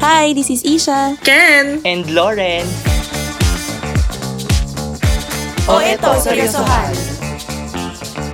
Hi, 0.00 0.32
this 0.32 0.48
is 0.48 0.62
Isha. 0.62 1.18
Ken! 1.24 1.82
And 1.84 2.06
Lauren. 2.14 2.62
O 5.66 5.82
eto, 5.82 6.14
seryosohan. 6.22 7.07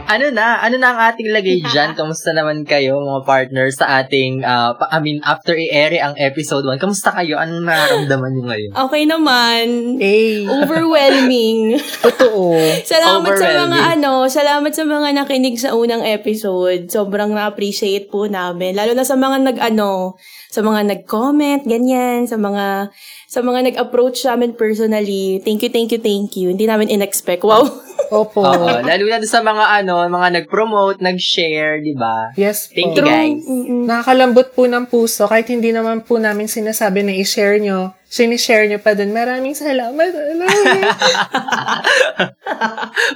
Ano 0.04 0.28
na? 0.28 0.60
Ano 0.60 0.76
na 0.76 0.92
ang 0.92 1.00
ating 1.12 1.32
lagay 1.32 1.64
dyan? 1.64 1.94
Kamusta 1.98 2.36
naman 2.36 2.68
kayo, 2.68 3.00
mga 3.00 3.24
partner, 3.24 3.72
sa 3.72 4.04
ating, 4.04 4.44
uh, 4.44 4.76
pa- 4.76 4.92
I 4.92 5.00
mean, 5.00 5.24
after 5.24 5.56
i-air 5.56 5.96
ang 5.96 6.12
episode 6.20 6.68
1, 6.68 6.76
kamusta 6.76 7.08
kayo? 7.16 7.40
Anong 7.40 7.64
nararamdaman 7.64 8.30
nyo 8.36 8.44
ngayon? 8.52 8.70
Okay 8.76 9.02
naman. 9.08 9.64
Hey! 9.96 10.44
Overwhelming. 10.44 11.80
Totoo. 12.04 12.52
Salamat 12.92 13.32
sa 13.32 13.48
mga 13.64 13.80
ano, 13.96 14.28
salamat 14.28 14.72
sa 14.76 14.84
mga 14.84 15.08
nakinig 15.24 15.56
sa 15.56 15.72
unang 15.72 16.04
episode. 16.04 16.92
Sobrang 16.92 17.32
na-appreciate 17.32 18.12
po 18.12 18.28
namin. 18.28 18.76
Lalo 18.76 18.92
na 18.92 19.08
sa 19.08 19.16
mga 19.16 19.40
nag-ano, 19.40 20.20
sa 20.52 20.60
mga 20.60 20.84
nag-comment, 20.84 21.64
ganyan, 21.64 22.28
sa 22.28 22.36
mga 22.36 22.92
sa 23.34 23.42
mga 23.42 23.74
nag-approach 23.74 24.22
sa 24.22 24.38
amin 24.38 24.54
personally. 24.54 25.42
Thank 25.42 25.66
you, 25.66 25.70
thank 25.74 25.90
you, 25.90 25.98
thank 25.98 26.38
you. 26.38 26.54
Hindi 26.54 26.70
namin 26.70 26.86
in-expect. 26.86 27.42
Wow. 27.42 27.66
Opo. 28.14 28.46
Oo, 28.46 28.78
lalo 28.78 29.02
na 29.10 29.18
sa 29.26 29.42
mga 29.42 29.82
ano, 29.82 30.06
mga 30.06 30.28
nag-promote, 30.38 31.02
nag-share, 31.02 31.82
di 31.82 31.98
ba? 31.98 32.30
Yes 32.38 32.70
po. 32.70 32.78
Thank 32.78 32.94
you, 32.94 33.02
guys. 33.02 33.42
Mm-mm. 33.42 33.90
Nakakalambot 33.90 34.54
po 34.54 34.70
ng 34.70 34.86
puso 34.86 35.26
kahit 35.26 35.50
hindi 35.50 35.74
naman 35.74 36.06
po 36.06 36.22
namin 36.22 36.46
sinasabi 36.46 37.02
na 37.02 37.10
i-share 37.10 37.58
nyo. 37.58 37.90
Sinishare 38.06 38.70
nyo 38.70 38.78
pa 38.78 38.94
din. 38.94 39.10
Maraming 39.10 39.58
salamat. 39.58 40.14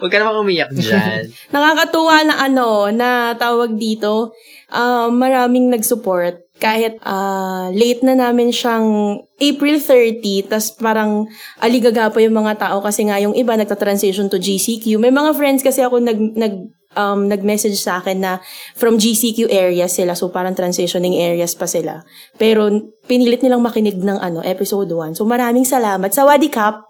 Huwag 0.02 0.10
ka 0.10 0.18
namang 0.18 0.42
umiyak 0.42 0.74
dyan. 0.74 1.30
Nakakatuwa 1.54 2.26
na 2.26 2.34
ano, 2.42 2.90
na 2.90 3.38
tawag 3.38 3.78
dito, 3.78 4.34
ah, 4.74 5.06
maraming 5.06 5.70
nag-support. 5.70 6.47
Kahit 6.58 6.98
ah, 7.06 7.70
late 7.70 8.02
na 8.02 8.18
namin 8.18 8.50
siyang 8.50 9.18
April 9.38 9.78
30, 9.78 10.50
tas 10.50 10.74
parang 10.74 11.30
aligaga 11.62 12.10
pa 12.10 12.18
yung 12.18 12.34
mga 12.34 12.58
tao 12.58 12.82
kasi 12.82 13.06
nga 13.06 13.22
yung 13.22 13.34
iba 13.38 13.54
nagta-transition 13.54 14.26
to 14.26 14.42
GCQ. 14.42 14.98
May 14.98 15.14
mga 15.14 15.38
friends 15.38 15.62
kasi 15.62 15.82
ako 15.86 16.02
nag, 16.02 16.18
nag 16.34 16.54
um, 16.98 17.30
nag-message 17.30 17.78
sa 17.78 18.02
akin 18.02 18.18
na 18.18 18.32
from 18.74 18.96
GCQ 18.96 19.50
areas 19.50 19.94
sila. 19.94 20.18
So, 20.18 20.34
parang 20.34 20.58
transitioning 20.58 21.18
areas 21.18 21.52
pa 21.54 21.70
sila. 21.70 22.02
Pero, 22.34 22.70
pinilit 23.06 23.42
nilang 23.44 23.62
makinig 23.62 23.98
ng 23.98 24.18
ano, 24.18 24.40
episode 24.42 24.88
1. 24.88 25.18
So, 25.18 25.28
maraming 25.28 25.66
salamat. 25.66 26.10
Sawadi 26.10 26.48
Kap! 26.48 26.88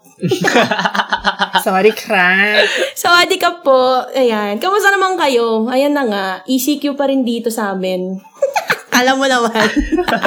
Sorry, 1.63 1.91
crack. 2.01 2.67
Sawadi 2.97 3.37
Kap 3.37 3.61
po! 3.61 4.05
Ayan. 4.17 4.57
Kamusta 4.57 4.93
naman 4.93 5.15
kayo? 5.19 5.67
Ayan 5.67 5.95
na 5.95 6.03
nga. 6.09 6.25
ECQ 6.49 6.95
pa 6.95 7.07
rin 7.07 7.21
dito 7.21 7.53
sa 7.53 7.75
amin. 7.75 8.19
Alam 8.99 9.15
mo 9.15 9.25
naman. 9.31 9.67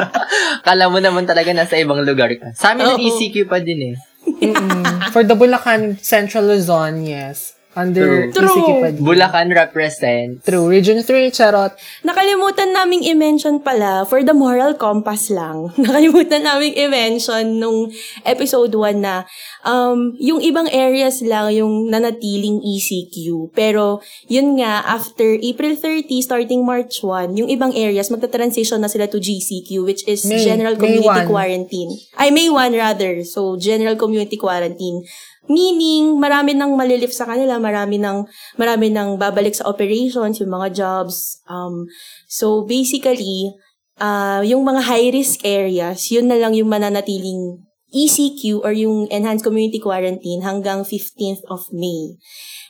Kala 0.66 0.88
mo 0.88 0.98
naman 0.98 1.28
talaga 1.28 1.52
nasa 1.52 1.76
ibang 1.76 2.00
lugar 2.00 2.32
ka. 2.40 2.56
Sa 2.56 2.72
amin, 2.72 2.96
Oo. 2.96 2.98
ECQ 2.98 3.44
pa 3.44 3.60
din 3.60 3.92
eh. 3.92 3.96
Mm-mm. 4.22 5.12
For 5.12 5.26
the 5.26 5.36
Bulacan 5.36 6.00
Central 6.00 6.48
Luzon, 6.48 7.04
yes. 7.04 7.52
Under 7.72 8.28
True. 8.28 8.44
ECQ 8.44 8.68
pa 8.80 8.88
din. 8.92 9.00
Bulacan 9.00 9.48
represents. 9.48 10.44
True. 10.44 10.68
Region 10.68 11.00
3, 11.00 11.32
charot. 11.32 11.72
Nakalimutan 12.04 12.72
naming 12.76 13.00
i-mention 13.08 13.64
pala, 13.64 14.04
for 14.04 14.20
the 14.20 14.36
moral 14.36 14.76
compass 14.76 15.32
lang, 15.32 15.68
nakalimutan 15.80 16.44
naming 16.44 16.76
i-mention 16.76 17.56
nung 17.56 17.88
episode 18.28 18.72
1 18.76 19.00
na 19.00 19.24
um, 19.66 20.14
yung 20.18 20.42
ibang 20.42 20.66
areas 20.70 21.22
lang 21.22 21.54
yung 21.54 21.88
nanatiling 21.88 22.62
ECQ. 22.62 23.50
Pero, 23.54 24.02
yun 24.26 24.58
nga, 24.58 24.82
after 24.86 25.38
April 25.38 25.78
30, 25.78 26.10
starting 26.22 26.62
March 26.66 27.02
1, 27.02 27.38
yung 27.38 27.48
ibang 27.50 27.72
areas, 27.74 28.10
magta-transition 28.10 28.78
na 28.82 28.90
sila 28.90 29.06
to 29.06 29.22
GCQ, 29.22 29.86
which 29.86 30.02
is 30.06 30.26
May- 30.26 30.42
General 30.42 30.74
May 30.76 30.82
Community 31.00 31.26
1. 31.26 31.30
Quarantine. 31.30 31.92
Ay, 32.18 32.28
May 32.30 32.50
1 32.50 32.74
rather. 32.74 33.22
So, 33.24 33.56
General 33.56 33.94
Community 33.96 34.36
Quarantine. 34.36 35.02
Meaning, 35.50 36.22
marami 36.22 36.54
nang 36.54 36.78
malilift 36.78 37.14
sa 37.14 37.26
kanila, 37.26 37.58
marami 37.58 37.98
nang, 37.98 38.30
marami 38.54 38.94
nang 38.94 39.18
babalik 39.18 39.58
sa 39.58 39.66
operations, 39.66 40.38
yung 40.38 40.54
mga 40.54 40.70
jobs. 40.70 41.42
Um, 41.50 41.90
so, 42.30 42.62
basically, 42.62 43.50
uh, 43.98 44.42
yung 44.46 44.62
mga 44.62 44.86
high-risk 44.86 45.42
areas, 45.42 46.10
yun 46.14 46.30
na 46.30 46.38
lang 46.38 46.54
yung 46.54 46.70
mananatiling 46.70 47.58
ECQ 47.92 48.64
or 48.64 48.72
yung 48.72 49.06
Enhanced 49.08 49.44
Community 49.44 49.78
Quarantine 49.78 50.40
hanggang 50.40 50.82
15th 50.82 51.44
of 51.46 51.68
May. 51.70 52.16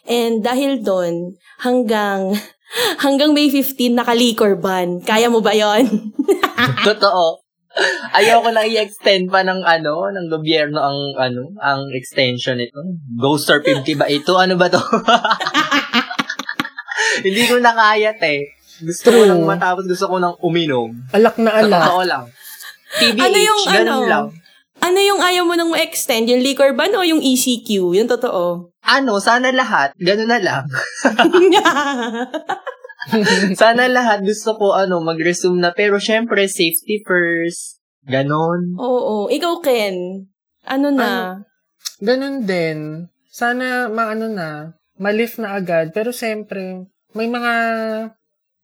And 0.05 0.43
dahil 0.43 0.83
doon, 0.83 1.38
hanggang 1.62 2.34
hanggang 3.05 3.32
May 3.32 3.49
15 3.49 3.94
naka-liquor 3.94 4.59
ban. 4.59 4.99
Kaya 5.00 5.31
mo 5.31 5.38
ba 5.38 5.55
yon? 5.55 6.12
Totoo. 6.87 7.38
Ayoko 8.12 8.53
na 8.53 8.69
i-extend 8.69 9.32
pa 9.32 9.41
ng 9.41 9.65
ano, 9.65 10.12
ng 10.12 10.28
gobyerno 10.28 10.77
ang 10.77 11.16
ano, 11.16 11.56
ang 11.56 11.88
extension 11.97 12.61
nito. 12.61 12.77
Ghoster 13.16 13.65
50 13.65 13.97
ba 13.97 14.12
ito? 14.12 14.37
Ano 14.37 14.61
ba 14.61 14.69
to? 14.69 14.77
Hindi 17.25 17.43
ko 17.47 17.56
na 17.61 17.72
kaya, 17.72 18.12
te. 18.12 18.53
Gusto 18.82 19.09
ko 19.09 19.22
True. 19.22 19.28
lang 19.31 19.41
matapos, 19.47 19.87
gusto 19.87 20.05
ko 20.05 20.16
nang 20.19 20.37
uminom. 20.43 20.91
Alak 21.15 21.38
na 21.38 21.50
alak. 21.55 21.81
totoo 21.81 22.03
lang. 22.03 22.25
TBH, 22.93 23.21
Ano 23.21 23.38
yung 23.38 23.61
ganun 23.65 23.87
ano? 23.87 24.05
lang. 24.05 24.27
Ano 24.82 24.98
yung 24.98 25.22
ayaw 25.22 25.47
mo 25.47 25.54
nang 25.54 25.70
ma-extend? 25.70 26.26
Yung 26.26 26.43
liquor 26.43 26.75
ban 26.75 26.91
o 26.98 27.06
yung 27.06 27.22
ECQ? 27.22 27.94
Yung 27.94 28.10
totoo. 28.10 28.75
Ano, 28.82 29.22
sana 29.22 29.54
lahat, 29.54 29.94
ganun 29.94 30.26
na 30.26 30.43
lang. 30.43 30.66
sana 33.62 33.87
lahat 33.87 34.26
gusto 34.26 34.59
ko 34.59 34.75
ano, 34.75 34.98
mag-resume 34.98 35.62
na. 35.62 35.70
Pero 35.70 36.03
syempre, 36.03 36.47
safety 36.50 37.03
first. 37.06 37.78
Ganon. 38.03 38.75
Oo. 38.78 39.31
Ikaw, 39.31 39.62
Ken. 39.62 40.26
Ano 40.66 40.91
na? 40.91 41.43
Ganun 42.03 42.43
din. 42.43 43.06
Sana 43.31 43.87
maano 43.87 44.26
na, 44.26 44.75
malif 44.99 45.38
na 45.38 45.54
agad. 45.54 45.94
Pero 45.94 46.10
siyempre, 46.10 46.91
may 47.14 47.31
mga 47.31 47.54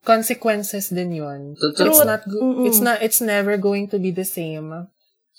consequences 0.03 0.91
din 0.91 1.23
yun. 1.23 1.55
It's 1.55 2.03
not, 2.03 2.27
go- 2.27 2.67
it's 2.67 2.83
not, 2.83 2.99
it's 3.03 3.23
never 3.23 3.55
going 3.55 3.87
to 3.91 4.03
be 4.03 4.11
the 4.11 4.27
same. 4.27 4.91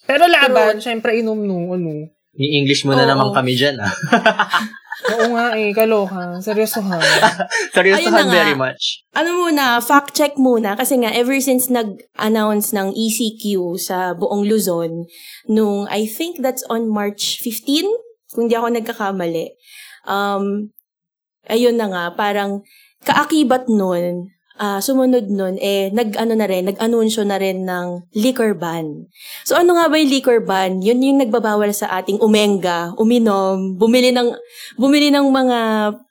Pero 0.05 0.27
laban, 0.27 0.79
syempre 0.79 1.17
inom 1.17 1.39
no, 1.41 1.73
ano. 1.73 2.11
Yung 2.39 2.53
English 2.63 2.85
mo 2.85 2.93
na 2.93 3.03
Oo. 3.03 3.11
naman 3.11 3.29
kami 3.33 3.57
dyan, 3.57 3.81
ah. 3.81 3.91
Oo 5.15 5.31
nga 5.31 5.55
eh, 5.55 5.71
kaloka. 5.71 6.43
Seryoso 6.43 6.83
ha. 6.83 6.99
Seryoso 7.75 8.11
Ayun 8.11 8.13
na 8.19 8.23
nga. 8.27 8.35
very 8.35 8.55
much. 8.55 9.07
ano 9.15 9.31
muna, 9.31 9.79
fact 9.79 10.11
check 10.11 10.35
muna. 10.35 10.75
Kasi 10.75 10.99
nga, 10.99 11.11
ever 11.15 11.39
since 11.39 11.71
nag-announce 11.71 12.75
ng 12.75 12.91
ECQ 12.91 13.79
sa 13.79 14.11
buong 14.11 14.43
Luzon, 14.43 15.07
nung, 15.47 15.87
I 15.87 16.03
think 16.03 16.43
that's 16.43 16.67
on 16.67 16.91
March 16.91 17.39
15, 17.39 17.87
kung 18.35 18.51
di 18.51 18.55
ako 18.59 18.75
nagkakamali. 18.75 19.55
Um, 20.03 20.75
ayun 21.47 21.79
na 21.79 21.87
nga, 21.87 22.03
parang 22.19 22.67
kaakibat 23.07 23.71
nun, 23.71 24.35
ah, 24.59 24.83
sumunod 24.83 25.31
nun, 25.31 25.55
eh, 25.57 25.87
nag-ano 25.95 26.35
na 26.35 26.45
rin, 26.45 26.67
nag-anunsyo 26.67 27.23
na 27.23 27.39
rin 27.39 27.63
ng 27.63 28.11
liquor 28.11 28.51
ban. 28.53 29.07
So, 29.47 29.55
ano 29.55 29.79
nga 29.79 29.87
ba 29.87 29.95
yung 29.95 30.11
liquor 30.11 30.43
ban? 30.43 30.83
Yun 30.83 30.99
yung 30.99 31.19
nagbabawal 31.23 31.71
sa 31.71 31.87
ating 31.95 32.19
umenga, 32.19 32.91
uminom, 32.99 33.79
bumili 33.79 34.11
ng, 34.11 34.35
bumili 34.75 35.09
ng 35.09 35.25
mga, 35.31 35.59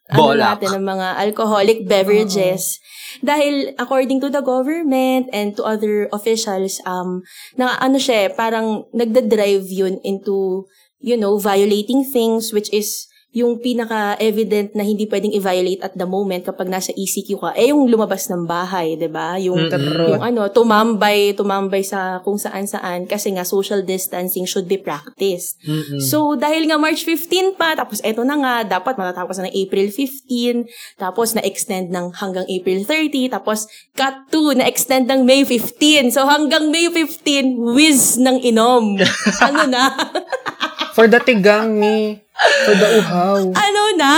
ano 0.08 0.16
Bolak. 0.16 0.64
natin, 0.64 0.80
ng 0.80 0.86
mga 0.88 1.06
alcoholic 1.28 1.78
beverages. 1.84 2.80
Dahil, 3.20 3.76
according 3.76 4.24
to 4.24 4.32
the 4.32 4.40
government 4.40 5.28
and 5.36 5.52
to 5.52 5.68
other 5.68 6.08
officials, 6.08 6.80
um, 6.88 7.20
na 7.60 7.76
ano 7.76 8.00
siya, 8.00 8.26
eh, 8.26 8.28
parang 8.32 8.88
nagda-drive 8.96 9.68
yun 9.68 10.00
into, 10.00 10.64
you 11.04 11.20
know, 11.20 11.36
violating 11.36 12.00
things, 12.00 12.56
which 12.56 12.72
is 12.72 13.04
yung 13.38 13.62
pinaka-evident 13.62 14.74
na 14.74 14.82
hindi 14.82 15.06
pwedeng 15.06 15.34
i-violate 15.34 15.82
at 15.84 15.94
the 15.94 16.06
moment 16.08 16.42
kapag 16.42 16.66
nasa 16.66 16.90
ECQ 16.90 17.28
ka, 17.38 17.50
eh 17.54 17.70
yung 17.70 17.86
lumabas 17.86 18.26
ng 18.26 18.44
bahay, 18.44 18.98
'di 18.98 19.08
ba 19.10 19.38
Yung, 19.38 19.70
Mm-mm. 19.70 20.10
yung 20.14 20.22
ano, 20.22 20.50
tumambay, 20.50 21.32
tumambay 21.38 21.86
sa 21.86 22.20
kung 22.26 22.36
saan-saan 22.36 23.06
kasi 23.06 23.30
nga 23.34 23.46
social 23.46 23.86
distancing 23.86 24.44
should 24.44 24.66
be 24.66 24.76
practiced. 24.76 25.60
Mm-mm. 25.62 26.02
So, 26.02 26.34
dahil 26.34 26.66
nga 26.66 26.80
March 26.80 27.06
15 27.06 27.54
pa, 27.54 27.78
tapos 27.78 28.02
eto 28.02 28.26
na 28.26 28.36
nga, 28.40 28.54
dapat 28.66 28.98
matatapos 28.98 29.38
na 29.38 29.48
ng 29.48 29.54
April 29.54 29.88
15, 29.92 30.98
tapos 30.98 31.36
na-extend 31.38 31.94
ng 31.94 32.12
hanggang 32.18 32.46
April 32.48 32.82
30, 32.84 33.32
tapos 33.32 33.70
cut 33.94 34.26
to, 34.28 34.52
na-extend 34.56 35.06
ng 35.06 35.22
May 35.22 35.46
15. 35.46 36.14
So, 36.14 36.26
hanggang 36.26 36.68
May 36.74 36.90
15, 36.90 37.76
whiz 37.76 38.18
ng 38.18 38.42
inom. 38.42 38.98
ano 39.46 39.62
na? 39.70 39.94
For 40.98 41.06
the 41.06 41.22
tigang 41.22 41.78
ni, 41.78 42.18
for 42.66 42.74
the 42.74 42.98
uhaw. 42.98 43.54
ano 43.54 43.82
na? 43.94 44.14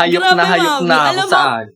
hayop 0.00 0.24
Grabe, 0.24 0.38
na 0.40 0.44
hayop 0.48 0.72
mami. 0.80 0.88
na 0.88 0.96
ako 0.96 1.10
Alam 1.12 1.26
mo, 1.28 1.32
saan. 1.36 1.66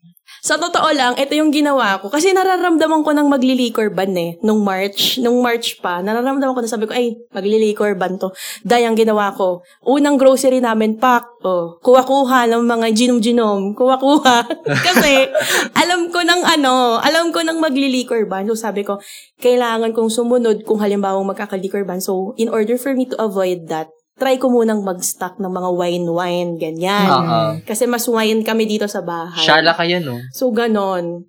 Sa 0.46 0.54
totoo 0.56 0.94
lang, 0.94 1.18
ito 1.18 1.34
yung 1.34 1.50
ginawa 1.50 1.98
ko. 1.98 2.06
Kasi 2.06 2.30
nararamdaman 2.30 3.02
ko 3.02 3.10
ng 3.10 3.26
maglilikor 3.26 3.90
ban 3.90 4.14
eh. 4.14 4.38
Nung 4.46 4.62
March. 4.62 5.18
Nung 5.18 5.42
March 5.42 5.82
pa. 5.82 5.98
Nararamdaman 6.00 6.54
ko 6.54 6.62
na 6.62 6.70
sabi 6.70 6.86
ko, 6.86 6.94
ay, 6.94 7.18
maglilikor 7.34 7.98
ban 7.98 8.14
to. 8.14 8.30
Dahil 8.62 8.88
ang 8.88 8.94
ginawa 8.94 9.34
ko. 9.34 9.66
Unang 9.82 10.14
grocery 10.14 10.62
namin, 10.62 11.02
pack. 11.02 11.26
Oh, 11.42 11.82
kuha-kuha 11.82 12.46
ng 12.46 12.62
mga 12.62 12.86
ginom-ginom. 12.94 13.74
Kuha-kuha. 13.74 14.46
kasi, 14.86 15.26
alam 15.74 16.14
ko 16.14 16.22
ng 16.22 16.42
ano, 16.46 17.02
alam 17.02 17.34
ko 17.34 17.42
ng 17.42 17.58
maglilikor 17.58 18.22
ban. 18.30 18.46
So 18.46 18.54
sabi 18.54 18.86
ko, 18.86 19.02
kailangan 19.42 19.98
kong 19.98 20.14
sumunod 20.14 20.62
kung 20.62 20.78
halimbawa 20.78 21.18
magkakalikor 21.26 21.82
ban. 21.82 21.98
So, 21.98 22.38
in 22.38 22.46
order 22.54 22.78
for 22.78 22.94
me 22.94 23.10
to 23.10 23.18
avoid 23.18 23.66
that, 23.66 23.90
try 24.16 24.40
ko 24.40 24.48
munang 24.48 24.80
mag-stock 24.80 25.36
ng 25.36 25.52
mga 25.52 25.70
wine-wine, 25.76 26.50
ganyan. 26.56 27.08
Oo. 27.08 27.40
Kasi 27.62 27.84
mas 27.84 28.08
wine 28.08 28.40
kami 28.40 28.64
dito 28.64 28.88
sa 28.88 29.04
bahay. 29.04 29.44
Shala 29.44 29.76
kayo, 29.76 30.00
no? 30.00 30.16
So, 30.32 30.48
ganon. 30.50 31.28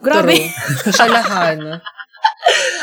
Grabe. 0.00 0.40
Shalahan. 0.98 1.78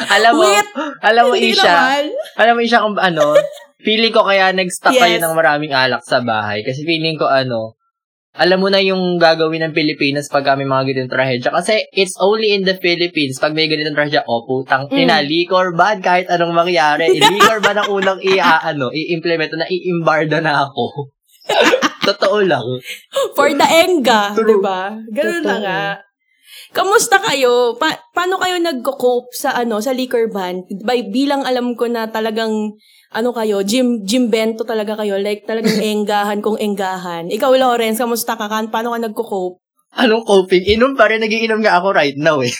Alam 0.09 0.31
mo, 0.37 0.45
Wait! 0.45 0.69
alam 1.01 1.23
mo, 1.27 1.35
Isha, 1.35 1.65
naman. 1.65 2.03
alam 2.37 2.53
mo, 2.55 2.61
Isha, 2.61 2.79
kung 2.79 2.95
ano, 2.95 3.35
feeling 3.81 4.13
ko 4.13 4.23
kaya 4.23 4.53
nag-stock 4.53 4.93
Yes. 4.95 5.01
kayo 5.01 5.17
ng 5.19 5.33
maraming 5.35 5.73
alak 5.73 6.05
sa 6.05 6.21
bahay. 6.21 6.61
Kasi 6.63 6.85
feeling 6.85 7.17
ko, 7.17 7.27
ano, 7.27 7.75
alam 8.39 8.63
mo 8.63 8.71
na 8.71 8.80
yung 8.80 9.19
gagawin 9.19 9.68
ng 9.68 9.75
Pilipinas 9.75 10.31
pag 10.31 10.47
may 10.56 10.63
mga 10.63 10.88
ganitong 10.88 11.12
trahedya. 11.12 11.51
Kasi 11.51 11.83
it's 11.91 12.15
only 12.24 12.56
in 12.56 12.63
the 12.63 12.80
Philippines 12.80 13.36
pag 13.36 13.51
may 13.51 13.68
ganitong 13.68 14.00
trahedya, 14.00 14.24
oh, 14.31 14.47
putang 14.47 14.88
Mm. 14.88 15.03
ina, 15.03 15.19
liquor 15.19 15.75
ban 15.75 16.00
kahit 16.00 16.31
anong 16.31 16.56
mangyari. 16.56 17.12
liquor 17.19 17.59
ban 17.59 17.83
ang 17.83 17.91
unang 17.91 18.24
i, 18.24 18.39
ah, 18.39 18.63
i-implement 18.71 19.51
na, 19.59 19.68
i-imbarda 19.68 20.39
na 20.39 20.63
ako. 20.71 21.12
Totoo 22.07 22.39
lang. 22.47 22.63
For 23.36 23.51
the 23.51 23.68
enga, 23.68 24.31
di 24.33 24.57
ba? 24.63 24.95
Ganun 25.12 25.44
na 25.44 25.56
Totoo. 25.59 25.63
nga. 25.68 25.81
Kamusta 26.69 27.18
kayo? 27.19 27.75
Pa- 27.75 28.00
paano 28.13 28.38
kayo 28.38 28.62
nagko-cope 28.62 29.33
sa 29.33 29.57
ano 29.57 29.81
sa 29.81 29.92
liquor 29.92 30.30
ban? 30.30 30.63
By, 30.85 31.09
bilang 31.09 31.42
alam 31.44 31.74
ko 31.74 31.89
na 31.89 32.07
talagang 32.07 32.77
ano 33.09 33.33
kayo, 33.33 33.65
gym 33.65 34.06
gym 34.06 34.29
bento 34.29 34.61
talaga 34.61 34.94
kayo, 34.94 35.17
like 35.17 35.45
talagang 35.50 35.81
enggahan 35.97 36.39
kung 36.39 36.57
enggahan. 36.61 37.25
Ikaw 37.29 37.51
Lawrence, 37.57 37.97
kamusta 37.97 38.38
ka? 38.38 38.45
Kan 38.45 38.69
paano 38.69 38.94
ka 38.94 39.01
nagko-cope? 39.01 39.57
Anong 39.89 40.21
coping? 40.21 40.69
Inom 40.69 40.94
pa 40.94 41.09
rin, 41.09 41.17
nagiinom 41.17 41.65
nga 41.65 41.81
ako 41.81 41.97
right 41.97 42.13
now 42.13 42.38
eh. 42.45 42.53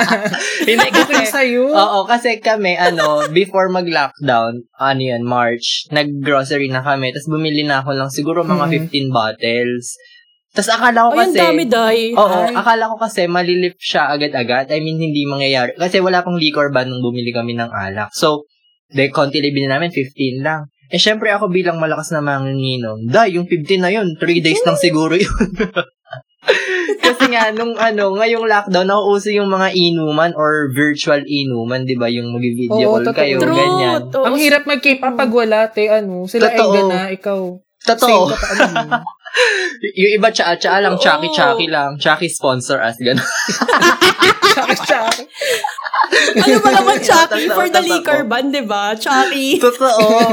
Hindi 0.68 0.92
kasi, 0.92 1.24
sa'yo. 1.24 1.72
Oo, 1.72 2.04
kasi 2.04 2.36
kami, 2.36 2.76
ano, 2.76 3.24
before 3.32 3.72
mag-lockdown, 3.72 4.60
ano 4.76 5.00
yan, 5.00 5.24
March, 5.24 5.88
nag-grocery 5.88 6.68
na 6.68 6.84
kami, 6.84 7.16
tapos 7.16 7.32
bumili 7.32 7.64
na 7.64 7.80
ako 7.80 7.96
lang 7.96 8.12
siguro 8.12 8.44
mga 8.44 8.68
Mhm. 8.68 8.72
15 8.92 9.08
bottles. 9.08 9.96
Tapos 10.52 10.68
akala 10.68 11.08
ko 11.08 11.10
Ay, 11.16 11.20
kasi, 11.24 11.38
dami, 11.40 11.62
day. 11.64 12.00
oo, 12.12 12.38
Ay. 12.44 12.52
akala 12.52 12.92
ko 12.92 12.96
kasi 13.00 13.24
malilip 13.24 13.80
siya 13.80 14.12
agad-agad. 14.12 14.68
I 14.68 14.80
mean, 14.84 15.00
hindi 15.00 15.24
mangyayari. 15.24 15.72
Kasi 15.80 16.04
wala 16.04 16.20
pang 16.20 16.36
liquor 16.36 16.68
ban 16.76 16.92
nung 16.92 17.00
bumili 17.00 17.32
kami 17.32 17.56
ng 17.56 17.72
alak. 17.72 18.12
So, 18.12 18.44
de, 18.90 19.10
konti 19.10 19.42
libin 19.42 19.70
namin, 19.70 19.90
15 19.90 20.42
lang. 20.42 20.70
Eh, 20.86 21.02
syempre 21.02 21.34
ako 21.34 21.50
bilang 21.50 21.82
malakas 21.82 22.14
na 22.14 22.22
manginginom, 22.22 23.02
dahil 23.10 23.42
yung 23.42 23.48
15 23.50 23.82
na 23.82 23.90
yun, 23.90 24.14
3 24.18 24.38
days 24.44 24.62
lang 24.62 24.78
siguro 24.78 25.18
yun. 25.18 25.34
Kasi 27.02 27.26
nga, 27.34 27.50
nung 27.50 27.74
ano, 27.74 28.14
ngayong 28.14 28.46
lockdown, 28.46 28.86
nauuso 28.86 29.34
yung 29.34 29.50
mga 29.50 29.74
inuman 29.74 30.30
or 30.38 30.70
virtual 30.70 31.18
inuman, 31.26 31.82
di 31.82 31.98
ba? 31.98 32.06
Yung 32.06 32.30
mag-video 32.30 32.86
call 32.86 33.02
totoo. 33.02 33.18
kayo, 33.18 33.36
True. 33.42 33.58
ganyan. 33.58 34.00
Oo. 34.14 34.24
Ang 34.30 34.36
hirap 34.38 34.62
mag-keep 34.62 35.02
up 35.02 35.18
pag 35.18 35.32
wala, 35.34 35.66
te, 35.66 35.90
ano. 35.90 36.30
Sila 36.30 36.54
Totoo. 36.54 36.70
Enga 36.70 36.82
na, 36.86 37.00
ikaw. 37.10 37.40
Totoo. 37.82 38.30
Same 38.30 38.34
ka 38.34 38.46
ano. 38.62 39.02
Yung 40.00 40.12
iba, 40.16 40.28
tsa-tsa 40.32 40.80
lang, 40.80 40.96
chaki-chaki 40.96 41.66
lang. 41.68 41.98
Chaki 41.98 42.30
sponsor 42.30 42.80
us, 42.80 42.96
gano'n. 42.96 43.26
Tsaka-tsaka. 44.54 45.12
ano 46.44 46.56
ba 46.60 46.70
naman, 46.72 46.96
Chucky? 47.00 47.46
For 47.48 47.66
the 47.68 47.82
liquor 47.82 48.20
ban, 48.24 48.50
di 48.50 48.62
ba? 48.62 48.94
Chucky. 48.94 49.56
Totoo. 49.64 50.32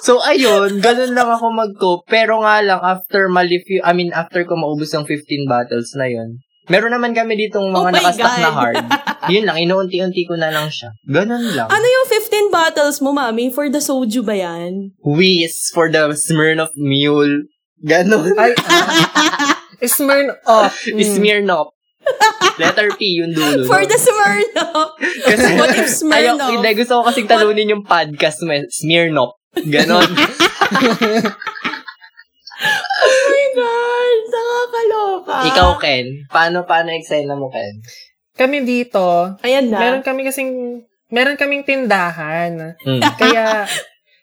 So, 0.00 0.22
ayun, 0.22 0.78
ganun 0.78 1.18
lang 1.18 1.26
ako 1.26 1.50
mag-cope. 1.50 2.06
Pero 2.06 2.38
nga 2.38 2.62
lang, 2.62 2.78
after 2.78 3.26
malif 3.26 3.66
y- 3.66 3.82
I 3.82 3.90
mean, 3.90 4.14
after 4.14 4.46
ko 4.46 4.54
maubos 4.54 4.94
yung 4.94 5.02
15 5.02 5.50
bottles 5.50 5.98
na 5.98 6.06
yun, 6.06 6.38
meron 6.70 6.94
naman 6.94 7.10
kami 7.10 7.34
ditong 7.34 7.74
mga 7.74 7.80
Oh 7.80 7.90
my 7.90 7.94
nakastock 7.94 8.36
na 8.38 8.50
hard. 8.54 8.84
Yun 9.26 9.50
lang, 9.50 9.58
inuunti-unti 9.58 10.22
ko 10.30 10.38
na 10.38 10.54
lang 10.54 10.70
siya. 10.70 10.94
Ganun 11.10 11.50
lang. 11.58 11.66
Ano 11.66 11.82
yung 11.82 12.06
15 12.06 12.54
bottles 12.54 13.02
mo, 13.02 13.10
mami? 13.10 13.50
For 13.50 13.66
the 13.66 13.82
soju 13.82 14.22
ba 14.22 14.38
yan? 14.38 14.94
Whiz 15.02 15.74
for 15.74 15.90
the 15.90 16.14
Smirnoff 16.14 16.70
Mule. 16.78 17.50
Ganun. 17.82 18.30
Ay, 18.38 18.54
ah. 18.70 19.58
Smirnoff. 19.82 20.72
Mm. 20.86 21.02
Smirnoff. 21.18 21.75
Letter 22.56 22.88
P 22.96 23.20
yung 23.20 23.36
dulo. 23.36 23.68
For 23.68 23.84
the 23.84 23.98
Smirnoff. 24.00 24.96
Kasi, 24.98 25.48
What 25.60 25.76
if 25.76 25.84
ayaw, 25.84 26.36
Smirnoff? 26.36 26.50
hindi, 26.56 26.70
gusto 26.72 26.92
ko 26.98 27.02
kasing 27.04 27.28
talunin 27.28 27.72
yung 27.72 27.84
podcast 27.84 28.40
mo. 28.42 28.56
Smirnoff. 28.72 29.36
Ganon. 29.56 30.08
Oh 32.56 33.24
my 33.28 33.46
God! 33.52 34.18
Nakakaloka. 34.32 35.34
Ikaw, 35.52 35.70
Ken. 35.76 36.06
Paano, 36.32 36.64
paano 36.64 36.88
eksena 36.88 37.36
mo, 37.36 37.52
Ken? 37.52 37.84
Kami 38.32 38.64
dito, 38.64 39.36
Ayan 39.44 39.68
na. 39.68 39.76
meron 39.76 40.00
kami 40.04 40.24
kasing, 40.24 40.80
meron 41.12 41.36
kaming 41.36 41.68
tindahan. 41.68 42.76
Mm. 42.80 43.00
Kaya, 43.20 43.68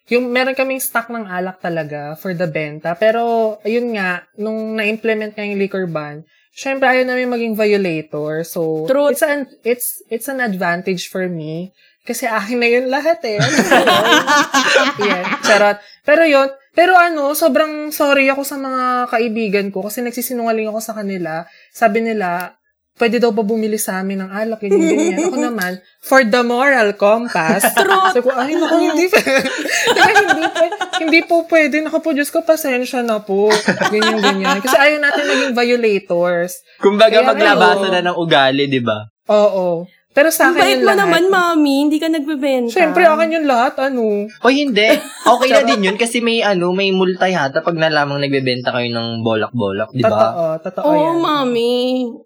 yung 0.10 0.30
meron 0.34 0.58
kaming 0.58 0.82
stock 0.82 1.10
ng 1.10 1.30
alak 1.30 1.62
talaga 1.62 2.18
for 2.18 2.34
the 2.34 2.50
benta. 2.50 2.98
Pero, 2.98 3.58
ayun 3.62 3.94
nga, 3.94 4.26
nung 4.38 4.78
na-implement 4.78 5.34
nga 5.34 5.46
yung 5.46 5.62
liquor 5.62 5.86
ban, 5.86 6.26
syempre 6.54 6.86
ayaw 6.86 7.10
namin 7.10 7.34
maging 7.34 7.54
violator. 7.58 8.46
So, 8.46 8.86
Truth. 8.86 9.18
it's 9.18 9.26
an, 9.26 9.40
it's, 9.66 9.88
it's 10.08 10.28
an 10.30 10.40
advantage 10.40 11.10
for 11.10 11.26
me. 11.26 11.74
Kasi 12.04 12.28
akin 12.28 12.60
na 12.60 12.68
yun 12.68 12.86
lahat 12.92 13.24
eh. 13.26 13.40
yeah, 15.08 15.40
charot. 15.42 15.80
Pero 16.04 16.28
yun, 16.28 16.52
pero 16.76 17.00
ano, 17.00 17.32
sobrang 17.32 17.96
sorry 17.96 18.28
ako 18.28 18.44
sa 18.44 18.60
mga 18.60 19.08
kaibigan 19.08 19.68
ko 19.72 19.88
kasi 19.88 20.04
nagsisinungaling 20.04 20.68
ako 20.68 20.84
sa 20.84 21.00
kanila. 21.00 21.48
Sabi 21.72 22.04
nila, 22.04 22.60
pwede 23.00 23.18
daw 23.18 23.32
ba 23.34 23.42
bumili 23.42 23.80
sa 23.80 24.04
amin 24.04 24.26
ng 24.26 24.32
alak, 24.36 24.62
ganyan, 24.62 24.84
ganyan. 24.84 25.32
Ako 25.32 25.38
naman, 25.40 25.72
for 26.04 26.22
the 26.28 26.42
moral 26.44 26.94
compass. 26.94 27.66
Sabi 27.72 28.20
ko, 28.22 28.30
ay, 28.36 28.54
naku, 28.54 28.76
hindi. 28.84 29.06
Hindi, 29.94 30.44
po- 30.70 30.83
hindi 31.00 31.20
po 31.24 31.46
pwede. 31.48 31.82
Naku 31.82 31.98
po, 32.00 32.12
Diyos 32.12 32.30
ko, 32.30 32.42
pasensya 32.42 33.02
na 33.02 33.18
po. 33.20 33.50
Ganyan, 33.90 34.20
ganyan. 34.20 34.58
Kasi 34.60 34.76
ayaw 34.76 35.00
natin 35.02 35.26
maging 35.26 35.54
violators. 35.54 36.62
Kumbaga, 36.78 37.22
Kaya, 37.24 37.30
maglabasan 37.34 37.90
ano, 37.90 37.96
na 37.96 38.08
ng 38.12 38.18
ugali, 38.20 38.70
di 38.70 38.82
ba? 38.84 39.08
Oo. 39.32 39.88
Pero 40.14 40.30
sa 40.30 40.54
akin 40.54 40.62
bait 40.62 40.78
yung 40.78 40.86
mo 40.86 40.94
lahat. 40.94 41.02
naman, 41.10 41.24
mami. 41.26 41.90
Hindi 41.90 41.98
ka 41.98 42.06
nagbebenta. 42.06 42.70
Siyempre, 42.70 43.02
akin 43.02 43.34
yung 43.34 43.48
lahat, 43.50 43.74
ano. 43.82 44.30
O 44.30 44.54
hindi. 44.54 44.86
Okay 45.26 45.50
na 45.50 45.66
din 45.66 45.90
yun 45.90 45.98
kasi 45.98 46.22
may 46.22 46.46
ano, 46.46 46.70
may 46.70 46.94
multa 46.94 47.26
yata 47.26 47.66
pag 47.66 47.74
nalamang 47.74 48.22
nagbebenta 48.22 48.70
kayo 48.70 48.94
ng 48.94 49.26
bolak-bolak, 49.26 49.90
di 49.90 50.06
ba? 50.06 50.14
Totoo, 50.14 50.46
totoo 50.62 50.86
Oo, 50.86 51.02
yan. 51.02 51.18
mami. 51.18 51.74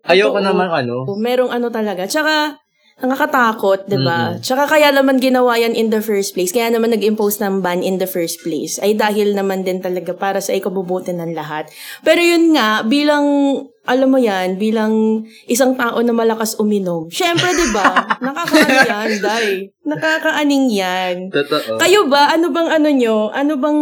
Ayoko 0.04 0.36
Totoo. 0.36 0.48
naman 0.52 0.68
ano. 0.68 1.08
Merong 1.16 1.48
ano 1.48 1.72
talaga. 1.72 2.04
Tsaka, 2.04 2.60
nakakatakot, 2.98 3.86
di 3.86 4.02
ba? 4.02 4.34
Mm-mm. 4.34 4.42
Tsaka 4.42 4.66
kaya 4.66 4.90
naman 4.90 5.22
ginawa 5.22 5.54
yan 5.54 5.78
in 5.78 5.94
the 5.94 6.02
first 6.02 6.34
place. 6.34 6.50
Kaya 6.50 6.74
naman 6.74 6.90
nag-impose 6.90 7.38
ng 7.46 7.62
ban 7.62 7.86
in 7.86 8.02
the 8.02 8.10
first 8.10 8.42
place. 8.42 8.82
Ay 8.82 8.98
dahil 8.98 9.38
naman 9.38 9.62
din 9.62 9.78
talaga 9.78 10.18
para 10.18 10.42
sa 10.42 10.58
ikabubuti 10.58 11.14
ng 11.14 11.38
lahat. 11.38 11.70
Pero 12.02 12.18
yun 12.18 12.58
nga, 12.58 12.82
bilang, 12.82 13.26
alam 13.86 14.10
mo 14.10 14.18
yan, 14.18 14.58
bilang 14.58 15.24
isang 15.46 15.78
tao 15.78 16.02
na 16.02 16.10
malakas 16.10 16.58
uminom. 16.58 17.06
Syempre, 17.14 17.54
di 17.54 17.70
ba? 17.70 18.02
Nakakaano 18.26 18.82
yan, 18.90 19.12
day. 19.22 19.50
Nakakaaning 19.86 20.68
yan. 20.74 21.16
Totoo. 21.30 21.78
Kayo 21.78 22.10
ba, 22.10 22.34
ano 22.34 22.50
bang 22.50 22.68
ano 22.82 22.90
nyo? 22.90 23.30
Ano 23.30 23.62
bang, 23.62 23.80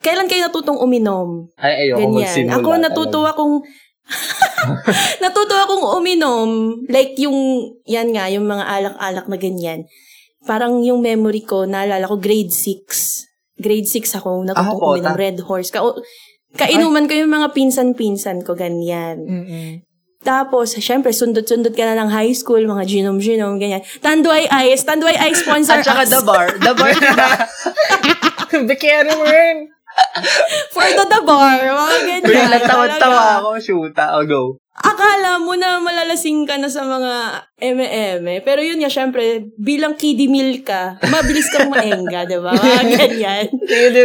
kailan 0.00 0.26
kayo 0.26 0.48
natutong 0.48 0.80
uminom? 0.80 1.52
Ay, 1.60 1.86
ayoko 1.92 2.00
Ganyan. 2.00 2.16
magsimula. 2.16 2.54
Ako 2.58 2.68
natutuwa 2.80 3.30
kong 3.36 3.54
natutuwa 5.22 5.64
kong 5.66 5.84
uminom. 5.98 6.48
Like 6.86 7.16
yung, 7.16 7.36
yan 7.84 8.12
nga, 8.12 8.28
yung 8.28 8.44
mga 8.44 8.64
alak-alak 8.64 9.26
na 9.26 9.36
ganyan. 9.36 9.80
Parang 10.44 10.84
yung 10.84 11.00
memory 11.00 11.40
ko, 11.40 11.64
naalala 11.64 12.04
ko, 12.04 12.20
grade 12.20 12.52
6. 12.52 13.56
Grade 13.56 13.88
6 13.88 14.18
ako, 14.20 14.44
natutong 14.44 14.60
Ah, 14.60 14.76
uminom. 14.76 15.08
kota. 15.08 15.10
Red 15.16 15.38
Horse. 15.40 15.70
Ka 15.70 15.80
kainuman 16.54 17.08
ko 17.08 17.14
yung 17.16 17.32
mga 17.32 17.50
pinsan-pinsan 17.50 18.44
ko, 18.44 18.54
ganyan. 18.54 19.18
Mm-mm. 19.24 19.70
Tapos, 20.24 20.72
syempre, 20.78 21.12
sundot-sundot 21.12 21.76
ka 21.76 21.84
na 21.84 22.00
ng 22.00 22.08
high 22.08 22.32
school, 22.32 22.60
mga 22.60 22.88
ginom-ginom, 22.88 23.60
ganyan. 23.60 23.84
Tanduay 24.00 24.48
Ice, 24.68 24.80
Tanduay 24.80 25.12
Ice 25.28 25.44
sponsor 25.44 25.80
At 25.80 25.84
saka 25.84 26.04
us. 26.04 26.10
the 26.10 26.22
bar. 26.24 26.48
The 26.56 26.72
bar, 26.72 26.92
di 26.94 27.12
ba? 27.12 27.28
Bikero 28.64 29.10
mo 29.14 29.24
rin. 29.26 29.68
For 30.74 30.86
the, 30.86 31.04
the 31.06 31.20
bar, 31.26 31.58
mga 31.58 31.98
ganyan. 32.06 32.22
Pero 32.22 32.40
natawa-tawa 32.50 33.22
ako, 33.42 33.48
shoota, 33.58 34.14
o 34.18 34.26
go. 34.26 34.42
Akala 34.74 35.38
mo 35.38 35.54
na 35.54 35.78
malalasing 35.78 36.50
ka 36.50 36.58
na 36.58 36.66
sa 36.66 36.82
mga 36.82 37.46
M&M 37.62 38.26
Pero 38.42 38.58
yun 38.58 38.82
nga, 38.82 38.90
syempre, 38.90 39.46
bilang 39.54 39.94
kiddie 39.94 40.26
meal 40.26 40.66
ka, 40.66 40.98
mabilis 41.14 41.46
kang 41.46 41.70
maengga, 41.70 42.26
di 42.26 42.42
ba? 42.42 42.50
Mga 42.58 42.82
ganyan. 42.98 43.46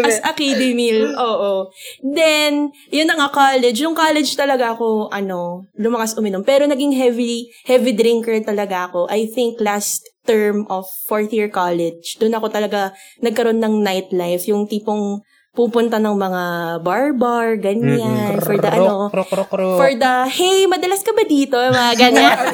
As 0.06 0.22
a 0.22 0.30
kiddie 0.38 0.78
meal, 0.78 1.18
oo. 1.18 1.74
Then, 2.06 2.70
yun 2.94 3.10
na 3.10 3.18
nga 3.18 3.34
college. 3.34 3.82
Yung 3.82 3.98
college 3.98 4.30
talaga 4.38 4.78
ako, 4.78 5.10
ano, 5.10 5.66
lumakas 5.74 6.14
uminom. 6.14 6.46
Pero 6.46 6.70
naging 6.70 6.94
heavy, 6.94 7.50
heavy 7.66 7.98
drinker 7.98 8.38
talaga 8.46 8.94
ako. 8.94 9.10
I 9.10 9.26
think 9.26 9.58
last 9.58 10.06
term 10.30 10.70
of 10.70 10.86
fourth 11.10 11.34
year 11.34 11.50
college, 11.50 12.22
doon 12.22 12.38
ako 12.38 12.54
talaga 12.54 12.94
nagkaroon 13.26 13.58
ng 13.58 13.82
nightlife. 13.82 14.46
Yung 14.46 14.70
tipong 14.70 15.26
pupunta 15.60 16.00
ng 16.00 16.16
mga 16.16 16.44
bar-bar, 16.80 17.60
ganyan. 17.60 18.40
For 18.40 18.56
the 18.56 18.72
ano, 18.72 19.12
Krok, 19.12 19.28
krok, 19.28 19.52
krok. 19.52 19.76
for 19.76 19.92
the, 19.92 20.14
hey, 20.32 20.64
madalas 20.72 21.04
ka 21.04 21.12
ba 21.12 21.28
dito? 21.28 21.60
Mga 21.60 21.94
ganyan. 22.00 22.38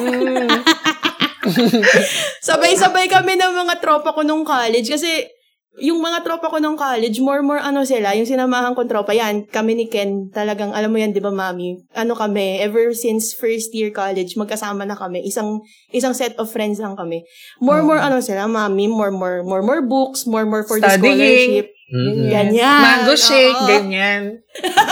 Mm. 1.45 1.61
Sabay-sabay 2.49 3.05
kami 3.05 3.37
ng 3.37 3.53
mga 3.53 3.77
tropa 3.77 4.17
ko 4.17 4.25
nung 4.25 4.41
college 4.41 4.89
kasi 4.89 5.29
yung 5.79 5.99
mga 5.99 6.23
tropa 6.23 6.47
ko 6.47 6.57
nung 6.57 6.79
college, 6.79 7.19
more 7.19 7.43
more 7.43 7.59
ano 7.59 7.83
sila, 7.83 8.15
yung 8.15 8.23
sinamahan 8.23 8.71
kong 8.71 8.87
tropa, 8.87 9.11
yan, 9.11 9.43
kami 9.43 9.75
ni 9.75 9.85
Ken, 9.91 10.31
talagang, 10.31 10.71
alam 10.71 10.87
mo 10.87 10.95
yan, 10.95 11.11
di 11.11 11.19
ba, 11.19 11.31
mami? 11.33 11.83
Ano 11.91 12.15
kami, 12.15 12.63
ever 12.63 12.95
since 12.95 13.35
first 13.35 13.75
year 13.75 13.91
college, 13.91 14.39
magkasama 14.39 14.87
na 14.87 14.95
kami, 14.95 15.23
isang 15.27 15.59
isang 15.91 16.15
set 16.15 16.31
of 16.39 16.47
friends 16.47 16.79
lang 16.79 16.95
kami. 16.95 17.27
More 17.59 17.83
more 17.83 17.99
ano 17.99 18.23
sila, 18.23 18.47
mami, 18.47 18.87
more 18.87 19.11
more 19.11 19.43
more 19.43 19.63
more 19.63 19.83
books, 19.83 20.23
more 20.23 20.47
more 20.47 20.63
for 20.63 20.79
the 20.79 20.87
Studying. 20.87 21.19
scholarship. 21.19 21.67
Mm-mm. 21.85 22.33
Ganyan. 22.33 22.81
Mango 22.81 23.13
shake, 23.13 23.53
Oo. 23.53 23.69
ganyan. 23.69 24.41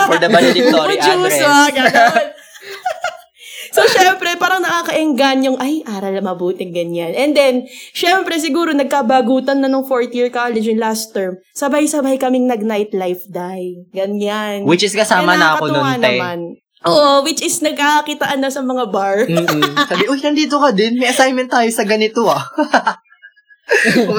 For 0.06 0.14
the 0.22 0.30
valedictory 0.30 0.96
Juice, 1.02 1.42
address. 1.42 1.42
ah, 1.42 1.68
ganon. 1.74 2.33
So, 3.74 3.82
syempre, 3.90 4.38
parang 4.38 4.62
nakakaenggan 4.62 5.42
yung, 5.42 5.58
ay, 5.58 5.82
aral 5.82 6.14
mabuting 6.22 6.70
ganyan. 6.70 7.10
And 7.18 7.34
then, 7.34 7.66
syempre, 7.90 8.38
siguro, 8.38 8.70
nagkabagutan 8.70 9.58
na 9.58 9.66
nung 9.66 9.82
fourth 9.82 10.14
year 10.14 10.30
college 10.30 10.70
yung 10.70 10.78
last 10.78 11.10
term. 11.10 11.42
Sabay-sabay 11.58 12.22
kaming 12.22 12.46
nag-nightlife 12.46 13.26
die. 13.26 13.82
Ganyan. 13.90 14.62
Which 14.62 14.86
is 14.86 14.94
kasama 14.94 15.34
na 15.34 15.58
ako 15.58 15.74
nun, 15.74 15.98
te. 15.98 16.06
naman. 16.06 16.38
Oo, 16.84 17.24
which 17.24 17.40
is 17.40 17.64
nagkakakitaan 17.64 18.44
na 18.44 18.52
sa 18.52 18.60
mga 18.60 18.84
bar. 18.92 19.24
Mm-mm. 19.24 19.62
Sabi, 19.90 20.04
uy, 20.04 20.20
nandito 20.20 20.60
ka 20.60 20.70
din. 20.70 21.00
May 21.00 21.10
assignment 21.10 21.48
tayo 21.48 21.68
sa 21.72 21.82
ganito, 21.82 22.28
ah. 22.28 22.44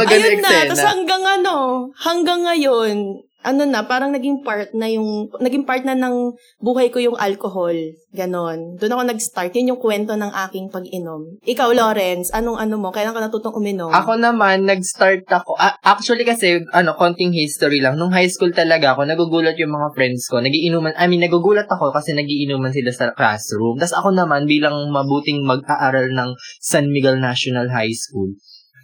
Ayun 0.10 0.42
na, 0.42 0.66
tapos 0.66 0.82
hanggang 0.82 1.22
ano, 1.22 1.88
hanggang 2.02 2.50
ngayon, 2.50 3.22
ano 3.46 3.64
na, 3.70 3.86
parang 3.86 4.10
naging 4.10 4.42
part 4.42 4.74
na 4.74 4.90
yung, 4.90 5.30
naging 5.38 5.64
part 5.70 5.86
na 5.86 5.94
ng 5.94 6.34
buhay 6.58 6.90
ko 6.90 6.98
yung 6.98 7.16
alcohol. 7.16 7.78
Ganon. 8.16 8.80
Doon 8.82 8.94
ako 8.96 9.04
nag-start. 9.06 9.52
Yun 9.54 9.76
yung 9.76 9.82
kwento 9.82 10.18
ng 10.18 10.32
aking 10.50 10.74
pag-inom. 10.74 11.38
Ikaw, 11.46 11.70
Lawrence, 11.78 12.34
anong 12.34 12.58
ano 12.58 12.82
mo? 12.82 12.90
Kailan 12.90 13.14
ka 13.14 13.22
natutong 13.22 13.54
uminom? 13.54 13.94
Ako 13.94 14.18
naman, 14.18 14.66
nag-start 14.66 15.30
ako. 15.30 15.54
ah, 15.62 15.78
actually 15.86 16.26
kasi, 16.26 16.66
ano, 16.74 16.98
konting 16.98 17.36
history 17.36 17.84
lang. 17.84 18.02
Nung 18.02 18.10
high 18.10 18.32
school 18.32 18.50
talaga 18.56 18.98
ako, 18.98 19.06
nagugulat 19.06 19.60
yung 19.62 19.76
mga 19.76 19.94
friends 19.94 20.26
ko. 20.26 20.42
Nagiinuman, 20.42 20.98
I 20.98 21.06
mean, 21.06 21.22
nagugulat 21.22 21.70
ako 21.70 21.94
kasi 21.94 22.18
nagiinuman 22.18 22.74
sila 22.74 22.90
sa 22.90 23.06
classroom. 23.14 23.78
Tapos 23.78 23.94
ako 23.94 24.10
naman, 24.16 24.50
bilang 24.50 24.90
mabuting 24.90 25.46
mag-aaral 25.46 26.10
ng 26.10 26.34
San 26.58 26.90
Miguel 26.90 27.22
National 27.22 27.70
High 27.70 27.94
School. 27.94 28.34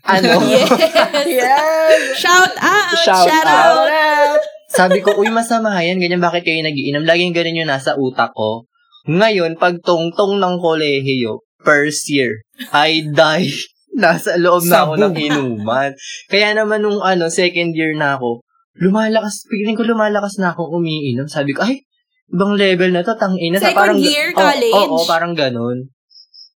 Ano? 0.05 0.41
Yes! 0.51 0.70
Yes! 1.29 2.01
Shout 2.17 2.53
out! 2.58 2.96
Shout 3.05 3.27
Shout, 3.29 3.48
out. 3.48 3.88
out! 3.88 4.41
Sabi 4.72 5.03
ko, 5.03 5.13
uy, 5.20 5.27
masama 5.29 5.84
yan. 5.84 6.00
Ganyan, 6.00 6.24
bakit 6.24 6.48
kayo 6.48 6.63
nagiinom? 6.63 7.03
Laging 7.03 7.36
ganun 7.36 7.60
yung 7.60 7.72
nasa 7.72 8.00
utak 8.00 8.31
ko. 8.31 8.65
Ngayon, 9.05 9.60
pag 9.60 9.81
tungtong 9.84 10.39
ng 10.39 10.55
kolehiyo, 10.62 11.43
first 11.62 12.08
year, 12.08 12.46
I 12.72 13.03
die. 13.12 13.51
Nasa 13.91 14.39
loob 14.39 14.63
na 14.72 14.88
ako 14.88 14.93
ng 14.96 15.15
inuman. 15.20 15.91
Kaya 16.31 16.55
naman 16.55 16.88
nung 16.88 17.03
ano, 17.03 17.27
second 17.27 17.75
year 17.75 17.91
na 17.91 18.15
ako, 18.15 18.39
lumalakas, 18.79 19.43
piling 19.51 19.75
ko 19.75 19.84
lumalakas 19.84 20.39
na 20.39 20.55
akong 20.55 20.72
umiinom. 20.72 21.27
Sabi 21.27 21.51
ko, 21.51 21.67
ay, 21.67 21.84
ibang 22.31 22.55
level 22.55 22.96
na 22.96 23.03
to, 23.03 23.20
tangina. 23.20 23.60
Sa 23.60 23.67
Second 23.67 23.75
parang, 23.75 24.00
year, 24.00 24.31
Oo, 24.31 24.39
college? 24.39 24.75
Oo, 24.79 24.98
parang 25.03 25.34
ganun. 25.36 25.91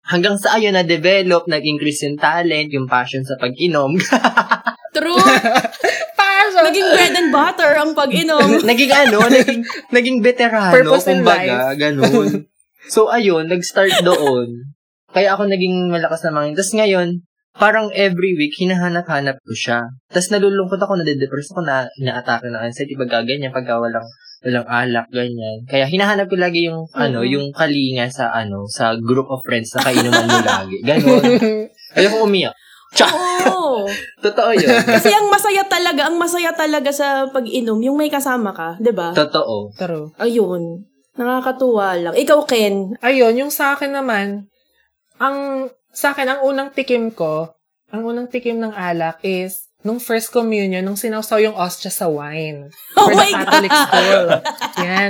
Hanggang 0.05 0.37
sa 0.37 0.53
ayun 0.53 0.77
na-develop, 0.77 1.49
nag-increase 1.49 2.05
yung 2.05 2.21
talent, 2.21 2.69
yung 2.69 2.85
passion 2.85 3.25
sa 3.25 3.33
pag-inom. 3.41 3.97
True! 4.95 5.17
Pasok! 6.13 6.63
Naging 6.69 6.89
bread 6.93 7.13
and 7.17 7.29
butter 7.33 7.73
ang 7.73 7.91
pag-inom. 7.97 8.61
naging 8.69 8.93
ano, 8.93 9.25
naging, 9.25 9.61
naging 9.89 10.17
veterano, 10.21 10.77
Purpose 10.77 11.09
in 11.09 11.25
kumbaga, 11.25 11.73
ganun. 11.73 12.45
So, 12.85 13.09
ayun, 13.09 13.49
nag-start 13.49 14.05
doon. 14.05 14.69
Kaya 15.09 15.33
ako 15.33 15.49
naging 15.49 15.89
malakas 15.89 16.21
na 16.21 16.37
mga. 16.37 16.53
Tapos 16.53 16.77
ngayon, 16.77 17.07
parang 17.57 17.89
every 17.97 18.37
week, 18.37 18.53
hinahanap-hanap 18.61 19.41
ko 19.41 19.53
siya. 19.57 19.89
Tapos 20.13 20.29
nalulungkot 20.29 20.77
ako, 20.77 21.01
nade-depress 21.01 21.49
ako 21.49 21.65
na 21.65 21.89
ina-atake 21.97 22.45
ng 22.45 22.61
anxiety 22.61 22.93
pagka 22.93 23.25
ganyan, 23.25 23.49
pagka 23.49 23.81
walang, 23.81 24.05
walang 24.45 24.67
alak, 24.69 25.09
ganyan. 25.09 25.65
Kaya 25.65 25.89
hinahanap 25.89 26.29
ko 26.29 26.37
lagi 26.37 26.69
yung, 26.69 26.85
ano, 26.93 27.25
Mhm. 27.25 27.29
yung 27.33 27.47
kalinga 27.49 28.05
sa, 28.13 28.29
ano, 28.29 28.69
sa 28.69 28.93
group 28.93 29.25
of 29.27 29.41
friends 29.41 29.73
na 29.73 29.81
kainuman 29.81 30.29
mo 30.29 30.39
lagi. 30.45 30.77
Ganun. 30.85 31.23
Ayoko 31.97 32.29
umiyak. 32.29 32.53
Tsa! 32.93 33.09
Oo. 33.49 33.89
Totoo 34.25 34.53
yun. 34.53 34.69
Kasi 34.85 35.09
ang 35.11 35.27
masaya 35.27 35.65
talaga, 35.65 36.07
ang 36.07 36.15
masaya 36.15 36.53
talaga 36.53 36.93
sa 36.93 37.25
pag-inom, 37.27 37.81
yung 37.81 37.97
may 37.97 38.07
kasama 38.07 38.53
ka, 38.53 38.77
'di 38.77 38.93
ba? 38.93 39.11
Totoo. 39.11 39.73
True. 39.75 40.13
Ayun. 40.15 40.85
Nakakatuwa 41.17 41.95
lang. 41.97 42.13
Ikaw, 42.15 42.39
Ken. 42.45 42.95
Ayun, 42.99 43.35
yung 43.35 43.51
sa 43.51 43.73
akin 43.73 43.91
naman, 43.91 44.47
ang, 45.15 45.67
sa 45.89 46.11
akin, 46.11 46.27
ang 46.27 46.41
unang 46.43 46.69
tikim 46.71 47.07
ko, 47.11 47.55
ang 47.87 48.03
unang 48.03 48.27
tikim 48.27 48.59
ng 48.59 48.75
alak 48.75 49.23
is, 49.23 49.64
nung 49.85 50.01
first 50.01 50.33
communion, 50.33 50.81
nung 50.81 50.97
sinawsaw 50.97 51.37
yung 51.37 51.53
ostya 51.53 51.93
sa 51.93 52.09
wine. 52.09 52.73
Oh 52.97 53.05
For 53.05 53.13
my 53.13 53.29
the 53.29 53.37
Catholic 53.37 53.71
school. 53.71 54.25
Yan. 54.81 55.09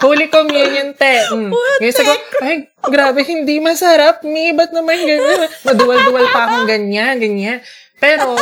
Holy 0.00 0.26
communion, 0.32 0.96
te. 0.96 1.28
Mm. 1.28 1.52
Ngayon 1.52 1.92
sabi 1.92 2.08
ko, 2.08 2.16
ay, 2.40 2.56
grabe, 2.88 3.20
hindi 3.20 3.60
masarap, 3.60 4.24
mi. 4.24 4.56
Ba't 4.56 4.72
naman 4.72 4.96
ganyan? 5.04 5.44
Maduwal-duwal 5.68 6.32
pa 6.32 6.40
akong 6.48 6.64
ganyan, 6.64 7.20
ganyan. 7.20 7.60
Pero, 8.00 8.32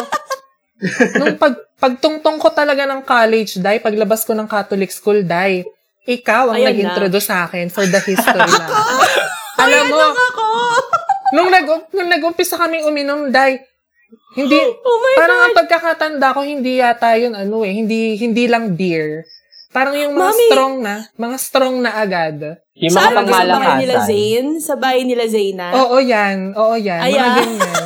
nung 1.18 1.34
pag, 1.34 1.58
pagtungtong 1.82 2.38
ko 2.38 2.54
talaga 2.54 2.86
ng 2.86 3.02
college, 3.02 3.58
dai, 3.58 3.82
paglabas 3.82 4.22
ko 4.22 4.38
ng 4.38 4.46
Catholic 4.46 4.94
school, 4.94 5.26
dai, 5.26 5.66
ikaw 6.06 6.54
ang 6.54 6.62
Ayan 6.62 6.78
nag-introduce 6.78 7.26
sa 7.26 7.50
akin 7.50 7.66
for 7.74 7.82
the 7.90 7.98
history 7.98 8.38
na. 8.38 8.66
Alam 9.58 9.84
mo, 9.90 9.98
Ako! 9.98 10.46
nung, 11.34 11.50
nag, 11.50 11.66
nung 11.90 12.10
nag-umpisa 12.10 12.54
kaming 12.54 12.86
uminom, 12.86 13.34
dai, 13.34 13.66
hindi, 14.34 14.58
Oh 14.58 14.98
my 14.98 15.14
parang 15.14 15.38
God! 15.38 15.44
ang 15.44 15.56
pagkakatanda 15.56 16.26
ko, 16.32 16.40
hindi 16.40 16.78
yata 16.78 17.16
yun, 17.16 17.32
ano 17.32 17.62
eh, 17.62 17.72
hindi, 17.72 18.16
hindi 18.16 18.44
lang 18.46 18.72
beer. 18.72 19.24
Parang 19.68 19.96
yung 19.96 20.12
mga 20.12 20.32
Mami! 20.32 20.46
strong 20.46 20.74
na, 20.78 20.94
mga 21.16 21.36
strong 21.36 21.76
na 21.80 21.90
agad. 21.96 22.60
Yung 22.76 22.92
mga 22.92 23.00
ba? 23.00 23.08
Sa 23.08 23.12
bahay 23.16 23.24
nila 23.24 23.48
pangmalakasan. 23.48 24.04
Zayn? 24.04 24.46
Sa 24.60 24.74
bahay 24.76 25.02
nila 25.02 25.24
Zayna? 25.24 25.66
Oo 25.74 25.96
yan, 25.96 26.38
oo 26.52 26.74
yan, 26.76 27.00
mga 27.00 27.08
Ayan. 27.08 27.32
ganyan. 27.38 27.84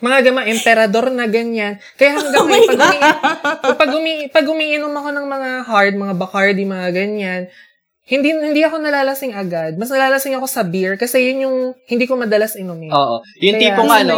mga 0.00 0.18
gama, 0.22 0.40
emperador 0.44 1.06
na 1.08 1.24
ganyan. 1.24 1.74
Kaya 1.94 2.10
hanggang 2.14 2.40
Oh 2.44 2.48
ngayon, 2.48 2.68
pag, 2.68 2.80
umi, 2.82 2.98
pag, 3.74 3.90
umi, 3.90 4.14
pag 4.28 4.46
umiinom 4.46 4.92
ako 4.92 5.08
ng 5.12 5.26
mga 5.26 5.50
hard, 5.64 5.94
mga 5.94 6.14
Bacardi, 6.14 6.64
mga 6.64 6.88
ganyan, 6.90 7.42
hindi 8.04 8.36
hindi 8.36 8.60
ako 8.60 8.84
nalalasing 8.84 9.32
agad. 9.32 9.80
Mas 9.80 9.88
nalalasing 9.88 10.36
ako 10.36 10.44
sa 10.44 10.60
beer 10.60 11.00
kasi 11.00 11.32
yun 11.32 11.48
yung 11.48 11.56
hindi 11.88 12.04
ko 12.04 12.20
madalas 12.20 12.52
inumin. 12.52 12.92
Oo. 12.92 13.24
Yung 13.40 13.56
Kaya, 13.56 13.72
tipong 13.72 13.88
yun 13.88 14.00
ano, 14.04 14.16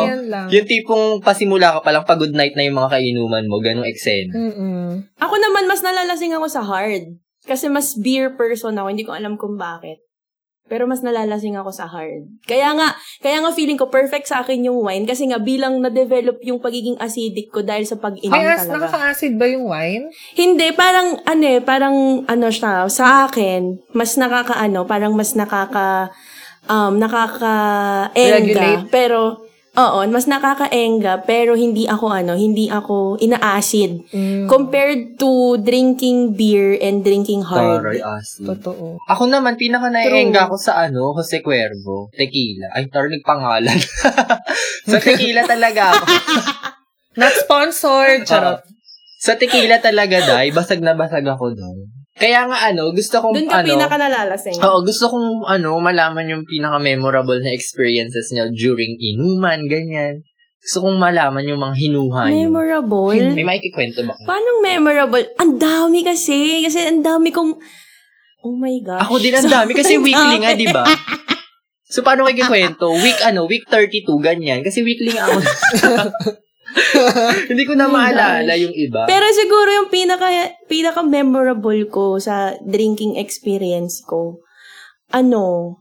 yung 0.51 0.67
tipong 0.67 1.05
pasimula 1.23 1.79
ka 1.79 1.87
palang 1.87 2.03
pag 2.03 2.19
good 2.19 2.35
night 2.35 2.59
na 2.59 2.67
yung 2.67 2.79
mga 2.83 2.99
kainuman 2.99 3.47
mo, 3.47 3.63
ganong 3.63 3.87
eksena. 3.87 4.35
Mm-mm. 4.35 5.07
Ako 5.23 5.35
naman, 5.39 5.71
mas 5.71 5.87
nalalasing 5.87 6.35
ako 6.35 6.47
sa 6.51 6.67
hard. 6.67 7.15
Kasi 7.47 7.71
mas 7.71 7.95
beer 7.95 8.35
person 8.35 8.75
ako. 8.75 8.87
Hindi 8.91 9.07
ko 9.07 9.15
alam 9.15 9.39
kung 9.39 9.55
bakit. 9.55 10.03
Pero 10.67 10.91
mas 10.91 10.99
nalalasing 10.99 11.55
ako 11.55 11.71
sa 11.71 11.87
hard. 11.87 12.27
Kaya 12.43 12.75
nga, 12.75 12.91
kaya 13.23 13.39
nga 13.39 13.55
feeling 13.55 13.79
ko 13.79 13.87
perfect 13.87 14.27
sa 14.27 14.43
akin 14.43 14.67
yung 14.67 14.83
wine 14.83 15.07
kasi 15.07 15.31
nga 15.31 15.39
bilang 15.39 15.79
na-develop 15.79 16.43
yung 16.43 16.59
pagiging 16.59 16.99
acidic 16.99 17.55
ko 17.55 17.63
dahil 17.63 17.87
sa 17.87 17.95
pag-inom 17.95 18.35
Ay, 18.35 18.51
talaga. 18.59 18.75
nakaka-acid 18.75 19.39
ba 19.39 19.47
yung 19.47 19.71
wine? 19.71 20.11
Hindi, 20.35 20.75
parang, 20.75 21.23
ano 21.23 21.45
eh, 21.47 21.63
parang, 21.63 22.27
ano 22.27 22.47
siya, 22.51 22.91
sa 22.91 23.31
akin, 23.31 23.79
mas 23.95 24.19
nakakaano, 24.19 24.83
parang 24.91 25.15
mas 25.15 25.39
nakaka, 25.39 26.11
um, 26.67 26.99
nakaka-enga. 26.99 28.37
Regulate. 28.43 28.85
Pero, 28.91 29.46
oo, 29.77 29.99
mas 30.09 30.25
nakaka-enga, 30.25 31.23
pero 31.29 31.53
hindi 31.53 31.85
ako, 31.85 32.09
ano, 32.09 32.33
hindi 32.35 32.67
ako 32.73 33.21
ina-acid. 33.21 34.09
Mm, 34.11 34.49
Compared 34.49 35.21
to 35.21 35.61
drinking 35.61 36.33
beer 36.33 36.81
and 36.81 37.05
drinking 37.05 37.45
hard. 37.45 37.85
Taray, 37.85 38.01
asin. 38.01 38.49
totoo. 38.49 38.97
Ako 39.07 39.29
naman, 39.29 39.61
pinaka 39.61 39.93
naiengga 39.93 40.49
ko 40.49 40.57
sa 40.57 40.89
ano, 40.89 41.13
Jose 41.13 41.45
Cuervo, 41.45 42.09
tequila. 42.13 42.73
Ay, 42.73 42.89
tarig 42.89 43.23
pangalan. 43.23 43.77
sa 44.91 44.99
tequila 44.99 45.45
talaga 45.45 45.97
ako. 45.97 46.05
Not 47.21 47.33
sponsored. 47.33 48.29
Charot. 48.29 48.61
Sa 49.17 49.41
tequila 49.41 49.81
talaga, 49.81 50.21
dai, 50.21 50.53
basag 50.53 50.85
na 50.85 50.93
basag 50.93 51.25
ako 51.25 51.57
doon. 51.57 51.96
Kaya 52.17 52.49
nga 52.49 52.73
ano, 52.73 52.97
gusto 52.97 53.21
kong 53.21 53.37
Doon 53.37 53.49
ka 53.53 53.61
ano, 53.61 53.69
pinaka 53.69 53.97
nalalasing. 54.01 54.57
Oo, 54.65 54.81
gusto 54.81 55.05
kong 55.13 55.45
ano, 55.45 55.77
malaman 55.77 56.33
yung 56.33 56.45
pinaka-memorable 56.49 57.45
na 57.45 57.53
experiences 57.53 58.33
niya 58.33 58.49
during 58.49 58.97
inuman, 58.97 59.69
ganyan. 59.69 60.25
Gusto 60.65 60.89
kong 60.89 60.97
malaman 60.97 61.45
yung 61.45 61.61
mga 61.61 61.77
hinuha 61.77 62.33
niyo. 62.33 62.49
Memorable? 62.49 63.21
May 63.37 63.45
makikikwento 63.45 64.01
ba? 64.09 64.17
Paano 64.25 64.65
memorable? 64.65 65.29
Ang 65.37 65.61
dami 65.61 66.01
kasi. 66.01 66.65
Kasi 66.65 66.89
ang 66.89 67.05
dami 67.05 67.29
kong... 67.31 67.53
Oh 68.49 68.57
my 68.57 68.81
gosh. 68.81 69.05
Ako 69.05 69.21
din 69.21 69.37
ang 69.37 69.47
dami 69.53 69.77
kasi 69.77 70.01
weekly 70.07 70.41
nga, 70.41 70.57
di 70.57 70.67
ba? 70.73 70.89
So, 71.87 72.01
paano 72.01 72.27
kayo 72.27 72.49
kikwento? 72.49 72.97
Week, 72.99 73.21
ano, 73.23 73.45
week 73.45 73.69
32, 73.69 74.09
ganyan. 74.25 74.65
Kasi 74.65 74.81
weekly 74.83 75.15
nga 75.15 75.29
ako. 75.29 75.39
Hindi 77.51 77.65
ko 77.65 77.73
na 77.75 77.89
Oh 77.89 77.95
maalala 77.95 78.53
gosh. 78.53 78.63
yung 78.63 78.75
iba. 78.77 79.09
Pero 79.09 79.27
siguro 79.33 79.69
yung 79.73 79.89
pinaka, 79.89 80.29
pinaka 80.69 81.01
memorable 81.03 81.83
ko 81.89 82.21
sa 82.21 82.55
drinking 82.63 83.17
experience 83.17 84.05
ko, 84.05 84.41
ano, 85.11 85.79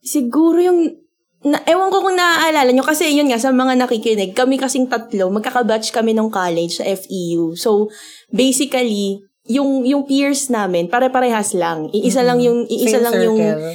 siguro 0.00 0.58
yung, 0.58 0.80
na, 1.44 1.62
ewan 1.68 1.92
ko 1.92 2.02
kung 2.02 2.16
naaalala 2.16 2.72
nyo, 2.72 2.82
kasi 2.82 3.12
yun 3.12 3.30
nga, 3.30 3.38
sa 3.38 3.52
mga 3.54 3.78
nakikinig, 3.78 4.32
kami 4.34 4.58
kasing 4.58 4.90
tatlo, 4.90 5.30
magkakabatch 5.30 5.92
kami 5.94 6.16
nung 6.16 6.32
college 6.32 6.80
sa 6.80 6.84
FEU. 6.88 7.54
So, 7.54 7.92
basically, 8.32 9.22
yung 9.48 9.88
yung 9.88 10.04
peers 10.04 10.52
namin, 10.52 10.92
pare-parehas 10.92 11.56
lang. 11.56 11.88
Iisa 11.90 12.20
lang 12.20 12.38
yung 12.44 12.68
iisa 12.68 13.00
Same 13.00 13.04
lang 13.08 13.14
yung 13.24 13.38
circle. 13.40 13.74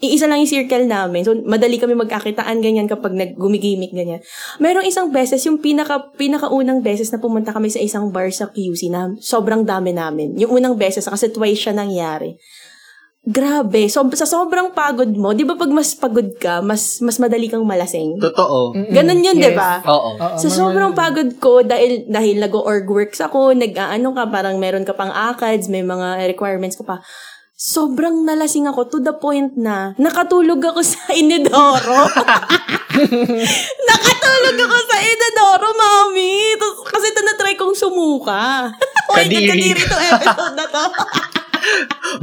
Iisa 0.00 0.24
lang 0.24 0.40
yung 0.40 0.48
circle 0.48 0.88
namin. 0.88 1.28
So, 1.28 1.36
madali 1.44 1.76
kami 1.76 1.92
magkakitaan 1.92 2.64
ganyan 2.64 2.88
kapag 2.88 3.12
naggumigimik 3.12 3.92
ganyan. 3.92 4.24
Merong 4.56 4.88
isang 4.88 5.12
beses, 5.12 5.44
yung 5.44 5.60
pinaka, 5.60 6.08
pinakaunang 6.16 6.80
beses 6.80 7.12
na 7.12 7.20
pumunta 7.20 7.52
kami 7.52 7.68
sa 7.68 7.84
isang 7.84 8.08
bar 8.08 8.32
sa 8.32 8.48
QC 8.48 8.88
na 8.88 9.12
sobrang 9.20 9.60
dami 9.60 9.92
namin. 9.92 10.32
Yung 10.40 10.56
unang 10.56 10.80
beses, 10.80 11.04
kasi 11.04 11.28
twice 11.28 11.68
siya 11.68 11.76
nangyari. 11.76 12.40
Grabe. 13.20 13.84
So, 13.92 14.08
sa 14.16 14.24
sobrang 14.24 14.72
pagod 14.72 15.12
mo, 15.12 15.36
di 15.36 15.44
ba 15.44 15.52
pag 15.52 15.68
mas 15.68 15.92
pagod 15.92 16.32
ka, 16.40 16.64
mas 16.64 17.04
mas 17.04 17.20
madali 17.20 17.52
kang 17.52 17.68
malasing? 17.68 18.16
Totoo. 18.16 18.72
Mm-mm. 18.72 18.96
Ganun 18.96 19.20
yun, 19.20 19.36
di 19.36 19.52
Yes. 19.52 19.60
ba? 19.60 19.84
Oo. 19.84 20.16
Oo, 20.16 20.36
Sa 20.40 20.48
sobrang 20.48 20.96
pagod 20.96 21.28
ko, 21.36 21.60
dahil, 21.60 22.08
dahil 22.08 22.40
nag-org 22.40 22.88
works 22.88 23.20
ako, 23.20 23.52
nag-ano 23.52 24.16
ka, 24.16 24.24
parang 24.32 24.56
meron 24.56 24.88
ka 24.88 24.96
pang 24.96 25.12
ACADS, 25.12 25.68
may 25.68 25.84
mga 25.84 26.32
requirements 26.32 26.80
ka 26.80 26.88
pa. 26.88 27.04
Sobrang 27.60 28.24
nalasing 28.24 28.64
ako 28.72 28.88
to 28.88 28.98
the 29.04 29.12
point 29.12 29.52
na 29.60 29.92
nakatulog 30.00 30.64
ako 30.64 30.80
sa 30.80 31.12
inidoro. 31.20 32.08
nakatulog 33.92 34.56
ako 34.64 34.76
sa 34.88 34.96
inidoro, 35.04 35.68
mami. 35.76 36.56
Tapos, 36.56 36.88
kasi 36.88 37.12
ito 37.12 37.20
na-try 37.20 37.60
kong 37.60 37.76
sumuka. 37.76 38.72
Wait, 39.12 39.28
Kadiri. 39.28 39.76
kadiri 39.76 39.82
to 39.84 39.92
episode 39.92 40.56
na 40.56 40.66
to. 40.72 40.84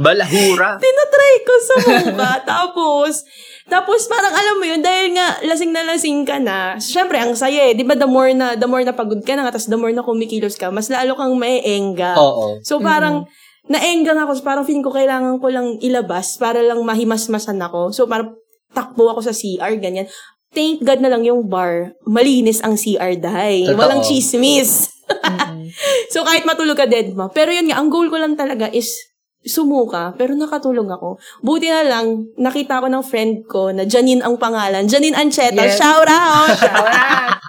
Balahura. 0.02 0.82
Tinatry 0.82 1.34
ko 1.46 1.54
sumuka. 1.62 2.42
tapos, 2.42 3.22
tapos 3.70 4.10
parang 4.10 4.34
alam 4.34 4.58
mo 4.58 4.66
yun, 4.66 4.82
dahil 4.82 5.14
nga 5.14 5.38
lasing 5.46 5.70
na 5.70 5.86
lasing 5.86 6.26
ka 6.26 6.42
na, 6.42 6.82
syempre 6.82 7.22
ang 7.22 7.38
saya 7.38 7.70
eh. 7.70 7.78
Di 7.78 7.86
ba 7.86 7.94
the 7.94 8.10
more 8.10 8.34
na, 8.34 8.58
the 8.58 8.66
more 8.66 8.82
na 8.82 8.90
pagod 8.90 9.22
ka 9.22 9.38
na, 9.38 9.46
tapos 9.54 9.70
the 9.70 9.78
more 9.78 9.94
na 9.94 10.02
kumikilos 10.02 10.58
ka, 10.58 10.74
mas 10.74 10.90
lalo 10.90 11.14
kang 11.14 11.38
maiengga. 11.38 12.18
Oo. 12.18 12.58
So 12.66 12.82
parang, 12.82 13.30
naenggang 13.68 14.18
ako. 14.18 14.36
So, 14.36 14.44
parang 14.44 14.64
feeling 14.64 14.82
ko 14.82 14.92
kailangan 14.92 15.38
ko 15.38 15.46
lang 15.52 15.76
ilabas 15.78 16.40
para 16.40 16.60
lang 16.64 16.80
mahimasmasan 16.82 17.60
ako. 17.60 17.92
So 17.92 18.08
parang 18.08 18.34
takbo 18.72 19.12
ako 19.12 19.24
sa 19.24 19.32
CR, 19.32 19.76
ganyan. 19.78 20.08
Thank 20.48 20.80
God 20.80 21.04
na 21.04 21.12
lang 21.12 21.28
yung 21.28 21.44
bar. 21.44 21.92
Malinis 22.08 22.64
ang 22.64 22.80
CR 22.80 23.20
dahay. 23.20 23.68
Totoo. 23.68 23.78
Walang 23.78 24.02
chismis. 24.04 24.88
So, 26.12 26.24
kahit 26.24 26.44
matulog 26.44 26.76
ka 26.76 26.84
dead 26.84 27.12
mo. 27.16 27.28
Pero 27.32 27.48
yun 27.48 27.68
nga, 27.68 27.80
ang 27.80 27.88
goal 27.88 28.08
ko 28.12 28.20
lang 28.20 28.36
talaga 28.36 28.68
is 28.68 28.92
sumuka, 29.40 30.12
pero 30.16 30.36
nakatulog 30.36 30.84
ako. 30.84 31.16
Buti 31.40 31.68
na 31.68 31.84
lang, 31.84 32.28
nakita 32.36 32.80
ko 32.80 32.88
ng 32.92 33.04
friend 33.04 33.44
ko 33.48 33.72
na 33.72 33.88
Janine 33.88 34.20
ang 34.20 34.36
pangalan. 34.36 34.84
Janine 34.84 35.16
Ancheta, 35.16 35.64
Yes. 35.64 35.80
shout 35.80 36.08
out! 36.08 36.52
Shout 36.56 36.92
out! 36.92 37.40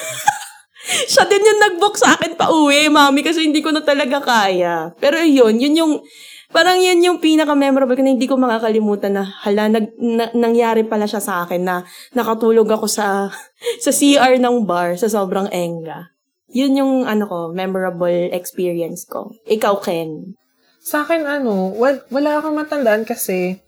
Siya 1.12 1.24
din 1.24 1.42
yung 1.42 1.60
nag-book 1.60 1.94
sa 1.94 2.14
akin 2.14 2.34
pa 2.34 2.48
uwi, 2.48 2.88
mami, 2.88 3.20
kasi 3.20 3.42
hindi 3.42 3.60
ko 3.60 3.70
na 3.70 3.80
talaga 3.80 4.18
kaya. 4.18 4.90
Pero 4.96 5.18
yun, 5.18 5.56
yun 5.56 5.74
yung, 5.74 5.92
parang 6.48 6.76
yun 6.76 6.98
yung 6.98 7.18
pinaka-memorable 7.18 7.94
ko 7.94 8.02
na 8.02 8.12
hindi 8.12 8.26
ko 8.26 8.34
makakalimutan 8.34 9.14
na, 9.14 9.24
hala, 9.42 9.68
nag, 9.68 9.94
na- 9.96 10.32
nangyari 10.32 10.82
pala 10.82 11.06
siya 11.06 11.20
sa 11.20 11.42
akin 11.42 11.62
na 11.62 11.76
nakatulog 12.10 12.66
ako 12.66 12.86
sa, 12.86 13.30
sa 13.84 13.90
CR 13.90 14.36
ng 14.36 14.64
bar 14.64 14.94
sa 14.94 15.06
sobrang 15.06 15.46
enga. 15.50 16.10
Yun 16.50 16.82
yung, 16.82 16.92
ano 17.06 17.24
ko, 17.24 17.38
memorable 17.50 18.34
experience 18.34 19.06
ko. 19.06 19.30
Ikaw, 19.46 19.74
Ken. 19.78 20.34
Sa 20.82 21.06
akin, 21.06 21.22
ano, 21.22 21.70
wal, 21.70 22.02
wala 22.10 22.42
akong 22.42 22.58
matandaan 22.58 23.06
kasi 23.06 23.62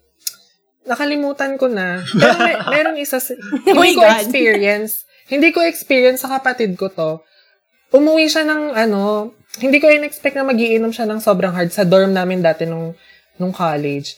nakalimutan 0.83 1.55
ko 1.55 1.71
na. 1.71 2.03
Pero 2.03 2.35
may, 2.37 2.55
merong 2.75 2.97
isa, 2.99 3.23
sa- 3.23 3.39
Oh 3.39 3.79
hindi 3.79 3.95
ko 3.95 4.03
God. 4.03 4.19
experience. 4.19 5.07
Hindi 5.33 5.49
ko 5.49 5.65
experience 5.65 6.21
sa 6.21 6.37
kapatid 6.37 6.77
ko 6.77 6.93
to. 6.93 7.25
Umuwi 7.89 8.29
siya 8.29 8.45
ng, 8.45 8.77
ano, 8.77 9.33
hindi 9.57 9.81
ko 9.81 9.89
in-expect 9.89 10.37
na 10.37 10.45
magiinom 10.45 10.93
siya 10.93 11.09
ng 11.09 11.17
sobrang 11.21 11.53
hard 11.53 11.73
sa 11.73 11.81
dorm 11.81 12.13
namin 12.13 12.45
dati 12.45 12.69
nung, 12.69 12.93
nung 13.41 13.49
college. 13.49 14.17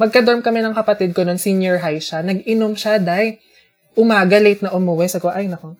Magka-dorm 0.00 0.40
kami 0.40 0.64
ng 0.64 0.72
kapatid 0.72 1.12
ko 1.12 1.24
nung 1.24 1.36
senior 1.36 1.76
high 1.80 2.00
siya. 2.00 2.24
Nag-inom 2.24 2.72
siya, 2.72 2.96
dahil 2.96 3.36
umaga, 3.92 4.40
late 4.40 4.64
na 4.64 4.72
umuwi. 4.72 5.04
Sabi 5.08 5.24
ko, 5.24 5.28
ay, 5.28 5.52
nako, 5.52 5.76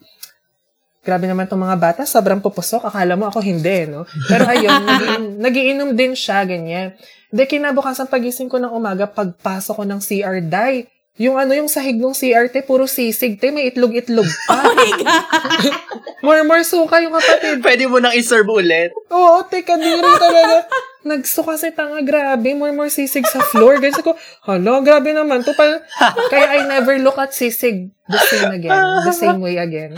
grabe 1.01 1.25
naman 1.25 1.49
tong 1.49 1.61
mga 1.65 1.77
bata, 1.81 2.01
sobrang 2.05 2.45
pupusok. 2.45 2.93
Akala 2.93 3.17
mo 3.17 3.29
ako 3.29 3.41
hindi, 3.41 3.89
no? 3.89 4.05
Pero 4.29 4.45
ayun, 4.45 4.73
nagiinom, 5.45 5.97
din 5.97 6.13
siya, 6.13 6.45
ganyan. 6.45 6.93
De, 7.33 7.49
kinabukasan 7.49 8.13
pagising 8.13 8.53
ko 8.53 8.61
ng 8.61 8.73
umaga, 8.73 9.09
pagpasok 9.09 9.81
ko 9.81 9.85
ng 9.89 10.01
CR, 10.05 10.45
day, 10.45 10.92
yung 11.21 11.37
ano, 11.37 11.53
yung 11.53 11.69
sahig 11.69 12.01
ng 12.01 12.17
CR, 12.17 12.49
te, 12.49 12.65
puro 12.65 12.89
sisig, 12.89 13.37
te, 13.37 13.53
may 13.53 13.69
itlog-itlog 13.69 14.25
pa. 14.49 14.65
Oh 14.65 14.73
my 14.73 14.91
God! 14.97 15.63
more, 16.25 16.41
more 16.49 16.65
suka 16.65 17.05
yung 17.05 17.13
kapatid. 17.13 17.61
Pwede 17.61 17.85
mo 17.85 18.01
nang 18.01 18.17
iserve 18.17 18.49
ulit. 18.49 18.97
Oo, 19.13 19.45
te, 19.45 19.61
kadiri 19.61 20.01
talaga. 20.01 20.65
Nagsuka 21.03 21.59
si 21.59 21.69
tanga, 21.75 22.01
grabe, 22.01 22.57
more, 22.57 22.73
more 22.73 22.89
sisig 22.89 23.27
sa 23.29 23.45
floor. 23.45 23.77
Ganyan 23.77 24.01
ko, 24.01 24.17
hala, 24.47 24.81
grabe 24.81 25.13
naman 25.13 25.45
to. 25.45 25.53
Pa, 25.53 25.85
kaya 26.31 26.47
I 26.57 26.59
never 26.65 26.97
look 26.97 27.19
at 27.19 27.37
sisig 27.37 27.91
the 28.09 28.21
same 28.29 28.53
again, 28.55 28.79
the 29.05 29.13
same 29.13 29.41
way 29.43 29.59
again. 29.59 29.93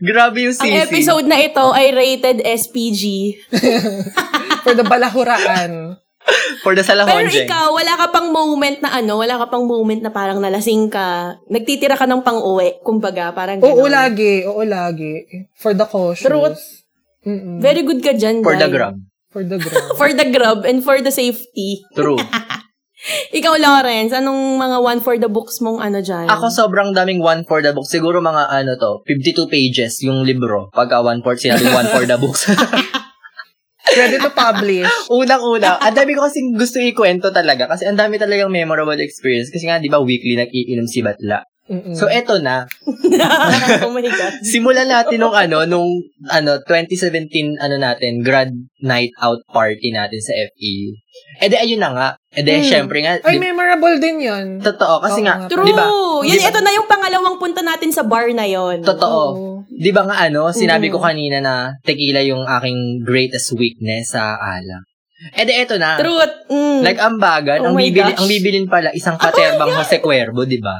Grabe 0.00 0.48
yung 0.48 0.56
Ang 0.56 0.64
sisi. 0.64 0.80
episode 0.80 1.26
na 1.26 1.42
ito 1.42 1.64
ay 1.74 1.92
rated 1.92 2.38
SPG. 2.40 3.02
For 4.64 4.72
the 4.72 4.86
balahuraan. 4.86 6.00
For 6.60 6.72
the 6.72 6.80
Pero 6.80 7.04
salahonjeng. 7.04 7.44
ikaw, 7.44 7.76
wala 7.76 7.92
ka 7.94 8.06
pang 8.08 8.32
moment 8.32 8.80
na 8.80 8.96
ano, 8.96 9.20
wala 9.20 9.36
ka 9.36 9.46
pang 9.46 9.64
moment 9.64 10.00
na 10.00 10.08
parang 10.08 10.40
nalasing 10.40 10.88
ka, 10.88 11.36
nagtitira 11.46 11.94
ka 11.94 12.08
ng 12.08 12.24
pang-uwi, 12.24 12.80
kumbaga, 12.80 13.28
parang 13.30 13.60
Oo, 13.60 13.84
gano'n. 13.84 13.92
lagi. 13.92 14.34
Oo, 14.44 14.64
lagi. 14.64 15.24
For 15.54 15.72
the 15.72 15.84
cautious. 15.84 16.24
Truth. 16.24 16.60
Mm-mm. 17.24 17.60
Very 17.60 17.84
good 17.84 18.00
ka 18.00 18.12
dyan, 18.12 18.40
For 18.40 18.56
the 18.56 18.68
Dai. 18.68 18.72
gram. 18.72 18.94
For 19.28 19.42
the 19.42 19.58
grab. 19.62 19.84
For 19.96 20.10
the 20.10 20.26
grub 20.30 20.64
and 20.64 20.80
for 20.80 20.96
the 21.00 21.12
safety. 21.12 21.84
True. 21.92 22.16
Ikaw, 23.36 23.60
Lawrence, 23.60 24.16
anong 24.16 24.56
mga 24.56 24.80
one 24.80 25.00
for 25.00 25.20
the 25.20 25.28
books 25.28 25.60
mong 25.60 25.76
ano 25.76 26.00
dyan? 26.00 26.24
Ako 26.24 26.48
sobrang 26.48 26.96
daming 26.96 27.20
one 27.20 27.44
for 27.44 27.60
the 27.60 27.68
book. 27.68 27.84
Siguro 27.84 28.24
mga 28.24 28.48
ano 28.48 28.80
to, 28.80 29.04
52 29.04 29.44
pages 29.46 30.00
yung 30.00 30.24
libro. 30.24 30.72
Pagka 30.72 31.04
one 31.04 31.20
for, 31.20 31.36
sinabing 31.36 31.68
one 31.68 31.84
for 31.86 32.08
the 32.08 32.16
books. 32.16 32.48
Ready 33.84 34.16
to 34.16 34.32
publish. 34.32 34.88
Unang-una, 35.12 35.76
ang 35.76 35.92
dami 35.92 36.16
ko 36.16 36.24
kasing 36.24 36.56
gusto 36.56 36.80
ikwento 36.80 37.28
talaga 37.28 37.68
kasi 37.68 37.84
ang 37.84 38.00
dami 38.00 38.16
talagang 38.16 38.48
memorable 38.48 38.96
experience 38.96 39.52
kasi 39.52 39.68
nga 39.68 39.76
'di 39.76 39.92
ba 39.92 40.00
weekly 40.00 40.40
nag-iinom 40.40 40.88
si 40.88 41.04
Batla. 41.04 41.44
Mm-mm. 41.64 41.96
So 41.96 42.06
eto 42.06 42.36
na, 42.38 42.68
oh 43.84 43.88
my 43.88 44.04
God. 44.04 44.32
simulan 44.42 44.84
natin 44.84 45.16
nung 45.16 45.32
ano 45.32 45.64
nung 45.64 45.88
ano 46.26 46.60
2017 46.60 47.56
ano 47.56 47.76
natin 47.76 48.20
grad 48.20 48.52
night 48.78 49.08
out 49.16 49.40
party 49.48 49.88
natin 49.88 50.20
sa 50.20 50.32
FE. 50.34 50.74
Eh 51.36 51.48
di 51.48 51.56
ayun 51.56 51.80
na 51.80 51.90
nga. 51.90 52.08
Eh 52.30 52.40
di 52.40 52.52
Hmm. 52.54 52.62
syempre 52.62 53.00
nga 53.00 53.16
Ay, 53.18 53.36
di- 53.36 53.42
memorable 53.42 53.96
din 53.96 54.20
yun. 54.20 54.46
totoo 54.58 55.00
kasi 55.00 55.20
Oo 55.20 55.26
nga 55.26 55.34
nga. 55.38 55.48
True. 55.48 55.64
di 55.64 55.72
ba? 55.72 55.86
Yun, 56.20 56.30
Di 56.30 56.38
ba- 56.38 56.50
ito 56.50 56.60
na 56.60 56.72
yung 56.72 56.84
pangalawang 56.84 57.36
punta 57.36 57.60
natin 57.60 57.88
sa 57.88 58.02
bar 58.02 58.28
na 58.30 58.44
yon. 58.44 58.80
Totoo. 58.80 59.24
Oo. 59.32 59.52
'Di 59.66 59.90
ba 59.90 60.04
nga 60.04 60.16
ano, 60.22 60.50
sinabi 60.50 60.86
Mm. 60.86 60.92
ko 60.92 60.98
kanina 61.00 61.38
na 61.38 61.54
tequila 61.80 62.20
yung 62.20 62.44
aking 62.44 62.78
greatest 63.00 63.50
weakness 63.52 64.12
sa 64.12 64.36
alak. 64.36 64.84
Eh 65.32 65.42
di 65.42 65.54
eto 65.54 65.74
na. 65.74 65.96
Truth. 65.96 66.44
Mm. 66.46 66.84
Nag-ambagan, 66.84 67.58
Oh 67.62 67.66
ang 67.66 67.74
bibili 67.74 68.04
gosh. 68.04 68.20
ang 68.20 68.28
bibilin 68.28 68.66
pala 68.66 68.92
isang 68.92 69.16
katerbang 69.16 69.72
Jose 69.72 69.96
Cuervo, 69.98 70.44
'di 70.44 70.60
ba? 70.60 70.76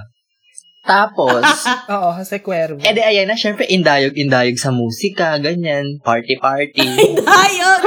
Tapos, 0.85 1.41
Oo, 1.97 2.13
Jose 2.13 2.45
Cuervo. 2.45 2.77
eh 2.85 2.93
di 2.93 3.01
ayan 3.01 3.25
na, 3.25 3.41
syempre, 3.41 3.65
indayog-indayog 3.65 4.61
sa 4.61 4.69
musika, 4.69 5.41
ganyan, 5.41 5.97
party-party. 6.05 6.85
Ayog! 7.45 7.83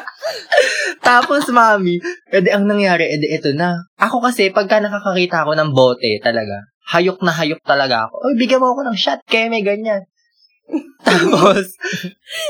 Tapos, 1.08 1.44
mami, 1.52 2.00
eh 2.32 2.40
di 2.40 2.48
ang 2.48 2.64
nangyari, 2.64 3.04
eh 3.04 3.20
di 3.20 3.28
eto 3.28 3.52
na. 3.52 3.84
Ako 4.00 4.24
kasi, 4.24 4.48
pagka 4.48 4.80
nakakakita 4.80 5.44
ako 5.44 5.52
ng 5.60 5.70
bote, 5.76 6.16
talaga, 6.24 6.72
hayok 6.88 7.20
na 7.20 7.36
hayok 7.36 7.60
talaga 7.68 8.08
ako. 8.08 8.32
Oy, 8.32 8.34
bigyan 8.40 8.64
mo 8.64 8.72
ako 8.72 8.80
ng 8.88 8.96
shot, 8.96 9.20
keme, 9.28 9.60
ganyan. 9.60 10.08
Tapos, 11.04 11.74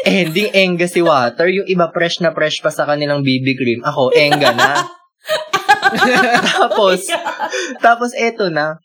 ending 0.05 0.53
enga 0.53 0.85
si 0.87 1.01
Water. 1.01 1.49
Yung 1.49 1.65
iba 1.65 1.89
fresh 1.89 2.21
na 2.21 2.31
fresh 2.37 2.61
pa 2.61 2.69
sa 2.69 2.85
kanilang 2.85 3.25
BB 3.25 3.57
cream. 3.57 3.81
Ako, 3.81 4.13
enga 4.13 4.53
na. 4.53 4.85
tapos, 6.45 7.09
tapos 7.81 8.11
eto 8.13 8.53
na. 8.53 8.77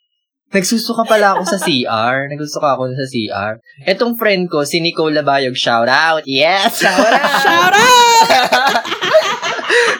Nagsusuka 0.53 1.03
pala 1.03 1.35
ako 1.35 1.43
sa 1.45 1.57
CR. 1.57 2.29
Nagsusuka 2.29 2.77
ako 2.77 2.93
sa 2.93 3.05
CR. 3.09 3.53
Etong 3.83 4.13
friend 4.15 4.45
ko, 4.45 4.61
si 4.61 4.77
Nicole 4.79 5.17
Bayog, 5.25 5.57
shout 5.57 5.89
out. 5.89 6.21
Yes, 6.29 6.79
shout 6.79 7.01
out. 7.01 7.41
Shout 7.45 7.73
out! 7.73 8.83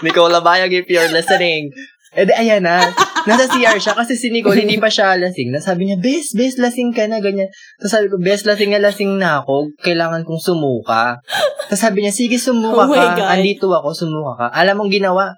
Nicole 0.06 0.38
Bayog, 0.42 0.72
if 0.72 0.86
you're 0.88 1.10
listening. 1.10 1.74
E 2.16 2.24
di, 2.24 2.32
ayan 2.32 2.64
na. 2.64 2.80
Nasa 3.26 3.50
CR 3.50 3.76
siya 3.76 3.92
kasi 3.98 4.16
si 4.16 4.32
Nicole 4.32 4.64
hindi 4.64 4.80
pa 4.80 4.88
siya 4.88 5.18
lasing. 5.20 5.52
Nasabi 5.52 5.90
niya, 5.90 5.98
bes, 6.00 6.32
bes, 6.32 6.56
lasing 6.62 6.96
ka 6.96 7.10
na, 7.10 7.20
ganyan. 7.20 7.50
Tapos 7.82 7.92
sabi 7.92 8.08
ko, 8.08 8.16
bes, 8.22 8.48
lasing 8.48 8.72
na 8.72 8.80
lasing 8.80 9.18
na 9.20 9.42
ako. 9.44 9.74
Kailangan 9.82 10.24
kong 10.24 10.40
sumuka. 10.40 11.20
Tapos 11.68 11.82
sabi 11.82 12.06
niya, 12.06 12.14
sige, 12.16 12.40
sumuka 12.40 12.88
Oh 12.88 12.94
ka. 12.94 13.18
God. 13.20 13.28
Andito 13.36 13.68
ako, 13.68 13.92
sumuka 13.92 14.32
ka. 14.40 14.48
Alam 14.56 14.80
mong 14.80 14.94
ginawa? 14.94 15.36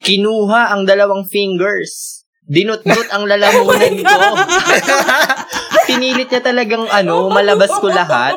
Kinuha 0.00 0.72
ang 0.72 0.88
dalawang 0.88 1.26
fingers. 1.28 2.21
Dinut-dut 2.42 3.08
ang 3.08 3.24
lalamunan 3.24 3.94
ko. 3.98 4.18
Pinilit 5.88 6.28
niya 6.28 6.42
talagang 6.42 6.84
ano, 6.88 7.30
malabas 7.30 7.70
ko 7.72 7.86
lahat. 7.86 8.34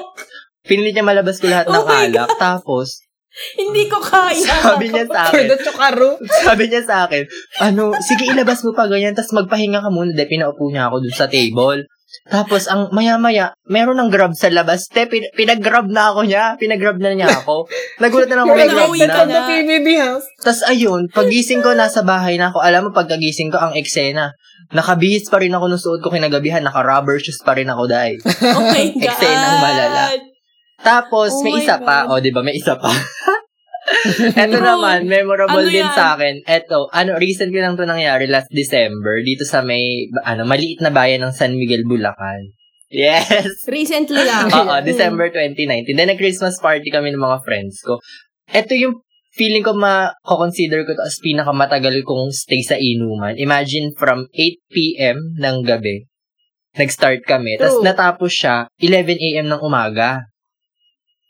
Pinilit 0.62 0.94
niya 0.94 1.06
malabas 1.06 1.38
ko 1.38 1.48
lahat 1.48 1.66
ng 1.66 1.74
Oh 1.76 1.86
my 1.86 2.06
alak. 2.06 2.30
Tapos, 2.38 3.02
Hindi 3.54 3.92
ko 3.92 4.00
kaya. 4.00 4.40
sabi 4.40 4.88
niya 4.88 5.04
sa 5.06 5.28
For 5.28 5.36
akin, 5.36 5.46
the 5.52 5.58
chukaro. 5.60 6.10
sabi 6.40 6.64
niya 6.66 6.82
sa 6.82 7.04
akin, 7.04 7.24
ano, 7.60 7.92
sige 8.00 8.24
ilabas 8.26 8.64
mo 8.64 8.72
pa 8.72 8.88
ganyan, 8.88 9.12
tapos 9.12 9.36
magpahinga 9.36 9.84
ka 9.84 9.90
muna. 9.92 10.16
Dahil 10.16 10.32
pinaupo 10.32 10.72
niya 10.72 10.88
ako 10.88 11.04
dun 11.04 11.12
sa 11.12 11.28
table. 11.28 11.84
Tapos, 12.26 12.66
ang 12.66 12.90
maya-maya, 12.90 13.54
meron 13.64 13.98
ng 13.98 14.10
grab 14.10 14.32
sa 14.32 14.48
labas. 14.48 14.88
Te, 14.88 15.06
pin- 15.06 15.30
pinag-grab 15.32 15.86
na 15.86 16.10
ako 16.10 16.24
niya. 16.24 16.56
Pinag-grab 16.56 16.98
na 16.98 17.12
niya 17.12 17.30
ako. 17.36 17.68
Nagulat 18.02 18.28
na 18.28 18.36
lang 18.36 18.46
ako, 18.46 18.54
may 18.54 18.66
grab 18.66 18.88
Pinauwi 18.88 19.00
ka 19.00 19.08
na. 19.08 19.24
na. 19.24 19.26
the 19.26 19.42
PBB 19.46 19.88
house. 19.96 20.26
Tapos 20.38 20.62
ayun, 20.66 21.02
pagising 21.08 21.60
ko, 21.60 21.72
nasa 21.72 22.02
bahay 22.02 22.36
na 22.36 22.50
ako. 22.50 22.60
Alam 22.60 22.82
mo, 22.84 22.90
pagkagising 22.92 23.50
ko, 23.50 23.60
ang 23.60 23.74
eksena. 23.74 24.34
Nakabihis 24.72 25.30
pa 25.30 25.38
rin 25.38 25.54
ako 25.54 25.66
nung 25.68 25.78
suot 25.78 26.02
ko 26.02 26.10
kinagabihan. 26.10 26.60
Naka-rubber 26.60 27.22
shoes 27.22 27.38
pa 27.40 27.54
rin 27.54 27.68
ako 27.68 27.86
dahil. 27.86 28.18
Oh 28.26 28.66
my 28.66 28.86
God. 28.94 29.06
Eksenang 29.06 29.58
malala. 29.60 30.04
Tapos, 30.76 31.32
Oh 31.32 31.42
may 31.42 31.58
isa 31.58 31.78
pa. 31.78 32.06
God. 32.06 32.10
O, 32.12 32.22
di 32.22 32.30
ba? 32.30 32.42
May 32.42 32.58
isa 32.58 32.74
pa. 32.76 32.90
Eto 34.38 34.56
Bro, 34.56 34.66
naman, 34.78 35.00
memorable 35.06 35.64
ano 35.64 35.70
din 35.70 35.82
yan? 35.82 35.94
sa 35.94 36.16
akin. 36.16 36.36
Eto, 36.44 36.88
ano, 36.90 37.18
recent 37.18 37.50
ko 37.50 37.60
lang 37.60 37.74
to 37.74 37.84
nangyari 37.84 38.26
last 38.26 38.50
December 38.50 39.22
dito 39.22 39.44
sa 39.44 39.62
may, 39.62 40.08
ano, 40.22 40.44
maliit 40.44 40.80
na 40.80 40.90
bayan 40.90 41.22
ng 41.22 41.34
San 41.34 41.54
Miguel, 41.54 41.84
Bulacan. 41.84 42.54
Yes! 42.88 43.66
Recently 43.68 44.22
lang. 44.22 44.48
Oo, 44.48 44.76
December 44.82 45.34
2019. 45.34 45.92
Then, 45.92 46.08
nag-Christmas 46.08 46.58
party 46.58 46.88
kami 46.88 47.12
ng 47.12 47.20
mga 47.20 47.42
friends 47.42 47.82
ko. 47.82 47.98
Ito 48.46 48.72
yung 48.74 49.02
feeling 49.34 49.66
ko 49.66 49.76
ma-consider 49.76 50.86
ko 50.86 50.96
to 50.96 51.04
as 51.04 51.20
pinakamatagal 51.20 52.06
kong 52.06 52.32
stay 52.32 52.64
sa 52.64 52.80
inuman. 52.80 53.36
Imagine 53.36 53.92
from 53.92 54.30
8 54.32 54.72
p.m. 54.72 55.18
ng 55.36 55.56
gabi, 55.66 56.08
nag-start 56.74 57.26
kami. 57.26 57.60
Tapos 57.60 57.84
natapos 57.84 58.32
siya 58.32 58.70
11 58.80 59.18
a.m. 59.20 59.48
ng 59.50 59.60
umaga. 59.60 60.24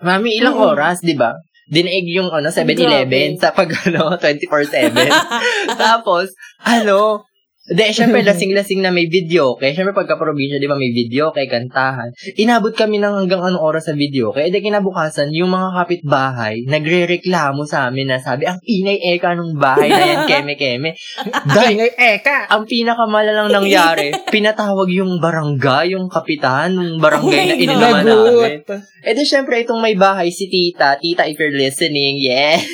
Mami, 0.04 0.38
ilang 0.38 0.54
Mm. 0.54 0.70
oras, 0.70 1.00
di 1.02 1.16
ba? 1.16 1.34
Dinaig 1.66 2.06
yung 2.10 2.30
ano, 2.30 2.54
7-Eleven 2.54 3.36
Grabe. 3.36 3.42
sa 3.42 3.50
pag 3.52 3.70
ano, 3.90 4.18
24-7. 4.22 4.94
Tapos, 5.82 6.34
ano, 6.62 7.26
de, 7.66 7.90
syempre, 7.98 8.22
lasing-lasing 8.22 8.82
na 8.86 8.94
may 8.94 9.10
video. 9.10 9.58
Kaya 9.58 9.74
syempre, 9.74 9.98
pagka-probinsya, 9.98 10.62
di 10.62 10.70
ba, 10.70 10.78
may 10.78 10.94
video 10.94 11.34
kay 11.34 11.50
kantahan. 11.50 12.14
Inabot 12.38 12.74
kami 12.74 13.02
ng 13.02 13.26
hanggang 13.26 13.42
anong 13.42 13.62
oras 13.62 13.90
sa 13.90 13.98
video. 13.98 14.30
Kaya 14.30 14.54
de, 14.54 14.62
kinabukasan, 14.62 15.34
yung 15.34 15.50
mga 15.50 15.74
kapitbahay, 15.82 16.66
nagre-reklamo 16.70 17.66
sa 17.66 17.90
amin 17.90 18.14
na 18.14 18.22
sabi, 18.22 18.46
ang 18.46 18.62
ingay 18.62 19.18
eka 19.18 19.34
ng 19.34 19.58
bahay 19.58 19.90
na 19.90 20.04
yan, 20.06 20.22
keme-keme. 20.30 20.94
Dahil, 21.56 21.78
Dahil 21.78 21.94
eka. 21.98 22.50
ang 22.54 22.70
pinakamalalang 22.70 23.50
nangyari, 23.50 24.14
pinatawag 24.36 24.90
yung 24.94 25.18
barangay, 25.18 25.98
yung 25.98 26.08
kapitan, 26.10 26.78
ng 26.78 27.02
barangay 27.02 27.24
Oh 27.26 27.48
na 27.50 27.56
ininuman 27.58 28.04
namin. 28.06 28.62
Lagot. 28.62 28.96
Eh 29.06 29.14
di 29.14 29.22
syempre, 29.22 29.62
itong 29.62 29.82
may 29.82 29.94
bahay, 29.94 30.34
si 30.34 30.50
Tita. 30.50 30.98
Tita, 30.98 31.30
if 31.30 31.38
you're 31.38 31.54
listening, 31.54 32.18
yes. 32.18 32.66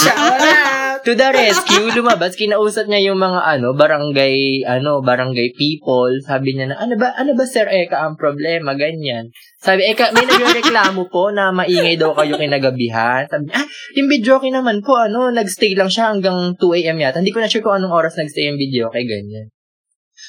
Shout 0.00 0.40
out. 0.40 0.87
To 1.04 1.12
the 1.14 1.28
rescue, 1.30 1.90
lumabas, 1.92 2.34
kinausap 2.38 2.86
niya 2.88 3.12
yung 3.12 3.20
mga 3.20 3.40
ano, 3.44 3.74
barangay, 3.74 4.62
ano, 4.66 5.04
barangay 5.04 5.54
people. 5.54 6.10
Sabi 6.24 6.54
niya 6.54 6.72
na, 6.72 6.76
ano 6.78 6.94
ba, 6.98 7.14
ano 7.14 7.34
ba 7.34 7.44
sir 7.44 7.66
Eka 7.66 8.06
ang 8.06 8.14
problema? 8.18 8.74
Ganyan. 8.78 9.30
Sabi, 9.58 9.86
Eka, 9.90 10.14
may 10.14 10.26
nagreklamo 10.26 11.10
po 11.10 11.34
na 11.34 11.50
maingay 11.50 11.98
daw 11.98 12.14
kayo 12.14 12.38
kinagabihan. 12.38 13.26
Sabi, 13.26 13.50
ah, 13.54 13.66
yung 13.98 14.08
video 14.08 14.38
naman 14.38 14.80
po, 14.80 14.98
ano, 14.98 15.30
nagstay 15.34 15.74
lang 15.78 15.90
siya 15.90 16.14
hanggang 16.14 16.54
2 16.56 16.86
a.m. 16.86 16.98
yata. 16.98 17.20
Hindi 17.20 17.34
ko 17.34 17.40
na 17.42 17.50
sure 17.50 17.62
kung 17.62 17.78
anong 17.78 17.94
oras 17.94 18.14
nagstay 18.16 18.48
yung 18.50 18.58
video 18.58 18.88
kay 18.88 19.06
ganyan. 19.06 19.50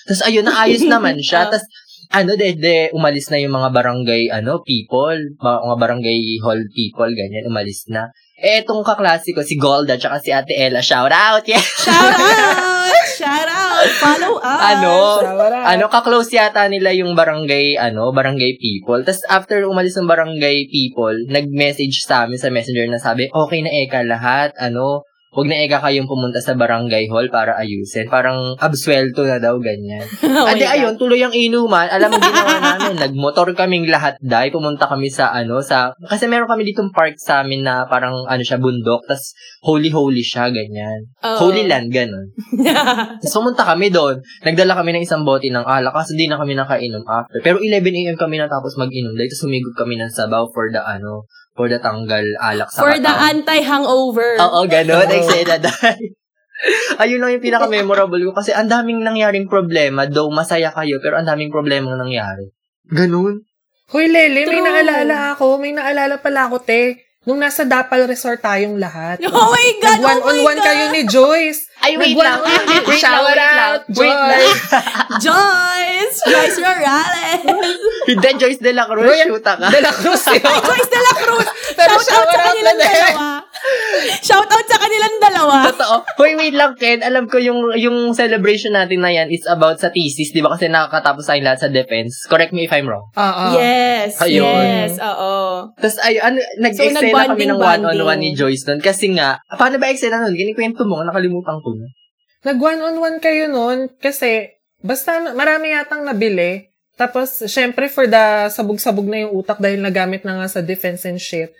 Tapos 0.05 0.21
ayun, 0.25 0.45
naayos 0.45 0.85
naman 0.85 1.17
siya. 1.21 1.49
Tapos, 1.49 1.65
ano, 2.09 2.33
de, 2.33 2.57
de, 2.57 2.89
umalis 2.97 3.29
na 3.29 3.37
yung 3.37 3.53
mga 3.53 3.69
barangay, 3.69 4.33
ano, 4.33 4.65
people, 4.65 5.17
mga 5.37 5.77
barangay 5.77 6.41
hall 6.41 6.61
people, 6.73 7.11
ganyan, 7.13 7.45
umalis 7.45 7.85
na. 7.85 8.09
Eh, 8.39 8.63
itong 8.63 8.87
kaklase 8.87 9.35
ko, 9.35 9.43
si 9.43 9.59
Golda, 9.59 9.99
tsaka 9.99 10.23
si 10.23 10.31
Ate 10.31 10.55
Ella, 10.55 10.79
shout 10.79 11.11
out, 11.11 11.43
yeah! 11.43 11.59
Shout 11.59 12.15
out! 12.15 12.87
Shout 13.19 13.51
out! 13.51 13.83
Follow 13.99 14.39
us! 14.39 14.79
Ano? 14.79 15.19
Ano, 15.67 15.85
kaklose 15.91 16.39
yata 16.39 16.71
nila 16.71 16.95
yung 16.95 17.19
barangay, 17.19 17.75
ano, 17.75 18.15
barangay 18.15 18.55
people. 18.55 19.03
Tapos, 19.03 19.27
after 19.27 19.67
umalis 19.67 19.99
ng 19.99 20.07
barangay 20.07 20.71
people, 20.71 21.15
nag-message 21.27 22.07
sa 22.07 22.23
amin 22.23 22.39
sa 22.39 22.47
messenger 22.47 22.87
na 22.87 22.95
sabi, 22.95 23.27
okay 23.27 23.59
na 23.59 23.71
eka 23.75 24.07
lahat, 24.07 24.55
ano, 24.55 25.03
Huwag 25.29 25.45
na 25.45 25.61
eka 25.61 25.77
kayong 25.77 26.09
pumunta 26.09 26.41
sa 26.41 26.57
barangay 26.57 27.05
hall 27.05 27.29
para 27.29 27.53
ayusin. 27.53 28.09
Parang 28.09 28.57
absuelto 28.57 29.21
na 29.29 29.37
daw, 29.37 29.61
ganyan. 29.61 30.01
Oh 30.39 30.47
Ade, 30.47 30.63
ayun, 30.63 30.95
tuloy 30.95 31.19
ang 31.19 31.35
inuman. 31.35 31.85
Alam 31.89 32.15
mo, 32.15 32.17
ginawa 32.17 32.57
namin. 32.63 32.95
Nagmotor 33.03 33.51
kaming 33.53 33.91
lahat, 33.91 34.15
dai. 34.23 34.49
Pumunta 34.49 34.87
kami 34.87 35.11
sa, 35.11 35.35
ano, 35.35 35.59
sa, 35.59 35.91
kasi 36.07 36.31
meron 36.31 36.47
kami 36.47 36.63
ditong 36.71 36.95
park 36.95 37.19
sa 37.19 37.43
amin 37.43 37.61
na 37.61 37.83
parang, 37.85 38.23
ano 38.25 38.41
siya, 38.41 38.57
bundok. 38.57 39.03
tas 39.05 39.35
holy-holy 39.61 40.23
siya, 40.23 40.47
ganyan. 40.49 41.11
Oo. 41.21 41.49
Holy 41.49 41.67
land, 41.67 41.91
ganun. 41.91 42.31
Tapos 43.19 43.35
pumunta 43.35 43.67
kami 43.67 43.91
doon. 43.91 44.17
Nagdala 44.47 44.79
kami 44.79 44.95
ng 44.95 45.03
isang 45.03 45.27
bote 45.27 45.51
ng 45.51 45.65
alak 45.65 45.91
kasi 45.91 46.15
di 46.15 46.31
na 46.31 46.39
kami 46.39 46.55
nakainom 46.55 47.03
after. 47.03 47.43
Pero 47.43 47.59
11 47.59 47.83
a.m. 47.83 48.17
kami 48.17 48.39
natapos 48.39 48.79
mag-inom. 48.79 49.13
Dahil 49.13 49.27
tapos 49.27 49.43
humigop 49.45 49.75
kami 49.75 49.99
ng 49.99 50.09
sabaw 50.09 50.47
for 50.55 50.71
the, 50.71 50.79
ano, 50.79 51.27
for 51.59 51.67
the 51.67 51.75
tanggal 51.75 52.23
alak 52.39 52.71
sa 52.71 52.87
For 52.87 52.95
the 52.95 53.03
katawan. 53.03 53.43
anti-hangover. 53.43 54.39
Oo, 54.39 54.63
ganun. 54.63 55.11
Excited 55.11 55.59
dahil. 55.59 56.15
Ayun 57.03 57.19
lang 57.19 57.35
yung 57.35 57.43
pinaka-memorable 57.43 58.23
ko 58.27 58.31
kasi 58.31 58.55
ang 58.55 58.71
daming 58.71 59.03
nangyaring 59.03 59.51
problema, 59.51 60.07
though 60.07 60.31
masaya 60.31 60.71
kayo, 60.71 61.03
pero 61.03 61.19
ang 61.19 61.27
daming 61.27 61.51
problema 61.51 61.99
nangyari. 61.99 62.47
Ganun. 62.87 63.43
Hoy, 63.91 64.07
Lele, 64.07 64.47
may 64.47 64.59
True. 64.59 64.63
naalala 64.63 65.35
ako. 65.35 65.59
May 65.59 65.75
naalala 65.75 66.15
pala 66.23 66.47
ako, 66.47 66.63
te. 66.63 67.08
Nung 67.19 67.35
nasa 67.35 67.67
Dapal 67.67 68.07
Resort 68.07 68.39
tayong 68.39 68.79
lahat. 68.79 69.19
Oh 69.27 69.51
my 69.51 69.69
God! 69.83 69.99
Nag 69.99 70.01
one 70.01 70.19
oh 70.19 70.29
on 70.31 70.37
one 70.45 70.59
kayo 70.59 70.87
ni 70.89 71.03
Joyce. 71.03 71.67
Ay, 71.79 71.99
wait 71.99 72.15
lang. 72.15 72.39
on. 72.39 72.47
Wait 72.47 72.87
lang, 72.87 72.95
Shout 72.95 73.23
wait 73.25 73.35
lang. 73.35 73.55
out, 73.57 73.81
Wait 73.91 74.07
lang. 74.07 74.31
Joyce. 74.31 74.63
Joyce! 75.27 76.17
Joyce 76.25 76.57
Morales! 76.59 77.41
Hindi, 78.09 78.29
Joyce 78.35 78.59
de 78.59 78.71
la 78.71 78.83
Cruz, 78.85 79.03
Roy- 79.03 79.19
shoota 79.21 79.53
ka. 79.55 79.67
De 79.67 79.79
La 79.79 79.91
Cruz 79.91 80.23
yun. 80.27 80.43
Ay, 80.43 80.59
Joyce 80.63 80.89
de 80.89 80.99
la 80.99 81.13
Cruz! 81.13 81.47
Pero 81.75 81.91
Shout 81.91 81.99
out 81.99 82.07
sa 82.07 82.15
shout 82.15 82.27
out 82.31 82.39
kanilang 82.55 82.77
na 82.77 82.83
din. 82.83 82.95
dalawa! 82.95 83.27
Shout 84.27 84.47
out 84.47 84.67
sa 84.67 84.77
kanilang 84.79 85.15
dalawa! 85.19 85.67
Totoo. 85.71 85.95
Hoy, 86.19 86.35
wait 86.39 86.55
lang, 86.55 86.75
Ken. 86.79 87.03
Alam 87.03 87.27
ko 87.27 87.37
yung 87.39 87.75
yung 87.75 88.15
celebration 88.15 88.73
natin 88.75 89.03
na 89.03 89.11
yan 89.11 89.27
is 89.29 89.43
about 89.47 89.79
sa 89.79 89.91
thesis, 89.91 90.31
di 90.31 90.39
ba? 90.39 90.55
Kasi 90.55 90.71
nakakatapos 90.71 91.27
tayong 91.27 91.45
lahat 91.45 91.59
sa 91.65 91.69
defense. 91.69 92.25
Correct 92.25 92.55
me 92.55 92.65
if 92.65 92.73
I'm 92.73 92.87
wrong. 92.87 93.07
Oo. 93.13 93.45
Yes, 93.59 94.19
Ayun. 94.23 94.43
yes, 94.43 94.97
oo. 94.99 95.33
Tapos, 95.75 95.97
ay, 96.03 96.19
ano, 96.19 96.37
nag-extend 96.61 97.11
na 97.13 97.27
kami 97.31 97.45
nagbonding, 97.45 97.49
ng 97.51 97.59
one-on-one 97.59 98.19
ni 98.21 98.31
Joyce 98.35 98.65
nun. 98.67 98.79
Kasi 98.79 99.11
nga, 99.15 99.39
paano 99.55 99.77
ba 99.77 99.91
extend 99.91 100.15
na 100.15 100.27
nun? 100.27 100.35
Kinikwento 100.35 100.87
mo, 100.87 101.03
nakalimutan 101.03 101.59
ko 101.59 101.75
na. 101.75 101.87
Nag 102.39 102.55
one 102.55 102.79
on 102.79 102.95
one 103.03 103.17
kayo 103.19 103.51
nun 103.51 103.91
kasi 103.99 104.47
basta 104.79 105.19
marami 105.35 105.75
yatang 105.75 106.07
nabili. 106.07 106.71
Tapos, 106.95 107.47
syempre, 107.47 107.87
for 107.87 108.11
the 108.11 108.51
sabog-sabog 108.51 109.07
na 109.07 109.23
yung 109.23 109.31
utak 109.31 109.59
dahil 109.59 109.79
nagamit 109.79 110.27
na 110.27 110.35
nga 110.43 110.47
sa 110.51 110.59
defense 110.59 111.07
and 111.07 111.19
shit. 111.19 111.55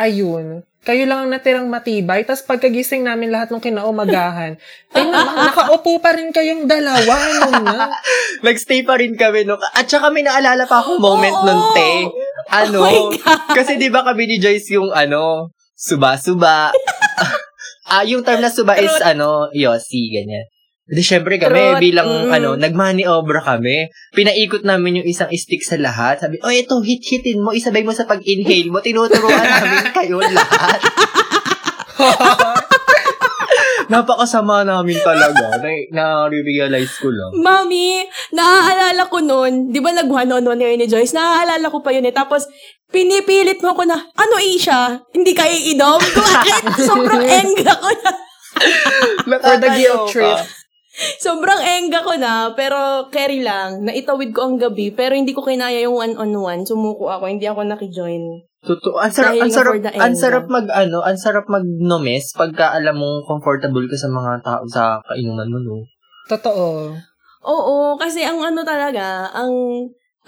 Ayun. 0.00 0.64
Kayo 0.80 1.04
lang 1.04 1.28
ang 1.28 1.30
natirang 1.30 1.68
matibay. 1.68 2.24
Tapos 2.24 2.40
pagkagising 2.48 3.04
namin 3.04 3.28
lahat 3.28 3.52
ng 3.52 3.60
kinaumagahan, 3.60 4.56
ay 4.96 5.04
na- 5.04 5.52
nakaupo 5.52 6.00
pa 6.00 6.16
rin 6.16 6.32
kayong 6.32 6.64
dalawa. 6.64 7.14
Ano 7.20 7.60
na? 7.68 7.92
Nagstay 8.46 8.88
pa 8.88 8.96
rin 8.96 9.12
kami 9.12 9.44
nung, 9.44 9.60
at 9.60 9.84
saka 9.84 10.08
may 10.08 10.24
naalala 10.24 10.64
pa 10.64 10.80
akong 10.80 10.96
moment 10.96 11.36
Oo. 11.36 11.44
nun, 11.44 11.60
te. 11.76 11.92
Ano, 12.50 12.82
Oh 12.82 13.12
kasi 13.52 13.76
di 13.76 13.92
ba 13.92 14.02
kami 14.02 14.26
ni 14.26 14.36
Joyce 14.40 14.72
yung, 14.74 14.88
ano, 14.90 15.52
suba-suba. 15.76 16.72
ah, 17.92 18.04
yung 18.08 18.24
term 18.24 18.40
na 18.40 18.48
suba 18.48 18.80
is, 18.80 18.96
ano, 19.04 19.52
yossi, 19.52 20.08
ganyan. 20.10 20.48
Di 20.90 21.06
syempre 21.06 21.38
kami, 21.38 21.78
Trot, 21.78 21.78
bilang 21.78 22.10
mm. 22.10 22.34
ano, 22.34 22.58
nagmani 22.58 23.06
obra 23.06 23.38
kami. 23.38 23.86
Pinaikot 24.10 24.66
namin 24.66 24.98
yung 24.98 25.06
isang 25.06 25.30
stick 25.30 25.62
sa 25.62 25.78
lahat. 25.78 26.18
Sabi, 26.18 26.42
oh, 26.42 26.50
ito, 26.50 26.82
hit-hitin 26.82 27.38
mo, 27.38 27.54
isabay 27.54 27.86
mo 27.86 27.94
sa 27.94 28.10
pag-inhale 28.10 28.74
mo. 28.74 28.82
Tinuturuan 28.82 29.38
namin 29.54 29.86
kayo 29.94 30.18
lahat. 30.18 30.82
Napakasama 33.90 34.66
namin 34.66 34.98
talaga. 34.98 35.62
Na, 35.94 36.26
na-realize 36.26 36.94
ko 36.98 37.10
lang. 37.10 37.38
Mami, 37.38 38.02
naaalala 38.34 39.06
ko 39.06 39.22
noon, 39.22 39.70
di 39.70 39.78
ba 39.78 39.94
nag-one-on-one 39.94 40.74
ni 40.74 40.90
Joyce? 40.90 41.14
Naaalala 41.14 41.70
ko 41.70 41.86
pa 41.86 41.94
yun 41.94 42.06
eh. 42.06 42.14
Tapos, 42.14 42.50
pinipilit 42.90 43.62
mo 43.62 43.78
ko 43.78 43.86
na, 43.86 43.94
ano 43.94 44.34
Isha? 44.42 45.06
Hindi 45.14 45.38
ka 45.38 45.46
iinom? 45.46 46.02
Bakit? 46.18 46.62
Sobrang 46.82 47.22
engga 47.22 47.74
ko 47.78 47.90
na. 47.94 48.10
For 49.38 49.56
the 49.58 49.70
guilt 49.78 50.10
trip. 50.10 50.59
Sobrang 51.24 51.60
engga 51.60 52.00
ko 52.00 52.14
na, 52.16 52.52
pero 52.52 53.08
carry 53.08 53.40
lang. 53.40 53.84
Naitawid 53.84 54.30
ko 54.30 54.46
ang 54.46 54.56
gabi, 54.56 54.92
pero 54.92 55.16
hindi 55.16 55.32
ko 55.32 55.40
kinaya 55.40 55.80
yung 55.82 55.96
one-on-one. 55.96 56.64
Sumuko 56.64 57.08
ako, 57.08 57.26
hindi 57.26 57.46
ako 57.46 57.64
nakijoin. 57.64 58.44
Totoo. 58.60 59.00
Ang 59.00 59.12
sarap, 59.12 59.32
Dahil 59.32 59.40
ang 59.40 59.48
nga 59.48 59.56
sarap, 59.56 59.72
for 59.72 59.80
the 59.80 59.90
ang 59.90 60.12
enga. 60.12 60.20
sarap 60.20 60.44
mag, 60.46 60.66
ano, 60.68 60.98
ang 61.00 61.16
sarap 61.16 61.46
mag-nomes 61.48 62.24
pagka 62.36 62.76
alam 62.76 63.00
mong 63.00 63.24
comfortable 63.24 63.88
ka 63.88 63.96
sa 63.96 64.08
mga 64.08 64.32
tao 64.44 64.62
sa 64.68 64.82
kainuman 65.08 65.48
mo, 65.48 65.58
no? 65.58 65.76
Totoo. 66.28 66.92
Oo, 67.40 67.96
kasi 67.96 68.20
ang 68.20 68.44
ano 68.44 68.60
talaga, 68.60 69.32
ang 69.32 69.52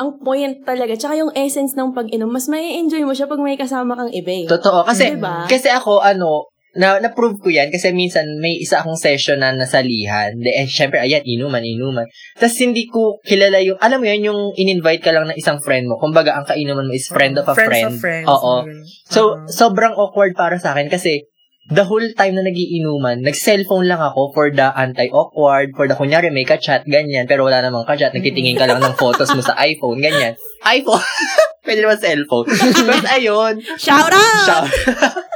ang 0.00 0.16
point 0.18 0.64
talaga, 0.64 0.96
tsaka 0.96 1.20
yung 1.20 1.28
essence 1.36 1.76
ng 1.76 1.92
pag-inom, 1.92 2.32
mas 2.32 2.48
may 2.48 2.80
enjoy 2.80 3.04
mo 3.04 3.12
siya 3.12 3.28
pag 3.28 3.36
may 3.38 3.60
kasama 3.60 3.92
kang 3.92 4.08
iba 4.08 4.32
eh. 4.32 4.48
Totoo. 4.48 4.88
Kasi, 4.88 5.12
Diba? 5.14 5.44
kasi 5.44 5.68
ako, 5.68 6.00
ano, 6.00 6.48
na, 6.72 6.96
na-prove 6.96 7.36
ko 7.40 7.48
yan 7.52 7.68
kasi 7.68 7.92
minsan 7.92 8.24
may 8.40 8.56
isa 8.56 8.80
akong 8.80 8.96
session 8.96 9.40
na 9.40 9.52
nasalihan. 9.52 10.32
De, 10.40 10.48
eh, 10.48 10.64
syempre, 10.64 10.96
ayan, 11.00 11.20
inuman, 11.24 11.60
inuman. 11.60 12.08
Tapos 12.36 12.56
hindi 12.60 12.88
ko 12.88 13.20
kilala 13.20 13.60
yung, 13.60 13.76
alam 13.76 14.00
mo 14.00 14.06
yan, 14.08 14.32
yung 14.32 14.40
in-invite 14.56 15.04
ka 15.04 15.12
lang 15.12 15.28
ng 15.28 15.36
isang 15.36 15.60
friend 15.60 15.84
mo. 15.84 16.00
Kumbaga, 16.00 16.32
ang 16.32 16.48
kainuman 16.48 16.88
mo 16.88 16.92
is 16.96 17.08
friend 17.12 17.36
of 17.36 17.44
a 17.44 17.52
Friends 17.52 17.68
friend. 17.68 17.88
of 17.92 18.00
friends. 18.00 18.26
Oo. 18.28 18.54
Ganun. 18.64 18.84
So, 19.12 19.20
sobrang 19.52 19.92
awkward 19.92 20.32
para 20.32 20.56
sa 20.56 20.72
akin 20.72 20.88
kasi 20.88 21.28
the 21.70 21.84
whole 21.84 22.02
time 22.18 22.34
na 22.34 22.42
nagiinuman, 22.42 23.22
nag-cellphone 23.22 23.86
lang 23.86 24.00
ako 24.00 24.32
for 24.34 24.50
the 24.50 24.66
anti-awkward, 24.74 25.70
for 25.78 25.86
the 25.86 25.94
kunyari 25.94 26.32
may 26.32 26.42
ka-chat, 26.42 26.82
ganyan, 26.88 27.28
pero 27.28 27.46
wala 27.46 27.62
namang 27.62 27.86
ka-chat, 27.86 28.10
nagtitingin 28.10 28.58
ka 28.58 28.66
lang 28.66 28.82
ng 28.82 28.96
photos 28.98 29.30
mo 29.30 29.44
sa 29.44 29.54
iPhone, 29.62 30.02
ganyan. 30.02 30.34
iPhone! 30.66 31.04
Pwede 31.64 31.86
naman 31.86 32.00
cellphone. 32.02 32.50
Tapos 32.50 33.06
ayun, 33.06 33.54
Shout 33.78 34.10
out! 34.10 34.42
Shout. 34.42 34.70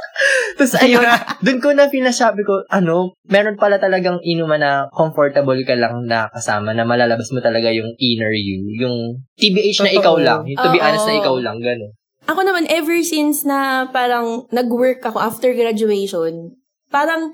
Tapos 0.57 0.73
ayun, 0.81 1.05
dun 1.45 1.59
ko 1.61 1.69
na 1.71 1.85
feel 1.87 2.01
na 2.01 2.15
sabi 2.15 2.41
ko, 2.41 2.65
ano, 2.73 3.13
meron 3.29 3.59
pala 3.59 3.77
talagang 3.77 4.17
inuman 4.25 4.57
na 4.61 4.71
comfortable 4.89 5.59
ka 5.63 5.77
lang 5.77 6.05
na 6.09 6.27
kasama, 6.33 6.73
na 6.73 6.83
malalabas 6.83 7.29
mo 7.29 7.39
talaga 7.39 7.69
yung 7.69 7.93
inner 8.01 8.33
you, 8.33 8.65
yung 8.77 9.21
TBH 9.37 9.85
na 9.85 9.93
ikaw 9.93 10.15
lang, 10.17 10.41
yung 10.49 10.57
to 10.57 10.73
be 10.73 10.81
honest 10.81 11.05
na 11.05 11.19
ikaw 11.21 11.35
lang, 11.37 11.61
gano'n. 11.61 11.93
Ako 12.27 12.43
naman, 12.43 12.67
ever 12.67 12.99
since 13.07 13.47
na 13.47 13.87
parang 13.87 14.49
nag-work 14.51 14.99
ako 15.05 15.21
after 15.21 15.53
graduation, 15.55 16.57
parang 16.91 17.31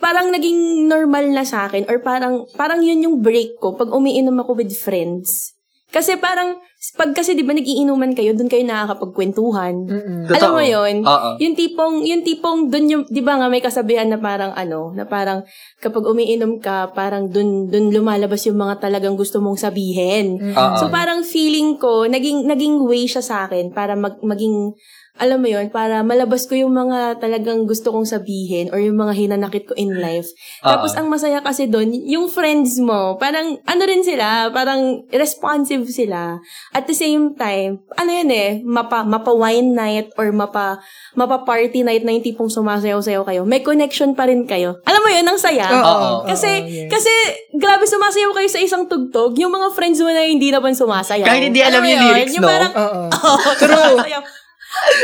parang 0.00 0.32
naging 0.32 0.88
normal 0.88 1.30
na 1.30 1.44
sa 1.46 1.68
akin 1.68 1.86
or 1.86 2.00
parang 2.02 2.48
parang 2.58 2.82
yun 2.82 3.04
yung 3.06 3.16
break 3.22 3.54
ko 3.60 3.76
pag 3.76 3.92
umiinom 3.92 4.34
ako 4.40 4.58
with 4.58 4.72
friends. 4.74 5.52
Kasi 5.92 6.16
parang, 6.16 6.56
pag 6.98 7.14
kasi 7.14 7.38
di 7.38 7.46
ba 7.46 7.54
nagiinuman 7.54 8.10
kayo, 8.10 8.34
dun 8.34 8.50
kayo 8.50 8.66
nakakapagkwentuhan. 8.66 9.86
Totoo. 10.26 10.34
Alam 10.34 10.50
mo 10.50 10.62
yun? 10.66 11.06
Oo. 11.06 11.38
Yung 11.38 11.54
tipong, 11.54 12.02
yung 12.02 12.26
tipong 12.26 12.58
dun 12.74 12.90
yung, 12.90 13.02
di 13.06 13.22
ba 13.22 13.38
nga 13.38 13.46
may 13.46 13.62
kasabihan 13.62 14.10
na 14.10 14.18
parang 14.18 14.50
ano, 14.50 14.90
na 14.90 15.06
parang 15.06 15.46
kapag 15.78 16.02
umiinom 16.02 16.58
ka, 16.58 16.90
parang 16.90 17.30
dun, 17.30 17.70
dun 17.70 17.94
lumalabas 17.94 18.42
yung 18.50 18.58
mga 18.58 18.82
talagang 18.82 19.14
gusto 19.14 19.38
mong 19.38 19.62
sabihin. 19.62 20.42
Mm-mm. 20.42 20.58
Oo. 20.58 20.76
So 20.82 20.90
parang 20.90 21.22
feeling 21.22 21.78
ko, 21.78 22.10
naging, 22.10 22.50
naging 22.50 22.82
way 22.82 23.06
siya 23.06 23.22
sa 23.22 23.46
akin 23.46 23.70
para 23.70 23.94
mag, 23.94 24.18
maging, 24.18 24.74
alam 25.20 25.38
mo 25.38 25.46
yun, 25.46 25.68
para 25.68 26.00
malabas 26.00 26.48
ko 26.48 26.56
yung 26.56 26.72
mga 26.72 27.20
talagang 27.20 27.68
gusto 27.68 27.92
kong 27.92 28.08
sabihin 28.08 28.72
or 28.72 28.80
yung 28.80 28.96
mga 28.96 29.12
hinanakit 29.12 29.68
ko 29.68 29.76
in 29.78 30.00
life. 30.00 30.26
Oo. 30.64 30.72
Tapos 30.72 30.96
ang 30.96 31.12
masaya 31.12 31.44
kasi 31.44 31.68
doon, 31.68 31.92
yung 31.92 32.32
friends 32.32 32.80
mo, 32.82 33.20
parang 33.20 33.60
ano 33.62 33.82
rin 33.84 34.00
sila, 34.00 34.48
parang 34.50 35.04
responsive 35.14 35.84
sila. 35.92 36.40
At 36.72 36.88
the 36.88 36.96
same 36.96 37.36
time, 37.38 37.84
ano 37.94 38.10
yun 38.10 38.30
eh, 38.32 38.50
mapa, 38.64 39.04
mapa 39.04 39.30
wine 39.30 39.76
night 39.76 40.08
or 40.16 40.32
mapa, 40.32 40.82
mapa 41.14 41.44
party 41.46 41.84
night 41.84 42.02
na 42.02 42.16
yung 42.16 42.24
tipong 42.24 42.48
sumasayaw-sayaw 42.48 43.22
kayo. 43.28 43.44
May 43.44 43.60
connection 43.60 44.16
pa 44.16 44.26
rin 44.26 44.48
kayo. 44.48 44.80
Alam 44.88 45.00
mo 45.06 45.10
yun, 45.12 45.28
ang 45.28 45.38
saya. 45.38 45.70
Oo. 45.70 46.24
Kasi, 46.24 46.50
oo, 46.50 46.66
yes. 46.66 46.88
kasi, 46.88 47.12
grabe 47.60 47.84
sumasayaw 47.84 48.32
kayo 48.32 48.48
sa 48.48 48.58
isang 48.64 48.88
tugtog, 48.88 49.36
yung 49.36 49.52
mga 49.52 49.76
friends 49.76 50.02
mo 50.02 50.08
na 50.08 50.24
hindi 50.24 50.48
naman 50.48 50.72
sumasayaw. 50.72 51.30
Kahit 51.30 51.52
hindi 51.52 51.60
alam 51.60 51.78
mo 51.78 51.86
yung 51.86 52.00
yun? 52.00 52.10
lyrics, 52.10 52.34
yung 52.34 52.42
no? 52.42 52.50
Parang, 52.50 52.72
Oo. 52.74 53.02
Oo, 53.12 53.50
sumasayaw. 53.60 54.41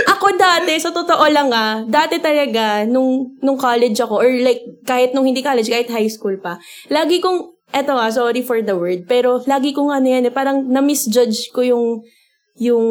Ako 0.08 0.34
dati, 0.36 0.72
sa 0.80 0.90
totoo 0.90 1.24
lang 1.28 1.52
ah, 1.52 1.84
dati 1.84 2.18
talaga, 2.18 2.84
nung, 2.88 3.36
nung 3.44 3.58
college 3.60 3.98
ako, 4.00 4.24
or 4.24 4.30
like, 4.40 4.64
kahit 4.88 5.12
nung 5.12 5.28
hindi 5.28 5.44
college, 5.44 5.68
kahit 5.68 5.90
high 5.92 6.08
school 6.08 6.36
pa, 6.40 6.56
lagi 6.88 7.20
kong, 7.20 7.52
eto 7.72 7.92
ah, 7.96 8.08
sorry 8.08 8.40
for 8.40 8.60
the 8.64 8.74
word, 8.74 9.04
pero 9.04 9.44
lagi 9.44 9.76
kong 9.76 9.92
ano 9.92 10.06
yan 10.08 10.28
eh, 10.28 10.32
parang 10.32 10.64
na-misjudge 10.66 11.52
ko 11.52 11.60
yung, 11.60 11.84
yung 12.58 12.86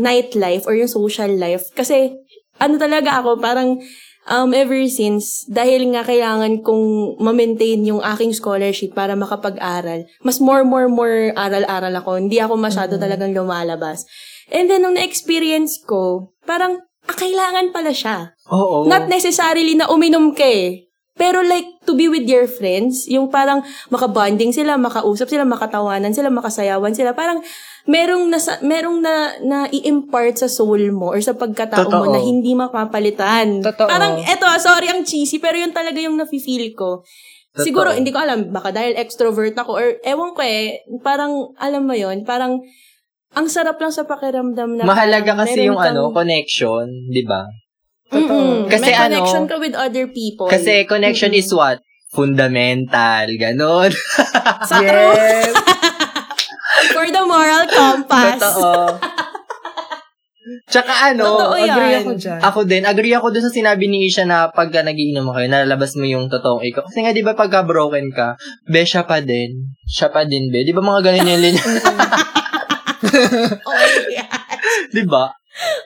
nightlife 0.00 0.66
or 0.66 0.74
yung 0.74 0.90
social 0.90 1.30
life. 1.36 1.68
Kasi, 1.76 2.16
ano 2.58 2.74
talaga 2.80 3.22
ako, 3.22 3.38
parang, 3.38 3.78
um, 4.26 4.50
ever 4.54 4.78
since, 4.86 5.46
dahil 5.50 5.90
nga 5.94 6.06
kailangan 6.06 6.62
kong 6.62 7.18
ma-maintain 7.18 7.82
yung 7.82 8.02
aking 8.02 8.34
scholarship 8.34 8.94
para 8.94 9.18
makapag-aral, 9.18 10.06
mas 10.22 10.38
more, 10.38 10.62
more, 10.62 10.86
more 10.86 11.34
aral-aral 11.34 11.94
ako. 11.98 12.18
Hindi 12.18 12.38
ako 12.38 12.54
masyado 12.58 12.94
talagang 12.98 13.34
lumalabas. 13.34 14.06
And 14.52 14.68
then, 14.68 14.84
nung 14.84 15.00
na-experience 15.00 15.80
ko, 15.82 16.32
parang, 16.44 16.84
ah, 17.08 17.16
kailangan 17.16 17.72
pala 17.72 17.90
siya. 17.96 18.36
Oo. 18.52 18.84
Not 18.84 19.08
necessarily 19.08 19.72
na 19.72 19.88
uminom 19.88 20.36
ka 20.36 20.44
eh. 20.44 20.92
Pero 21.12 21.44
like, 21.44 21.84
to 21.84 21.92
be 21.92 22.08
with 22.08 22.24
your 22.24 22.48
friends, 22.48 23.04
yung 23.04 23.28
parang 23.28 23.60
makabonding 23.92 24.48
sila, 24.48 24.80
makausap 24.80 25.28
sila, 25.28 25.44
makatawanan 25.44 26.16
sila, 26.16 26.32
makasayawan 26.32 26.96
sila, 26.96 27.12
parang 27.12 27.44
merong 27.84 28.32
nasa, 28.32 28.56
merong 28.64 29.04
na, 29.04 29.36
na 29.44 29.58
i-impart 29.68 30.40
sa 30.40 30.48
soul 30.48 30.88
mo 30.88 31.12
or 31.12 31.20
sa 31.20 31.36
pagkatao 31.36 31.84
mo 31.84 32.08
Totoo. 32.08 32.14
na 32.16 32.20
hindi 32.22 32.56
mapapalitan. 32.56 33.60
Totoo. 33.60 33.92
Parang, 33.92 34.24
eto, 34.24 34.48
sorry 34.56 34.88
ang 34.88 35.04
cheesy, 35.04 35.36
pero 35.36 35.60
yun 35.60 35.76
talaga 35.76 36.00
yung 36.00 36.16
nafe-feel 36.16 36.72
ko. 36.72 37.04
Totoo. 37.52 37.60
Siguro, 37.60 37.88
hindi 37.92 38.08
ko 38.08 38.16
alam, 38.16 38.48
baka 38.48 38.72
dahil 38.72 38.96
extrovert 38.96 39.52
ako 39.52 39.70
or 39.76 39.86
ewan 40.00 40.32
ko 40.32 40.40
eh, 40.40 40.80
parang, 41.04 41.52
alam 41.60 41.84
mo 41.84 41.92
yon 41.92 42.24
parang, 42.24 42.64
ang 43.32 43.46
sarap 43.48 43.80
lang 43.80 43.88
sa 43.88 44.04
pakiramdam 44.04 44.76
na 44.76 44.84
Mahalaga 44.84 45.32
kasi 45.38 45.64
yung 45.64 45.76
kang- 45.76 45.96
ano, 45.96 46.12
connection, 46.12 46.84
di 47.08 47.24
ba? 47.24 47.48
Mm-mm. 48.12 48.68
Kasi 48.68 48.84
May 48.84 48.94
ano, 48.94 49.04
connection 49.08 49.44
ka 49.46 49.56
with 49.56 49.72
other 49.72 50.04
people. 50.06 50.46
Kasi 50.46 50.84
connection 50.84 51.32
is 51.32 51.48
what? 51.48 51.80
Fundamental, 52.12 53.24
ganon. 53.40 53.88
Sa 54.68 54.84
Yes. 54.84 55.48
for 56.94 57.08
the 57.08 57.24
moral 57.24 57.64
compass. 57.66 58.36
Totoo. 58.36 59.00
Tsaka 60.68 60.92
ano, 61.08 61.24
Totoo 61.24 61.56
yan. 61.56 61.72
Agree 61.72 61.96
ako 61.96 62.10
dyan. 62.18 62.38
Ako 62.42 62.58
din, 62.66 62.82
agree 62.84 63.14
ako 63.14 63.32
dun 63.32 63.44
sa 63.44 63.52
sinabi 63.52 63.88
ni 63.88 64.04
Isha 64.04 64.28
na 64.28 64.52
pagka 64.52 64.84
nagiinom 64.84 65.30
kayo, 65.30 65.48
nalalabas 65.48 65.96
mo 65.96 66.04
yung 66.04 66.28
totoong 66.28 66.60
ikaw. 66.62 66.84
Kasi 66.84 67.00
nga, 67.00 67.16
di 67.16 67.24
ba 67.24 67.32
pagka 67.32 67.64
broken 67.64 68.12
ka, 68.12 68.36
be, 68.66 68.84
siya 68.84 69.08
pa 69.08 69.24
din. 69.24 69.72
Siya 69.86 70.12
pa 70.12 70.28
din, 70.28 70.52
be. 70.52 70.66
Di 70.66 70.74
ba 70.74 70.82
mga 70.82 71.00
ganun 71.00 71.30
yung 71.30 71.42
linya? 71.48 71.64
oh 73.68 73.74
my 73.74 73.92
God. 74.14 74.48
di 74.94 75.02
ba? 75.04 75.24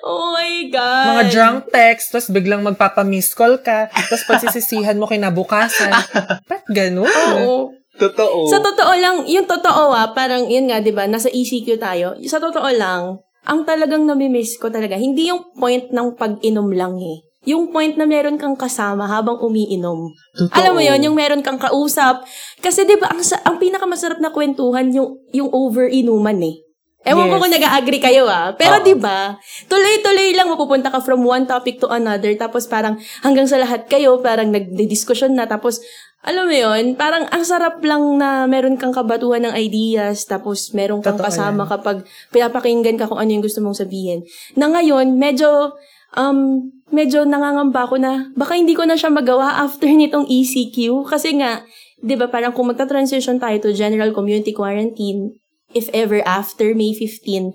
Oh 0.07 0.31
my 0.31 0.71
God. 0.71 1.07
Mga 1.11 1.25
drunk 1.35 1.59
text, 1.75 2.15
tapos 2.15 2.31
biglang 2.31 2.63
magpapamiss 2.63 3.35
call 3.35 3.59
ka, 3.59 3.91
tapos 3.91 4.23
pagsisisihan 4.25 4.95
mo 4.95 5.11
kinabukasan. 5.11 5.91
Ba't 6.51 6.65
ganun? 6.71 7.11
Oo. 7.11 7.75
Totoo. 7.97 8.47
Sa 8.53 8.61
totoo 8.61 8.93
lang, 9.01 9.25
yung 9.25 9.49
totoo 9.49 9.91
ah, 9.91 10.13
parang 10.13 10.47
yun 10.47 10.69
nga, 10.69 10.85
di 10.85 10.93
ba, 10.93 11.09
nasa 11.09 11.33
ECQ 11.33 11.81
tayo. 11.81 12.15
Sa 12.29 12.37
totoo 12.37 12.69
lang, 12.77 13.19
ang 13.49 13.61
talagang 13.65 14.05
namimiss 14.05 14.61
ko 14.61 14.69
talaga, 14.69 15.01
hindi 15.01 15.33
yung 15.33 15.57
point 15.57 15.89
ng 15.91 16.15
pag-inom 16.15 16.69
lang 16.77 17.01
eh. 17.01 17.25
Yung 17.47 17.71
point 17.71 17.95
na 17.95 18.11
meron 18.11 18.43
kang 18.43 18.59
kasama 18.59 19.07
habang 19.07 19.39
umiinom. 19.39 20.11
Totoo. 20.35 20.51
Alam 20.51 20.73
mo 20.77 20.83
yon 20.83 20.99
yung 20.99 21.15
meron 21.15 21.47
kang 21.47 21.63
kausap. 21.63 22.27
Kasi 22.59 22.83
'di 22.83 22.99
ba 22.99 23.15
ang 23.15 23.23
sa- 23.23 23.39
ang 23.47 23.63
pinakamasarap 23.63 24.19
na 24.19 24.35
kwentuhan 24.35 24.91
yung 24.91 25.15
yung 25.31 25.55
over-inuman 25.55 26.43
eh. 26.43 26.66
Ewan 27.07 27.31
ko 27.31 27.39
Yes. 27.39 27.43
kung 27.47 27.55
nag-agree 27.55 28.03
kayo 28.03 28.27
ah. 28.27 28.51
Pero. 28.59 28.83
'di 28.83 28.99
ba? 28.99 29.39
Tuloy-tuloy 29.71 30.35
lang 30.35 30.51
mapupunta 30.51 30.91
ka 30.91 30.99
from 30.99 31.23
one 31.23 31.47
topic 31.47 31.79
to 31.79 31.87
another 31.87 32.35
tapos 32.35 32.67
parang 32.67 32.99
hanggang 33.23 33.47
sa 33.47 33.63
lahat 33.63 33.87
kayo 33.87 34.19
parang 34.19 34.51
nagdi-discussion 34.51 35.39
na 35.39 35.47
tapos 35.47 35.79
alam 36.27 36.51
mo 36.51 36.57
yon 36.59 36.99
parang 36.99 37.31
ang 37.31 37.47
sarap 37.47 37.79
lang 37.87 38.19
na 38.19 38.51
meron 38.51 38.75
kang 38.75 38.91
kabatuhan 38.91 39.47
ng 39.47 39.55
ideas 39.55 40.27
tapos 40.27 40.75
meron 40.75 40.99
kang 40.99 41.15
Totoo 41.15 41.31
kasama 41.31 41.63
kapag 41.71 42.03
pinapakinggan 42.35 42.99
ka 42.99 43.07
kung 43.07 43.23
ano 43.23 43.31
yung 43.31 43.47
gusto 43.47 43.63
mong 43.63 43.79
sabihin. 43.79 44.27
Na 44.59 44.67
ngayon, 44.67 45.15
medyo 45.15 45.79
um, 46.19 46.67
medyo 46.91 47.23
nangangamba 47.23 47.87
ako 47.87 48.03
na 48.03 48.35
baka 48.35 48.59
hindi 48.59 48.75
ko 48.75 48.83
na 48.83 48.99
siya 48.99 49.15
magawa 49.15 49.63
after 49.63 49.87
nitong 49.87 50.27
ECQ 50.27 51.07
kasi 51.07 51.39
nga 51.39 51.63
'di 52.03 52.19
ba 52.19 52.27
parang 52.27 52.51
kung 52.51 52.75
magta-transition 52.75 53.39
tayo 53.39 53.57
to 53.63 53.71
general 53.71 54.11
community 54.11 54.51
quarantine, 54.51 55.31
if 55.75 55.91
ever 55.95 56.23
after 56.27 56.75
May 56.75 56.93
15, 56.95 57.55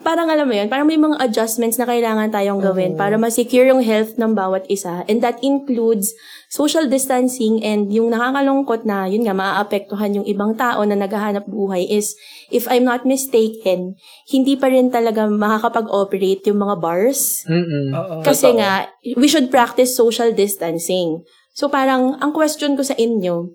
parang 0.00 0.32
alam 0.32 0.48
mo 0.48 0.56
yun, 0.56 0.68
parang 0.72 0.88
may 0.88 0.96
mga 0.96 1.20
adjustments 1.20 1.76
na 1.76 1.84
kailangan 1.84 2.32
tayong 2.32 2.64
gawin 2.64 2.96
Oo. 2.96 3.00
para 3.00 3.20
ma-secure 3.20 3.68
yung 3.68 3.84
health 3.84 4.16
ng 4.16 4.32
bawat 4.32 4.64
isa. 4.72 5.04
And 5.04 5.20
that 5.20 5.44
includes 5.44 6.16
social 6.48 6.88
distancing 6.88 7.60
and 7.60 7.92
yung 7.92 8.08
nakakalungkot 8.08 8.88
na, 8.88 9.04
yun 9.04 9.28
nga, 9.28 9.36
maaapektuhan 9.36 10.16
yung 10.16 10.26
ibang 10.26 10.56
tao 10.56 10.80
na 10.88 10.96
naghahanap 10.96 11.44
buhay 11.44 11.84
is, 11.84 12.16
if 12.48 12.64
I'm 12.72 12.88
not 12.88 13.04
mistaken, 13.04 14.00
hindi 14.24 14.56
pa 14.56 14.72
rin 14.72 14.88
talaga 14.88 15.28
makakapag-operate 15.28 16.48
yung 16.48 16.64
mga 16.64 16.80
bars. 16.80 17.44
Mm-mm. 17.44 17.92
Oo. 17.92 18.14
Kasi 18.24 18.56
nga, 18.56 18.88
we 19.20 19.28
should 19.28 19.52
practice 19.52 19.92
social 19.92 20.32
distancing. 20.32 21.20
So 21.52 21.68
parang, 21.68 22.16
ang 22.24 22.32
question 22.32 22.72
ko 22.72 22.80
sa 22.80 22.96
inyo, 22.96 23.52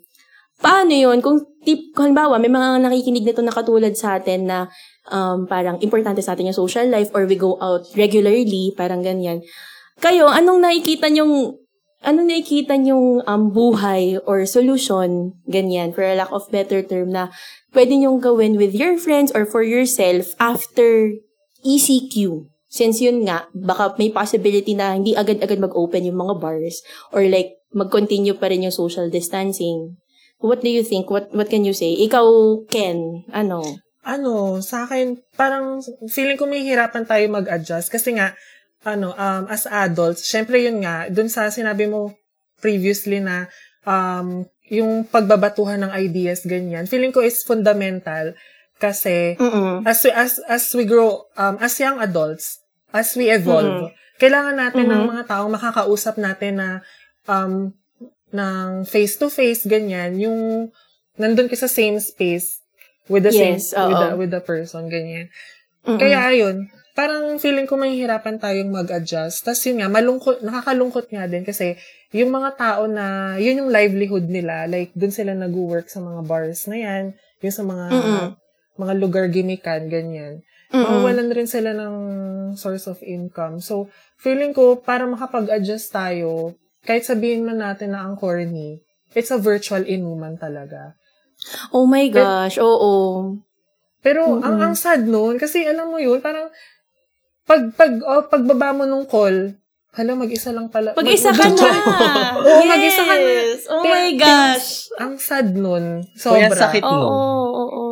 paano 0.62 0.94
yun? 0.94 1.26
Kung, 1.26 1.42
tip, 1.66 1.92
halimbawa, 1.98 2.38
may 2.38 2.48
mga 2.54 2.86
nakikinig 2.86 3.26
nito 3.26 3.42
na 3.42 3.52
katulad 3.52 3.92
sa 3.98 4.22
atin 4.22 4.46
na 4.46 4.70
um, 5.10 5.50
parang 5.50 5.82
importante 5.82 6.22
sa 6.22 6.38
atin 6.38 6.54
yung 6.54 6.62
social 6.62 6.86
life 6.88 7.10
or 7.18 7.26
we 7.26 7.36
go 7.36 7.58
out 7.58 7.84
regularly, 7.98 8.72
parang 8.78 9.02
ganyan. 9.02 9.42
Kayo, 9.98 10.30
anong 10.30 10.62
nakikita 10.62 11.10
nyong 11.10 11.58
anong 12.06 12.30
nakikita 12.30 12.78
nyong 12.78 13.26
um, 13.26 13.50
buhay 13.50 14.22
or 14.30 14.46
solution, 14.46 15.34
ganyan, 15.50 15.90
for 15.90 16.06
a 16.06 16.14
lack 16.14 16.30
of 16.30 16.46
better 16.54 16.86
term, 16.86 17.10
na 17.10 17.34
pwede 17.74 17.98
nyong 17.98 18.22
gawin 18.22 18.56
with 18.62 18.78
your 18.78 18.96
friends 19.02 19.34
or 19.34 19.44
for 19.44 19.66
yourself 19.66 20.38
after 20.38 21.18
ECQ? 21.66 22.46
Since 22.70 23.02
yun 23.02 23.26
nga, 23.26 23.50
baka 23.56 23.96
may 23.98 24.12
possibility 24.14 24.78
na 24.78 24.94
hindi 24.94 25.18
agad-agad 25.18 25.58
mag-open 25.64 26.06
yung 26.06 26.20
mga 26.20 26.36
bars 26.44 26.84
or 27.16 27.26
like 27.26 27.58
mag-continue 27.72 28.36
pa 28.36 28.52
rin 28.52 28.68
yung 28.68 28.76
social 28.76 29.08
distancing. 29.08 29.96
What 30.46 30.62
do 30.62 30.70
you 30.70 30.86
think? 30.86 31.10
What 31.10 31.34
what 31.34 31.50
can 31.50 31.66
you 31.66 31.74
say? 31.74 31.98
Ikaw, 32.06 32.26
Ken, 32.70 33.26
ano? 33.34 33.66
ano, 34.06 34.62
sa 34.62 34.86
akin, 34.86 35.18
parang 35.34 35.82
feeling 36.14 36.38
ko 36.38 36.46
may 36.46 36.62
hirapan 36.62 37.10
tayo 37.10 37.26
mag-adjust 37.34 37.90
kasi 37.90 38.14
nga, 38.14 38.38
ano, 38.86 39.18
um, 39.18 39.50
as 39.50 39.66
adults, 39.66 40.30
syempre 40.30 40.62
yun 40.62 40.86
nga, 40.86 41.10
dun 41.10 41.26
sa 41.26 41.50
sinabi 41.50 41.90
mo 41.90 42.14
previously 42.62 43.18
na 43.18 43.50
um, 43.82 44.46
yung 44.70 45.10
pagbabatuhan 45.10 45.82
ng 45.82 45.92
ideas, 45.98 46.46
ganyan, 46.46 46.86
feeling 46.86 47.10
ko 47.10 47.26
is 47.26 47.42
fundamental 47.42 48.38
kasi 48.78 49.34
Mm-mm. 49.42 49.82
as 49.90 50.06
we, 50.06 50.14
as, 50.14 50.38
as 50.46 50.64
we 50.78 50.86
grow, 50.86 51.26
um, 51.34 51.58
as 51.58 51.74
young 51.82 51.98
adults, 51.98 52.62
as 52.94 53.10
we 53.18 53.34
evolve, 53.34 53.90
kailangan 54.22 54.56
natin 54.56 54.86
ng 54.86 55.02
Mhm. 55.02 55.12
mga 55.18 55.24
taong 55.28 55.50
makakausap 55.50 56.16
natin 56.22 56.62
na 56.62 56.70
um, 57.26 57.74
ng 58.34 58.88
face-to-face, 58.88 59.68
ganyan, 59.70 60.18
yung 60.18 60.70
nandun 61.20 61.50
ka 61.50 61.56
sa 61.56 61.70
same 61.70 62.02
space 62.02 62.62
with 63.06 63.24
the 63.26 63.34
Yes, 63.34 63.72
same, 63.72 63.90
with 63.90 63.98
oo. 63.98 64.02
the, 64.02 64.10
with 64.18 64.32
the 64.34 64.42
person, 64.42 64.90
ganyan. 64.90 65.30
Mm-mm. 65.86 66.02
Kaya 66.02 66.34
ayun, 66.34 66.66
parang 66.98 67.38
feeling 67.38 67.70
ko 67.70 67.78
mahihirapan 67.78 68.42
tayong 68.42 68.72
mag-adjust. 68.72 69.46
Tapos 69.46 69.62
yun 69.68 69.84
nga, 69.84 69.92
malungkot, 69.92 70.42
nakakalungkot 70.42 71.12
nga 71.12 71.30
din 71.30 71.46
kasi 71.46 71.78
yung 72.16 72.32
mga 72.32 72.56
tao 72.58 72.88
na, 72.90 73.36
yun 73.38 73.62
yung 73.62 73.70
livelihood 73.70 74.26
nila, 74.26 74.66
like 74.66 74.90
dun 74.96 75.12
sila 75.12 75.36
nag-work 75.36 75.92
sa 75.92 76.02
mga 76.02 76.22
bars 76.26 76.66
na 76.72 76.78
yan, 76.80 77.04
yung 77.44 77.54
sa 77.54 77.64
mga 77.68 77.86
Mm-mm. 77.92 78.28
mga 78.80 78.94
lugar 78.98 79.26
gimikan, 79.30 79.86
ganyan. 79.92 80.42
Mm-mm. 80.74 80.82
Mawawalan 80.82 81.30
rin 81.30 81.46
sila 81.48 81.76
ng 81.78 81.96
source 82.58 82.90
of 82.90 83.00
income. 83.06 83.62
So, 83.62 83.92
feeling 84.18 84.56
ko, 84.56 84.82
para 84.82 85.06
makapag-adjust 85.06 85.94
tayo, 85.94 86.58
kahit 86.86 87.04
sabihin 87.04 87.44
man 87.44 87.60
natin 87.60 87.92
na 87.92 88.06
ang 88.06 88.16
corny, 88.16 88.80
it's 89.12 89.30
a 89.30 89.38
virtual 89.38 89.82
inuman 89.82 90.38
talaga. 90.38 90.94
Oh 91.70 91.84
my 91.84 92.08
gosh, 92.08 92.56
oo. 92.58 93.36
Pero 94.00 94.38
ang 94.38 94.56
Mm-mm. 94.56 94.64
ang 94.64 94.76
sad 94.78 95.04
noon 95.04 95.36
kasi 95.36 95.66
alam 95.66 95.90
mo 95.90 95.98
yun, 95.98 96.22
parang 96.22 96.48
pag 97.44 97.74
pag 97.74 97.92
oh, 98.00 98.24
pagbaba 98.26 98.72
mo 98.72 98.86
nung 98.86 99.06
call, 99.06 99.58
hala 99.92 100.12
mag-isa 100.14 100.50
lang 100.50 100.70
pala. 100.70 100.94
Mag-isa 100.94 101.30
mag- 101.30 101.42
ka 101.42 101.48
na! 101.50 101.70
Oo, 102.46 102.62
mag-isa 102.64 103.02
ka 103.02 103.16
na. 103.16 103.22
Yes! 103.22 103.60
Oh 103.66 103.82
Kaya- 103.82 103.92
my 103.92 104.10
gosh! 104.16 104.70
Ang 104.96 105.14
sad 105.18 105.48
nun. 105.52 106.06
Kuya, 106.14 106.48
Sobra. 106.48 106.70
sakit 106.70 106.82
Oo, 106.82 106.94
no. 106.94 107.06
oo, 107.06 107.64
oo. 107.66 107.86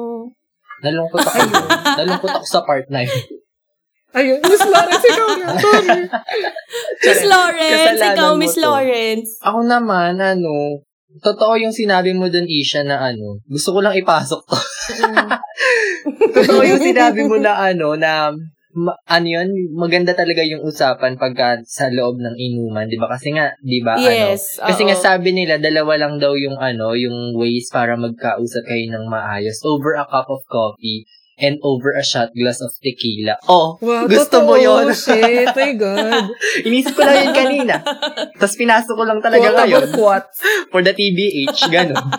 Nalungkot 0.84 1.20
ako. 1.20 1.40
Nalungkot 2.00 2.32
ako 2.32 2.46
sa 2.46 2.62
part 2.62 2.86
na 2.88 3.04
yun. 3.04 3.22
Ayun, 4.14 4.40
Miss 4.46 4.62
Lawrence, 4.62 5.06
ikaw 5.10 5.30
na. 5.42 5.48
Sorry. 5.66 6.00
Miss 7.02 7.22
Lawrence, 7.26 7.98
Kasalanan 7.98 8.14
ikaw, 8.14 8.32
Miss 8.38 8.54
to. 8.54 8.62
Lawrence. 8.62 9.30
Ako 9.42 9.60
naman, 9.66 10.22
ano, 10.22 10.54
totoo 11.18 11.58
yung 11.58 11.74
sinabi 11.74 12.14
mo 12.14 12.30
dun, 12.30 12.46
Isha, 12.46 12.86
na 12.86 13.02
ano, 13.02 13.42
gusto 13.50 13.74
ko 13.74 13.82
lang 13.82 13.98
ipasok 13.98 14.42
to. 14.46 14.58
totoo 16.38 16.62
yung 16.62 16.82
sinabi 16.82 17.26
mo 17.26 17.42
na 17.42 17.58
ano, 17.58 17.98
na 17.98 18.30
ma- 18.74 18.98
ano 19.06 19.26
yun, 19.26 19.50
maganda 19.74 20.14
talaga 20.14 20.46
yung 20.46 20.62
usapan 20.62 21.18
pagka 21.18 21.62
sa 21.66 21.90
loob 21.90 22.22
ng 22.22 22.38
inuman, 22.38 22.86
di 22.86 23.02
ba? 23.02 23.10
Kasi 23.10 23.34
nga, 23.34 23.50
di 23.62 23.82
ba, 23.82 23.98
ano, 23.98 24.06
Yes, 24.06 24.62
kasi 24.62 24.86
oo. 24.86 24.88
nga 24.90 24.98
sabi 24.98 25.34
nila, 25.34 25.58
dalawa 25.58 25.98
lang 25.98 26.22
daw 26.22 26.38
yung 26.38 26.58
ano, 26.58 26.94
yung 26.94 27.34
ways 27.34 27.70
para 27.74 27.98
magkausap 27.98 28.62
kayo 28.66 28.94
ng 28.94 29.10
maayos. 29.10 29.58
Over 29.66 29.98
a 29.98 30.06
cup 30.06 30.30
of 30.30 30.42
coffee 30.46 31.06
and 31.40 31.58
over 31.66 31.94
a 31.94 32.04
shot 32.06 32.30
glass 32.34 32.62
of 32.62 32.70
tequila. 32.80 33.38
Oh, 33.50 33.78
Wow, 33.82 34.06
gusto 34.06 34.42
totoo. 34.42 34.48
mo 34.48 34.56
yun? 34.58 34.94
Shit, 34.94 35.50
my 35.54 35.74
God. 35.74 36.30
Inisip 36.68 36.94
ko 36.94 37.02
lang 37.02 37.30
yun 37.30 37.34
kanina. 37.34 37.76
Tapos 38.40 38.56
pinasok 38.56 38.94
ko 38.94 39.04
lang 39.04 39.20
talaga 39.20 39.50
Quotable 39.50 39.60
ngayon 39.66 39.86
quotes. 39.94 40.38
for 40.72 40.82
the 40.86 40.94
TBH, 40.94 41.60
gano'n. 41.70 42.10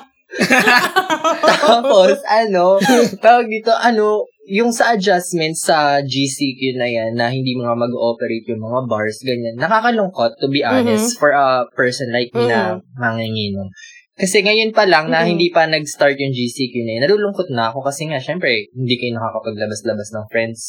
Tapos, 1.63 2.19
ano, 2.27 2.83
tawag 3.23 3.47
dito, 3.47 3.71
ano, 3.71 4.27
yung 4.45 4.75
sa 4.75 4.93
adjustment 4.93 5.57
sa 5.57 6.03
GCQ 6.03 6.77
na 6.77 6.89
yan, 6.91 7.11
na 7.17 7.31
hindi 7.33 7.57
mga 7.57 7.79
mag-ooperate 7.79 8.45
yung 8.51 8.61
mga 8.61 8.81
bars, 8.91 9.23
ganyan, 9.25 9.57
nakakalungkot, 9.57 10.37
to 10.37 10.51
be 10.51 10.61
honest, 10.61 11.17
for 11.17 11.33
a 11.33 11.65
person 11.73 12.13
like 12.13 12.29
me 12.35 12.51
na 12.51 12.83
manginginom. 12.99 13.71
Kasi 14.15 14.47
ngayon 14.47 14.71
pa 14.71 14.87
lang 14.87 15.11
na 15.11 15.27
Mhm. 15.27 15.29
hindi 15.35 15.49
pa 15.51 15.67
nag-start 15.67 16.15
yung 16.23 16.31
GCQ 16.31 16.75
na 16.87 16.91
yun, 16.99 17.03
nalulungkot 17.11 17.51
na 17.51 17.75
ako 17.75 17.83
kasi 17.83 18.07
nga, 18.07 18.23
syempre, 18.23 18.71
hindi 18.71 18.95
kayo 18.95 19.19
nakakapaglabas-labas 19.19 20.09
ng 20.15 20.27
friends, 20.31 20.61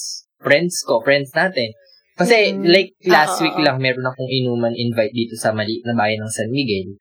friends 0.42 0.82
ko, 0.82 1.06
friends 1.06 1.30
natin. 1.38 1.70
Kasi, 2.18 2.58
Mhm. 2.58 2.66
like, 2.66 2.98
last 3.06 3.38
Ah, 3.38 3.42
week 3.46 3.58
lang, 3.62 3.78
meron 3.78 4.08
akong 4.08 4.26
inuman 4.26 4.74
invite 4.74 5.14
dito 5.14 5.38
sa 5.38 5.54
maliit 5.54 5.86
na 5.86 5.94
bayan 5.94 6.26
ng 6.26 6.32
San 6.34 6.50
Miguel. 6.50 6.98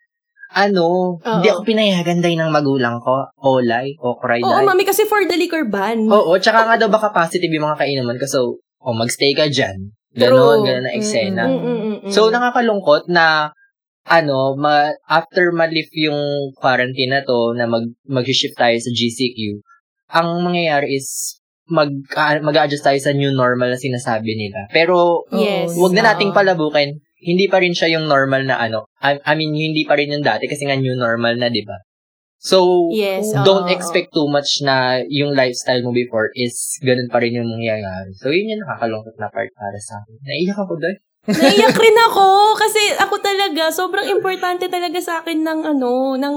Ano, 0.54 1.16
hindi 1.18 1.48
Oo. 1.48 1.54
ako 1.58 1.60
pinayagan 1.64 2.20
dahil 2.20 2.38
ng 2.44 2.52
magulang 2.52 3.00
ko. 3.00 3.26
Olay, 3.40 3.96
o 3.98 4.14
cry 4.20 4.38
Oo, 4.44 4.62
mami, 4.62 4.84
kasi 4.84 5.02
for 5.08 5.24
the 5.24 5.34
liquor 5.34 5.64
ban. 5.66 6.06
Oo, 6.06 6.36
tsaka 6.38 6.68
nga 6.68 6.76
daw 6.76 6.92
baka 6.92 7.10
positive 7.10 7.50
yung 7.50 7.66
mga 7.72 7.80
kainuman 7.80 8.20
ko. 8.20 8.26
So, 8.28 8.40
oh, 8.84 8.94
magstay 8.94 9.32
ka 9.34 9.48
dyan. 9.48 9.90
Ganon, 10.14 10.62
ganon 10.62 10.86
na 10.86 10.94
eksena. 10.94 11.50
Mm, 11.50 11.58
mm, 11.58 11.64
mm, 11.64 11.96
mm. 12.06 12.12
So, 12.14 12.30
nakakalungkot 12.30 13.10
na 13.10 13.50
ano, 14.04 14.52
ma, 14.56 14.92
after 15.08 15.52
ma-lift 15.52 15.92
yung 15.96 16.52
quarantine 16.56 17.12
na 17.12 17.24
to, 17.24 17.56
na 17.56 17.64
mag, 17.64 17.88
mag-shift 18.04 18.56
tayo 18.56 18.76
sa 18.76 18.90
GCQ, 18.92 19.64
ang 20.12 20.44
mangyayari 20.44 21.00
is 21.00 21.40
mag, 21.68 21.88
ah, 22.12 22.36
mag-adjust 22.44 22.84
tayo 22.84 23.00
sa 23.00 23.16
new 23.16 23.32
normal 23.32 23.72
na 23.72 23.80
sinasabi 23.80 24.36
nila. 24.36 24.68
Pero, 24.68 25.24
Yes. 25.32 25.72
wag 25.80 25.96
na 25.96 26.12
nating 26.12 26.36
palabukin. 26.36 27.00
Hindi 27.24 27.48
pa 27.48 27.56
rin 27.64 27.72
siya 27.72 27.96
yung 27.96 28.04
normal 28.04 28.44
na 28.44 28.60
ano. 28.60 28.84
I, 29.00 29.16
I 29.24 29.32
mean, 29.32 29.56
hindi 29.56 29.88
pa 29.88 29.96
rin 29.96 30.12
yung 30.12 30.20
dati 30.20 30.44
kasi 30.44 30.68
nga 30.68 30.76
new 30.76 30.92
normal 30.92 31.40
na, 31.40 31.48
di 31.48 31.64
ba? 31.64 31.80
So, 32.36 32.92
Yes, 32.92 33.32
don't 33.48 33.64
oo, 33.64 33.72
expect 33.72 34.12
too 34.12 34.28
much 34.28 34.60
na 34.60 35.00
yung 35.08 35.32
lifestyle 35.32 35.80
mo 35.80 35.96
before 35.96 36.28
is 36.36 36.76
ganun 36.84 37.08
pa 37.08 37.24
rin 37.24 37.32
yung 37.32 37.48
mangyayari. 37.48 38.12
So, 38.20 38.28
yun 38.28 38.52
yung 38.52 38.62
nakakalungkot 38.68 39.16
na 39.16 39.32
part 39.32 39.48
para 39.56 39.80
sa 39.80 40.04
akin. 40.04 40.20
Naiyak 40.20 40.60
ako 40.60 40.76
doon. 40.76 40.96
Naiyak 41.24 41.72
rin 41.80 41.98
ako 42.12 42.52
kasi 42.52 42.82
ako 43.00 43.16
talaga 43.24 43.72
sobrang 43.72 44.04
importante 44.12 44.68
talaga 44.68 45.00
sa 45.00 45.24
akin 45.24 45.40
ng 45.40 45.60
ano 45.72 46.20
ng 46.20 46.36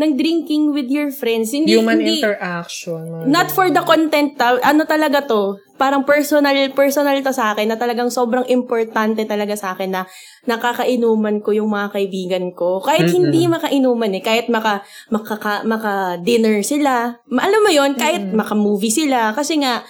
ng 0.00 0.10
drinking 0.16 0.72
with 0.72 0.88
your 0.88 1.12
friends 1.12 1.52
hindi 1.52 1.76
Human 1.76 2.00
hindi, 2.00 2.24
interaction. 2.24 3.28
not 3.28 3.52
for 3.52 3.68
the 3.68 3.84
content 3.84 4.40
ta, 4.40 4.56
ano 4.64 4.88
talaga 4.88 5.20
to 5.28 5.60
parang 5.76 6.08
personal 6.08 6.56
personal 6.72 7.12
to 7.20 7.28
sa 7.28 7.52
akin 7.52 7.68
na 7.68 7.76
talagang 7.76 8.08
sobrang 8.08 8.48
importante 8.48 9.20
talaga 9.28 9.52
sa 9.52 9.76
akin 9.76 10.00
na 10.00 10.02
nakakainuman 10.48 11.44
ko 11.44 11.52
yung 11.52 11.68
mga 11.68 11.92
kaibigan 11.92 12.56
ko 12.56 12.80
kahit 12.80 13.12
Mm-mm. 13.12 13.16
hindi 13.28 13.52
makainuman 13.52 14.16
eh 14.16 14.24
kahit 14.24 14.48
maka 14.48 14.80
maka, 15.12 15.60
maka 15.68 16.16
dinner 16.24 16.64
sila 16.64 17.20
alam 17.28 17.60
mo 17.60 17.68
yon 17.68 17.92
kahit 18.00 18.32
Mm-mm. 18.32 18.38
maka 18.38 18.56
movie 18.56 18.94
sila 18.94 19.36
kasi 19.36 19.60
nga 19.60 19.84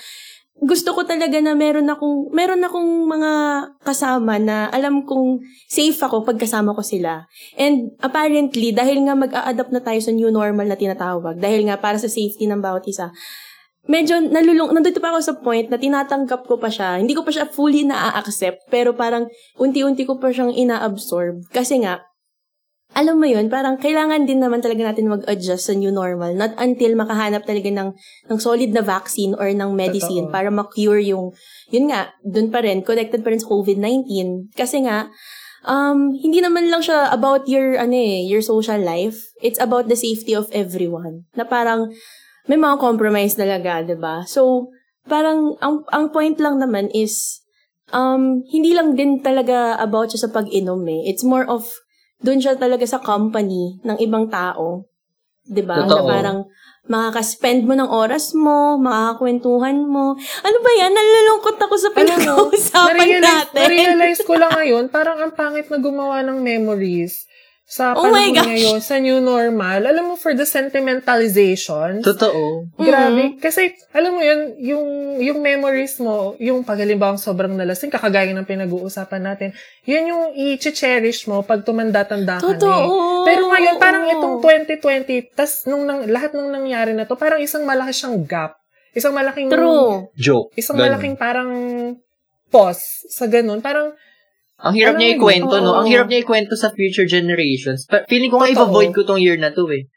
gusto 0.61 0.95
ko 0.95 1.03
talaga 1.03 1.41
na 1.41 1.57
meron 1.57 1.89
akong 1.89 2.31
meron 2.31 2.63
akong 2.63 3.09
mga 3.09 3.33
kasama 3.83 4.37
na 4.37 4.69
alam 4.69 5.03
kong 5.03 5.43
safe 5.67 5.97
ako 5.99 6.23
pag 6.23 6.39
kasama 6.39 6.77
ko 6.77 6.85
sila. 6.85 7.25
And 7.57 7.97
apparently, 7.99 8.71
dahil 8.71 9.03
nga 9.09 9.17
mag-a-adapt 9.19 9.73
na 9.73 9.81
tayo 9.81 9.99
sa 9.99 10.13
new 10.13 10.29
normal 10.29 10.69
na 10.69 10.79
tinatawag, 10.79 11.41
dahil 11.41 11.67
nga 11.67 11.81
para 11.81 11.99
sa 11.99 12.07
safety 12.07 12.47
ng 12.47 12.63
bawat 12.63 12.87
isa, 12.87 13.11
medyo 13.91 14.23
nalulung, 14.23 14.71
nandito 14.71 15.03
pa 15.03 15.11
ako 15.11 15.21
sa 15.25 15.35
point 15.41 15.67
na 15.67 15.81
tinatanggap 15.81 16.47
ko 16.47 16.55
pa 16.61 16.71
siya. 16.71 17.03
Hindi 17.03 17.19
ko 17.19 17.27
pa 17.27 17.35
siya 17.35 17.51
fully 17.51 17.83
na-accept, 17.83 18.71
pero 18.71 18.95
parang 18.95 19.27
unti-unti 19.59 20.07
ko 20.07 20.23
pa 20.23 20.31
siyang 20.31 20.55
ina-absorb. 20.55 21.43
Kasi 21.51 21.83
nga, 21.83 21.99
alam 22.93 23.17
mo 23.17 23.25
yun, 23.25 23.49
parang 23.49 23.81
kailangan 23.81 24.29
din 24.29 24.41
naman 24.41 24.61
talaga 24.61 24.93
natin 24.93 25.09
mag-adjust 25.09 25.73
sa 25.73 25.75
new 25.77 25.89
normal. 25.89 26.37
Not 26.37 26.53
until 26.61 26.93
makahanap 26.93 27.49
talaga 27.49 27.73
ng, 27.73 27.91
ng 28.29 28.39
solid 28.39 28.69
na 28.77 28.85
vaccine 28.85 29.33
or 29.33 29.49
ng 29.49 29.73
medicine 29.73 30.29
Totoo. 30.29 30.35
para 30.35 30.49
ma-cure 30.53 31.01
yung, 31.01 31.33
yun 31.73 31.89
nga, 31.89 32.13
dun 32.21 32.53
pa 32.53 32.61
rin, 32.61 32.85
connected 32.85 33.25
pa 33.25 33.33
rin 33.33 33.41
sa 33.41 33.49
COVID-19. 33.49 34.09
Kasi 34.53 34.85
nga, 34.85 35.09
um, 35.65 36.13
hindi 36.13 36.45
naman 36.45 36.69
lang 36.69 36.85
siya 36.85 37.09
about 37.09 37.49
your, 37.49 37.81
ano 37.81 37.97
eh, 37.97 38.29
your 38.29 38.45
social 38.45 38.79
life. 38.79 39.17
It's 39.41 39.59
about 39.59 39.89
the 39.89 39.97
safety 39.97 40.37
of 40.37 40.53
everyone. 40.53 41.25
Na 41.33 41.49
parang, 41.49 41.89
may 42.45 42.61
mga 42.61 42.77
compromise 42.77 43.41
talaga, 43.41 43.81
ba 43.97 44.29
So, 44.29 44.69
parang, 45.09 45.57
ang, 45.65 45.89
ang 45.89 46.13
point 46.13 46.37
lang 46.37 46.61
naman 46.61 46.93
is, 46.93 47.41
um, 47.89 48.45
hindi 48.53 48.77
lang 48.77 49.01
din 49.01 49.25
talaga 49.25 49.81
about 49.81 50.13
siya 50.13 50.29
sa 50.29 50.33
pag-inom 50.35 50.85
eh. 50.93 51.09
It's 51.09 51.25
more 51.25 51.49
of, 51.49 51.65
doon 52.23 52.39
siya 52.39 52.55
talaga 52.55 52.87
sa 52.87 53.03
company 53.03 53.83
ng 53.83 53.99
ibang 53.99 54.31
tao. 54.31 54.87
'Di 55.43 55.63
ba 55.67 55.83
Na 55.83 56.03
parang, 56.07 56.39
makaka-spend 56.87 57.63
mo 57.63 57.75
ng 57.79 57.91
oras 57.91 58.35
mo, 58.35 58.75
makakakwentuhan 58.79 59.87
mo. 59.87 60.19
Ano 60.19 60.57
ba 60.63 60.71
yan? 60.75 60.91
Nalulungkot 60.91 61.59
ako 61.59 61.75
sa 61.79 61.91
pinag-uusapan 61.95 62.95
Na-realize, 62.99 63.23
natin. 63.23 63.63
na-realize 63.63 64.21
ko 64.27 64.35
lang 64.35 64.51
ngayon, 64.51 64.85
parang 64.91 65.19
ang 65.23 65.31
pangit 65.35 65.71
na 65.71 65.79
gumawa 65.79 66.27
ng 66.27 66.43
memories 66.43 67.27
sa 67.65 67.97
Oh 67.97 68.05
panahon 68.05 68.37
gosh. 68.37 68.49
ngayon, 68.53 68.79
sa 68.85 69.01
new 69.01 69.17
normal. 69.23 69.87
Alam 69.87 70.13
mo, 70.13 70.15
for 70.21 70.37
the 70.37 70.45
sentimentalization, 70.45 72.05
Totoo. 72.05 72.69
Grabe. 72.77 73.41
Kasi, 73.41 73.73
alam 73.97 74.13
mo 74.13 74.21
yun, 74.21 74.41
yung, 74.61 74.85
yung 75.25 75.39
memories 75.41 75.97
mo, 76.03 76.37
yung 76.37 76.67
pag 76.67 76.83
halimbawa 76.83 77.17
sobrang 77.17 77.55
nalasing, 77.57 77.89
kakagaya 77.89 78.35
ng 78.37 78.45
pinag-uusapan 78.45 79.23
natin, 79.25 79.49
yun 79.89 80.05
yung 80.05 80.25
i-cherish 80.37 81.25
mo 81.31 81.41
pag 81.41 81.65
tumanda-tanda 81.65 82.43
ka 82.43 82.53
na 82.53 82.61
eh. 82.61 82.89
Pero 83.25 83.43
ngayon, 83.49 83.77
parang 83.81 84.05
Oo. 84.05 84.13
itong 84.13 84.37
2020, 84.77 85.33
tas 85.33 85.65
nung 85.65 85.89
nang, 85.89 86.05
lahat 86.11 86.37
nung 86.37 86.53
nangyari 86.53 86.93
na 86.93 87.09
to, 87.09 87.17
parang 87.17 87.41
isang 87.41 87.65
malaki 87.65 87.95
siyang 87.95 88.21
gap. 88.27 88.59
Isang 88.93 89.17
malaking, 89.17 89.49
True. 89.49 90.13
Joke. 90.13 90.53
isang 90.53 90.77
Ganun. 90.77 90.93
malaking 90.93 91.17
parang 91.17 91.51
pause 92.53 93.09
sa 93.09 93.25
ganun. 93.25 93.65
Parang, 93.65 93.97
Ang 94.63 94.75
hirap 94.79 94.95
niya 94.95 95.19
ikwento, 95.19 95.59
no? 95.59 95.75
Ang 95.75 95.91
hirap 95.91 96.07
niya 96.07 96.23
ikwento 96.23 96.55
sa 96.55 96.71
future 96.71 97.07
generations. 97.07 97.91
Pa- 97.91 98.07
feeling 98.07 98.31
ko 98.31 98.39
nga 98.39 98.51
i-avoid 98.51 98.95
ko 98.95 99.03
tong 99.03 99.19
year 99.19 99.35
na 99.35 99.51
to 99.51 99.67
eh. 99.75 99.91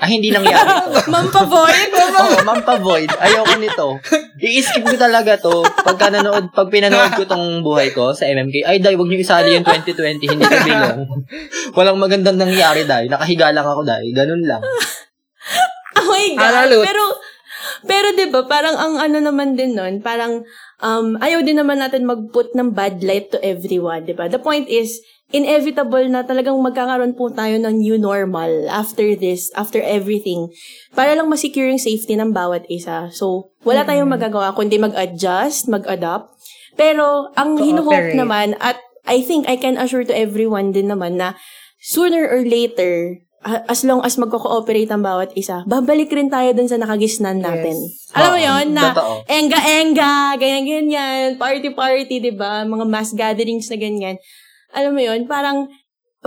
Ah, 0.00 0.08
hindi 0.08 0.32
nangyari 0.32 0.64
to. 0.64 0.92
Mampavoid. 1.12 1.88
Oo, 2.20 2.36
mampavoid. 2.44 3.10
Ayoko 3.20 3.54
nito. 3.60 3.88
I-skip 4.40 4.84
ko 4.84 4.96
talaga 4.96 5.36
to. 5.36 5.60
Pagka 5.60 6.08
nanood, 6.08 6.52
pag 6.56 6.72
pinanood 6.72 7.12
ko 7.16 7.28
tong 7.28 7.60
buhay 7.60 7.92
ko 7.92 8.16
sa 8.16 8.24
MMK, 8.24 8.64
ay, 8.64 8.80
dai, 8.80 8.96
wag 8.96 9.08
niyo 9.08 9.20
isali 9.20 9.56
yung 9.56 9.64
2020, 9.68 10.24
hindi 10.24 10.44
ko 10.48 10.56
bilong. 10.64 11.00
Walang 11.76 12.00
magandang 12.00 12.40
nangyari, 12.40 12.88
dai. 12.88 13.12
Nakahiga 13.12 13.52
lang 13.52 13.68
ako, 13.68 13.84
dai. 13.84 14.08
Ganun 14.16 14.40
lang. 14.40 14.64
Oh 16.00 16.06
my 16.08 16.26
God. 16.32 16.48
Alalot. 16.48 16.84
Pero, 16.84 17.04
pero 17.84 18.12
'di 18.12 18.28
ba 18.32 18.44
parang 18.44 18.76
ang 18.76 18.94
ano 19.00 19.18
naman 19.20 19.56
din 19.56 19.76
nun, 19.76 20.04
parang 20.04 20.44
um, 20.80 21.16
ayaw 21.20 21.40
din 21.40 21.60
naman 21.60 21.80
natin 21.80 22.04
mag-put 22.04 22.52
ng 22.52 22.72
bad 22.74 23.00
light 23.00 23.30
to 23.30 23.38
everyone, 23.40 24.04
'di 24.04 24.16
ba? 24.16 24.28
The 24.28 24.40
point 24.42 24.66
is, 24.66 25.00
inevitable 25.30 26.10
na 26.10 26.26
talagang 26.26 26.58
magkakaroon 26.58 27.14
po 27.14 27.30
tayo 27.30 27.54
ng 27.62 27.78
new 27.78 27.94
normal 27.94 28.66
after 28.66 29.14
this, 29.14 29.48
after 29.54 29.78
everything, 29.78 30.50
para 30.90 31.14
lang 31.14 31.30
masecure 31.30 31.70
yung 31.70 31.78
safety 31.78 32.18
ng 32.18 32.34
bawat 32.34 32.66
isa. 32.66 33.08
So, 33.14 33.54
wala 33.62 33.86
tayong 33.86 34.10
magagawa 34.10 34.50
kundi 34.58 34.76
mag-adjust, 34.82 35.70
mag-adapt. 35.70 36.34
Pero, 36.74 37.30
ang 37.38 37.54
To 37.58 37.62
hinuhope 37.62 38.10
operate. 38.10 38.18
naman, 38.18 38.58
at 38.58 38.78
I 39.06 39.22
think 39.22 39.46
I 39.46 39.54
can 39.54 39.78
assure 39.78 40.02
to 40.02 40.14
everyone 40.14 40.74
din 40.74 40.90
naman 40.90 41.18
na 41.18 41.38
sooner 41.78 42.26
or 42.26 42.42
later, 42.42 43.22
as 43.40 43.80
long 43.88 44.04
as 44.04 44.20
magko-cooperate 44.20 44.92
ang 44.92 45.00
bawat 45.00 45.32
isa, 45.32 45.64
babalik 45.64 46.12
rin 46.12 46.28
tayo 46.28 46.52
dun 46.52 46.68
sa 46.68 46.76
nakagisnan 46.76 47.40
natin. 47.40 47.72
Yes. 47.72 48.12
Alam 48.12 48.28
mo 48.28 48.36
Oo, 48.36 48.44
yon 48.44 48.66
na 48.76 48.84
enga-enga, 49.24 50.36
ganyan-ganyan, 50.36 51.40
party-party, 51.40 52.20
di 52.20 52.32
ba? 52.36 52.68
Mga 52.68 52.84
mass 52.84 53.16
gatherings 53.16 53.72
na 53.72 53.80
ganyan. 53.80 54.16
Alam 54.76 54.92
mo 54.92 55.00
yon 55.00 55.24
parang 55.24 55.72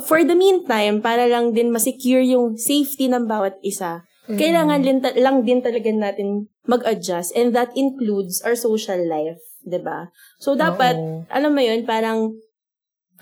for 0.02 0.26
the 0.26 0.34
meantime, 0.34 1.06
para 1.06 1.30
lang 1.30 1.54
din 1.54 1.70
masecure 1.70 2.26
yung 2.26 2.58
safety 2.58 3.06
ng 3.06 3.30
bawat 3.30 3.62
isa, 3.62 4.02
kailangan 4.26 4.82
din 4.82 4.98
ta- 5.04 5.14
lang 5.20 5.46
din 5.46 5.62
talaga 5.62 5.92
natin 5.94 6.50
mag-adjust 6.66 7.36
and 7.36 7.52
that 7.54 7.70
includes 7.76 8.40
our 8.42 8.56
social 8.56 8.98
life, 8.98 9.38
'di 9.68 9.84
ba? 9.84 10.10
So 10.40 10.56
dapat 10.56 10.96
Oo. 10.96 11.28
alam 11.28 11.52
mo 11.52 11.62
yun, 11.62 11.84
parang 11.84 12.34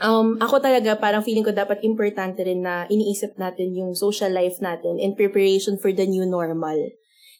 um 0.02 0.36
ako 0.42 0.58
talaga 0.60 0.98
parang 0.98 1.22
feeling 1.22 1.46
ko 1.46 1.54
dapat 1.54 1.86
importante 1.86 2.42
rin 2.42 2.66
na 2.66 2.90
iniisip 2.90 3.38
natin 3.38 3.78
yung 3.78 3.94
social 3.94 4.34
life 4.34 4.58
natin 4.60 4.98
in 4.98 5.14
preparation 5.14 5.78
for 5.78 5.94
the 5.94 6.04
new 6.10 6.26
normal. 6.26 6.78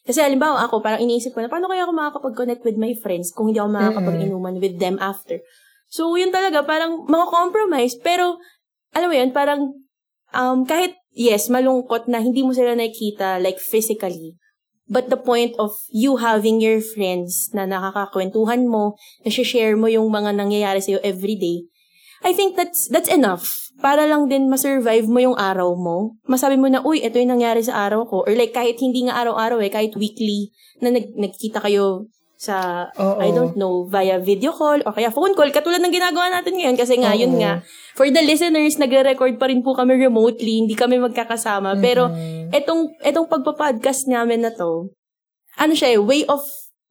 Kasi 0.02 0.18
halimbawa 0.18 0.66
ako, 0.66 0.82
parang 0.82 0.98
iniisip 0.98 1.30
ko 1.30 1.46
na, 1.46 1.46
paano 1.46 1.70
kaya 1.70 1.86
ako 1.86 1.94
makakapag-connect 1.94 2.66
with 2.66 2.74
my 2.74 2.90
friends 2.98 3.30
kung 3.30 3.54
hindi 3.54 3.62
ako 3.62 3.70
makakapag-inuman 3.70 4.58
with 4.58 4.74
them 4.82 4.98
after? 4.98 5.38
So, 5.86 6.10
yun 6.18 6.34
talaga, 6.34 6.66
parang 6.66 7.06
mga 7.06 7.26
compromise. 7.30 7.94
Pero, 8.02 8.42
alam 8.98 9.06
mo 9.06 9.14
yun, 9.14 9.30
parang, 9.30 9.78
um, 10.34 10.66
kahit, 10.66 10.98
yes, 11.14 11.46
malungkot 11.46 12.10
na 12.10 12.18
hindi 12.18 12.42
mo 12.42 12.50
sila 12.50 12.74
nakikita, 12.74 13.38
like, 13.38 13.62
physically. 13.62 14.34
But 14.90 15.06
the 15.06 15.20
point 15.20 15.54
of 15.62 15.70
you 15.94 16.18
having 16.18 16.58
your 16.58 16.82
friends 16.82 17.54
na 17.54 17.62
nakakakwentuhan 17.70 18.66
mo, 18.66 18.98
na 19.22 19.30
share 19.30 19.78
mo 19.78 19.86
yung 19.86 20.10
mga 20.10 20.34
nangyayari 20.34 20.82
sa'yo 20.82 20.98
everyday, 21.06 21.62
I 22.22 22.32
think 22.32 22.54
that's 22.54 22.86
that's 22.86 23.10
enough 23.10 23.62
para 23.82 24.06
lang 24.06 24.30
din 24.30 24.46
ma-survive 24.46 25.10
mo 25.10 25.18
yung 25.18 25.34
araw 25.34 25.74
mo. 25.74 26.14
Masabi 26.30 26.54
mo 26.54 26.70
na, 26.70 26.78
uy, 26.86 27.02
ito 27.02 27.18
yung 27.18 27.34
nangyari 27.34 27.66
sa 27.66 27.82
araw 27.82 28.06
ko. 28.06 28.22
Or 28.22 28.30
like, 28.30 28.54
kahit 28.54 28.78
hindi 28.78 29.10
nga 29.10 29.18
araw-araw 29.18 29.58
eh, 29.58 29.74
kahit 29.74 29.98
weekly 29.98 30.54
na 30.78 30.94
nag 30.94 31.10
nagkita 31.18 31.58
kayo 31.58 32.06
sa, 32.38 32.86
Oo. 32.94 33.18
I 33.18 33.30
don't 33.34 33.54
know, 33.58 33.86
via 33.86 34.22
video 34.22 34.54
call 34.54 34.82
o 34.86 34.94
kaya 34.94 35.10
phone 35.10 35.34
call. 35.34 35.50
Katulad 35.50 35.82
ng 35.82 35.94
ginagawa 35.94 36.30
natin 36.30 36.58
ngayon. 36.58 36.78
Kasi 36.78 36.94
nga, 36.98 37.10
Oo. 37.14 37.20
yun 37.26 37.38
nga, 37.42 37.62
for 37.94 38.06
the 38.06 38.22
listeners, 38.22 38.78
nagre-record 38.78 39.34
pa 39.38 39.50
rin 39.50 39.62
po 39.62 39.74
kami 39.74 39.98
remotely. 39.98 40.62
Hindi 40.62 40.78
kami 40.78 41.02
magkakasama. 41.02 41.78
Pero, 41.82 42.10
Mhm. 42.10 42.54
etong, 42.54 42.98
etong 43.02 43.26
pagpa-podcast 43.26 44.06
namin 44.06 44.46
na 44.46 44.54
to, 44.54 44.90
ano 45.58 45.72
siya 45.74 45.98
eh, 45.98 46.00
way 46.02 46.22
of, 46.26 46.42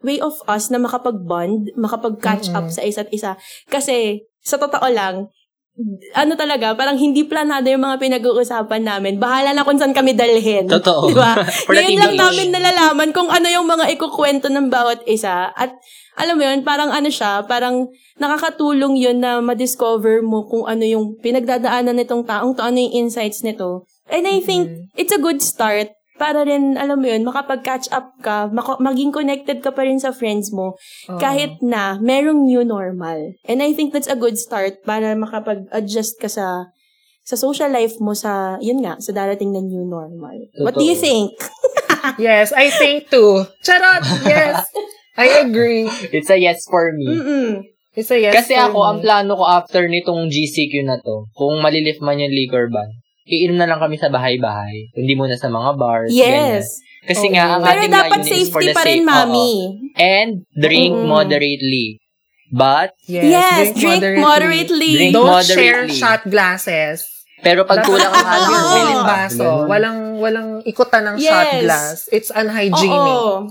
way 0.02 0.22
of 0.22 0.38
us 0.50 0.70
na 0.74 0.82
makapag-bond, 0.82 1.74
makapag-catch 1.78 2.54
up 2.54 2.70
Mm-mm. 2.70 2.76
sa 2.76 2.82
isa't 2.82 3.10
isa. 3.14 3.38
Kasi, 3.70 4.26
sa 4.42 4.58
totoo 4.58 4.90
lang, 4.90 5.30
ano 6.12 6.36
talaga, 6.36 6.76
parang 6.76 7.00
hindi 7.00 7.24
planado 7.24 7.66
yung 7.72 7.82
mga 7.82 7.98
pinag-uusapan 7.98 8.84
namin. 8.84 9.18
Bahala 9.18 9.56
na 9.56 9.64
kung 9.64 9.80
saan 9.80 9.96
kami 9.96 10.14
dalhin. 10.14 10.68
Totoo. 10.68 11.10
Di 11.10 11.16
ba? 11.16 11.40
Ngayon 11.72 11.98
lang 11.98 12.16
namin 12.20 12.48
nalalaman 12.52 13.10
kung 13.16 13.32
ano 13.32 13.48
yung 13.48 13.66
mga 13.66 13.88
ikukwento 13.96 14.52
ng 14.52 14.68
bawat 14.68 15.08
isa. 15.08 15.50
At 15.56 15.72
alam 16.20 16.36
mo 16.36 16.44
yun, 16.44 16.68
parang 16.68 16.92
ano 16.92 17.08
siya, 17.08 17.48
parang 17.48 17.88
nakakatulong 18.20 19.00
yun 19.00 19.24
na 19.24 19.40
ma-discover 19.40 20.20
mo 20.20 20.44
kung 20.46 20.68
ano 20.68 20.84
yung 20.84 21.16
pinagdadaanan 21.24 21.96
nitong 22.04 22.28
taong 22.28 22.52
to, 22.54 22.62
ano 22.62 22.78
yung 22.78 23.08
insights 23.08 23.42
nito. 23.42 23.88
And 24.12 24.28
I 24.28 24.44
think 24.44 24.92
it's 25.00 25.16
a 25.16 25.22
good 25.24 25.40
start 25.40 25.96
para 26.22 26.46
rin, 26.46 26.78
alam 26.78 27.02
mo 27.02 27.10
yun, 27.10 27.26
makapag-catch 27.26 27.90
up 27.90 28.14
ka, 28.22 28.46
mako- 28.54 28.78
maging 28.78 29.10
connected 29.10 29.66
ka 29.66 29.74
pa 29.74 29.82
rin 29.82 29.98
sa 29.98 30.14
friends 30.14 30.54
mo, 30.54 30.78
Oo. 31.10 31.18
kahit 31.18 31.58
na 31.66 31.98
merong 31.98 32.46
new 32.46 32.62
normal. 32.62 33.34
And 33.50 33.66
I 33.66 33.74
think 33.74 33.90
that's 33.90 34.06
a 34.06 34.14
good 34.14 34.38
start 34.38 34.86
para 34.86 35.18
makapag-adjust 35.18 36.22
ka 36.22 36.30
sa 36.30 36.70
sa 37.22 37.36
social 37.38 37.70
life 37.70 37.98
mo 37.98 38.14
sa, 38.14 38.58
yun 38.62 38.82
nga, 38.82 38.98
sa 39.02 39.14
darating 39.14 39.50
na 39.50 39.62
new 39.62 39.82
normal. 39.82 40.38
What 40.62 40.78
do 40.78 40.86
you 40.86 40.94
Totoo. 40.94 41.06
think? 41.10 41.30
Yes, 42.18 42.50
I 42.50 42.74
think 42.74 43.14
too. 43.14 43.46
Charot! 43.62 44.02
Yes! 44.26 44.66
I 45.14 45.46
agree. 45.46 45.86
It's 46.10 46.34
a 46.34 46.38
yes 46.38 46.66
for 46.66 46.90
me. 46.98 47.06
Mm-mm. 47.14 47.50
It's 47.94 48.10
a 48.10 48.18
yes 48.18 48.34
Kasi 48.34 48.58
for 48.58 48.74
ako, 48.74 48.78
me. 48.82 48.88
ang 48.90 49.00
plano 49.06 49.32
ko 49.38 49.46
after 49.46 49.86
nitong 49.86 50.34
GCQ 50.34 50.82
na 50.82 50.98
to, 50.98 51.30
kung 51.38 51.62
malilift 51.62 52.02
man 52.02 52.18
yung 52.18 52.34
liquor 52.34 52.74
ban, 52.74 52.90
iinom 53.24 53.56
na 53.56 53.66
lang 53.66 53.78
kami 53.78 53.96
sa 53.96 54.08
bahay-bahay. 54.08 54.90
Hindi 54.92 55.14
muna 55.14 55.36
sa 55.36 55.48
mga 55.48 55.72
bars. 55.76 56.10
ganyan. 56.10 56.58
Yes. 56.58 56.66
Kasi 57.02 57.26
Oo. 57.28 57.34
nga, 57.34 57.46
ang 57.52 57.62
Pero 57.62 57.82
ating 57.82 57.94
dapat 57.94 58.20
layunin 58.20 58.38
is 58.38 58.50
for 58.50 58.62
safety 58.62 58.68
the 58.68 58.74
pa 58.74 58.84
rin, 58.84 59.00
safe. 59.00 59.08
mami. 59.08 59.52
Oo. 59.52 59.68
And 59.96 60.32
drink 60.52 60.94
Mm-mm. 60.94 61.08
moderately. 61.08 61.88
But, 62.48 62.92
Yes, 63.08 63.72
drink, 63.74 64.04
moderately. 64.20 64.92
Drink 64.92 65.14
Don't 65.14 65.24
moderately. 65.26 65.56
share 65.56 65.82
shot 65.88 66.22
glasses. 66.26 67.08
pero 67.40 67.64
pag 67.64 67.82
kulang 67.82 68.06
ang 68.06 68.22
Dapat 68.22 68.38
alcohol, 68.38 68.62
Oo. 68.62 68.76
Piling 68.76 69.04
baso. 69.04 69.48
Walang, 69.66 70.00
walang 70.20 70.50
ikutan 70.62 71.02
ng 71.04 71.16
Yes. 71.18 71.26
shot 71.26 71.50
glass. 71.60 71.98
It's 72.12 72.30
unhygienic. 72.30 72.92
Oo. 72.94 73.50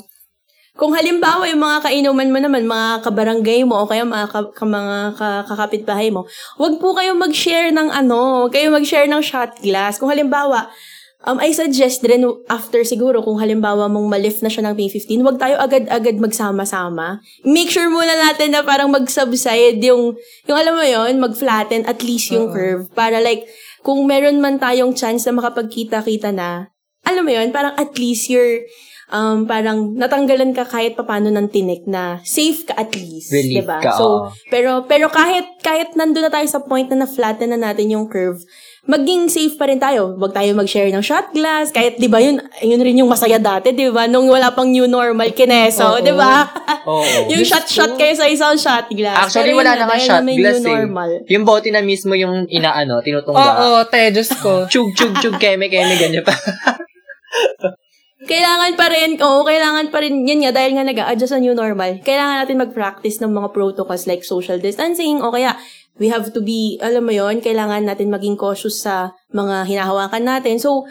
Kung 0.80 0.96
halimbawa 0.96 1.44
yung 1.44 1.60
mga 1.60 1.84
kainuman 1.84 2.32
mo 2.32 2.38
naman, 2.40 2.64
mga 2.64 3.04
kabarangay 3.04 3.68
mo 3.68 3.84
o 3.84 3.88
kaya 3.88 4.08
mga, 4.08 4.26
ka, 4.32 4.40
ka- 4.48 4.64
mga 4.64 4.96
ka- 5.12 5.44
kakapitbahay 5.44 6.08
mo, 6.08 6.24
wag 6.56 6.80
po 6.80 6.96
kayong 6.96 7.20
mag-share 7.20 7.68
ng 7.68 7.92
ano, 7.92 8.48
wag 8.48 8.56
kayong 8.56 8.80
mag-share 8.80 9.04
ng 9.04 9.20
shot 9.20 9.60
glass. 9.60 10.00
Kung 10.00 10.08
halimbawa, 10.08 10.72
Um, 11.20 11.36
I 11.36 11.52
suggest 11.52 12.00
rin 12.08 12.24
after 12.48 12.80
siguro 12.80 13.20
kung 13.20 13.36
halimbawa 13.36 13.92
mong 13.92 14.08
malift 14.08 14.40
na 14.40 14.48
siya 14.48 14.64
ng 14.64 14.72
May 14.72 14.88
15, 14.88 15.20
wag 15.20 15.36
tayo 15.36 15.60
agad-agad 15.60 16.16
magsama-sama. 16.16 17.20
Make 17.44 17.68
sure 17.68 17.92
muna 17.92 18.16
natin 18.16 18.56
na 18.56 18.64
parang 18.64 18.88
mag-subside 18.88 19.76
yung, 19.84 20.16
yung 20.48 20.56
alam 20.56 20.72
mo 20.72 20.80
yon 20.80 21.20
mag-flatten 21.20 21.84
at 21.84 22.00
least 22.00 22.32
yung 22.32 22.48
Oo. 22.48 22.56
curve. 22.56 22.82
Para 22.96 23.20
like, 23.20 23.44
kung 23.84 24.08
meron 24.08 24.40
man 24.40 24.56
tayong 24.56 24.96
chance 24.96 25.28
na 25.28 25.36
makapagkita-kita 25.36 26.32
na, 26.32 26.72
alam 27.04 27.20
mo 27.20 27.32
yon 27.36 27.52
parang 27.52 27.76
at 27.76 27.92
least 28.00 28.32
you're, 28.32 28.64
um, 29.10 29.44
parang 29.44 29.94
natanggalan 29.94 30.54
ka 30.54 30.64
kahit 30.64 30.94
papano 30.94 31.28
ng 31.28 31.50
tinik 31.50 31.84
na 31.86 32.18
safe 32.22 32.64
ka 32.66 32.74
at 32.78 32.94
least. 32.94 33.30
Relief 33.34 33.62
diba? 33.62 33.78
ka, 33.82 33.94
So, 33.98 34.30
pero, 34.48 34.86
pero 34.86 35.10
kahit, 35.10 35.60
kahit 35.60 35.94
nandun 35.98 36.26
na 36.26 36.32
tayo 36.32 36.46
sa 36.46 36.62
point 36.62 36.86
na 36.88 37.04
na-flatten 37.04 37.52
na 37.52 37.58
natin 37.60 37.90
yung 37.92 38.06
curve, 38.06 38.40
maging 38.88 39.28
safe 39.28 39.54
pa 39.58 39.68
rin 39.68 39.78
tayo. 39.78 40.16
Huwag 40.16 40.32
tayo 40.32 40.50
mag-share 40.56 40.88
ng 40.88 41.04
shot 41.04 41.30
glass. 41.36 41.70
Kahit, 41.70 42.00
di 42.00 42.08
ba, 42.08 42.22
yun, 42.22 42.40
yun 42.64 42.80
rin 42.80 42.98
yung 43.02 43.10
masaya 43.10 43.36
dati, 43.36 43.74
di 43.76 43.90
ba? 43.92 44.08
Nung 44.08 44.30
wala 44.30 44.54
pang 44.54 44.70
new 44.70 44.88
normal, 44.88 45.30
kineso, 45.36 46.00
di 46.00 46.14
ba? 46.14 46.46
Yung 47.30 47.44
shot-shot 47.44 47.94
kayo 48.00 48.16
sa 48.16 48.24
isang 48.26 48.56
shot 48.56 48.88
glass. 48.88 49.28
Actually, 49.28 49.52
Pero 49.52 49.60
wala 49.60 49.72
yun 49.76 49.78
na 49.78 49.86
nga 49.86 49.98
shot 50.00 50.24
glass 50.24 50.58
new 50.58 50.64
eh. 50.64 50.74
normal. 50.80 51.10
Yung 51.28 51.44
bote 51.44 51.68
na 51.68 51.84
mismo 51.84 52.16
yung 52.16 52.48
inaano, 52.48 52.98
Oo, 52.98 53.04
tinutungga. 53.04 53.84
te, 53.92 54.10
Diyos 54.10 54.32
ko. 54.40 54.64
Chug, 54.72 54.96
chug, 54.96 55.12
chug, 55.20 55.36
keme, 55.36 55.68
keme, 55.68 55.94
ganyan 56.00 56.24
pa. 56.24 56.32
Kailangan 58.20 58.76
pa 58.76 58.92
rin, 58.92 59.16
oo, 59.16 59.40
kailangan 59.48 59.88
pa 59.88 60.04
rin, 60.04 60.28
yun 60.28 60.44
nga, 60.44 60.52
dahil 60.52 60.76
nga 60.76 60.84
nag-a-adjust 60.84 61.32
sa 61.32 61.40
new 61.40 61.56
normal, 61.56 62.04
kailangan 62.04 62.44
natin 62.44 62.60
mag-practice 62.60 63.16
ng 63.24 63.32
mga 63.32 63.48
protocols 63.56 64.04
like 64.04 64.20
social 64.20 64.60
distancing, 64.60 65.24
o 65.24 65.32
kaya, 65.32 65.56
we 65.96 66.12
have 66.12 66.28
to 66.28 66.44
be, 66.44 66.76
alam 66.84 67.08
mo 67.08 67.12
yon 67.16 67.40
kailangan 67.40 67.80
natin 67.80 68.12
maging 68.12 68.36
cautious 68.36 68.84
sa 68.84 69.16
mga 69.32 69.64
hinahawakan 69.64 70.24
natin. 70.24 70.60
So, 70.60 70.84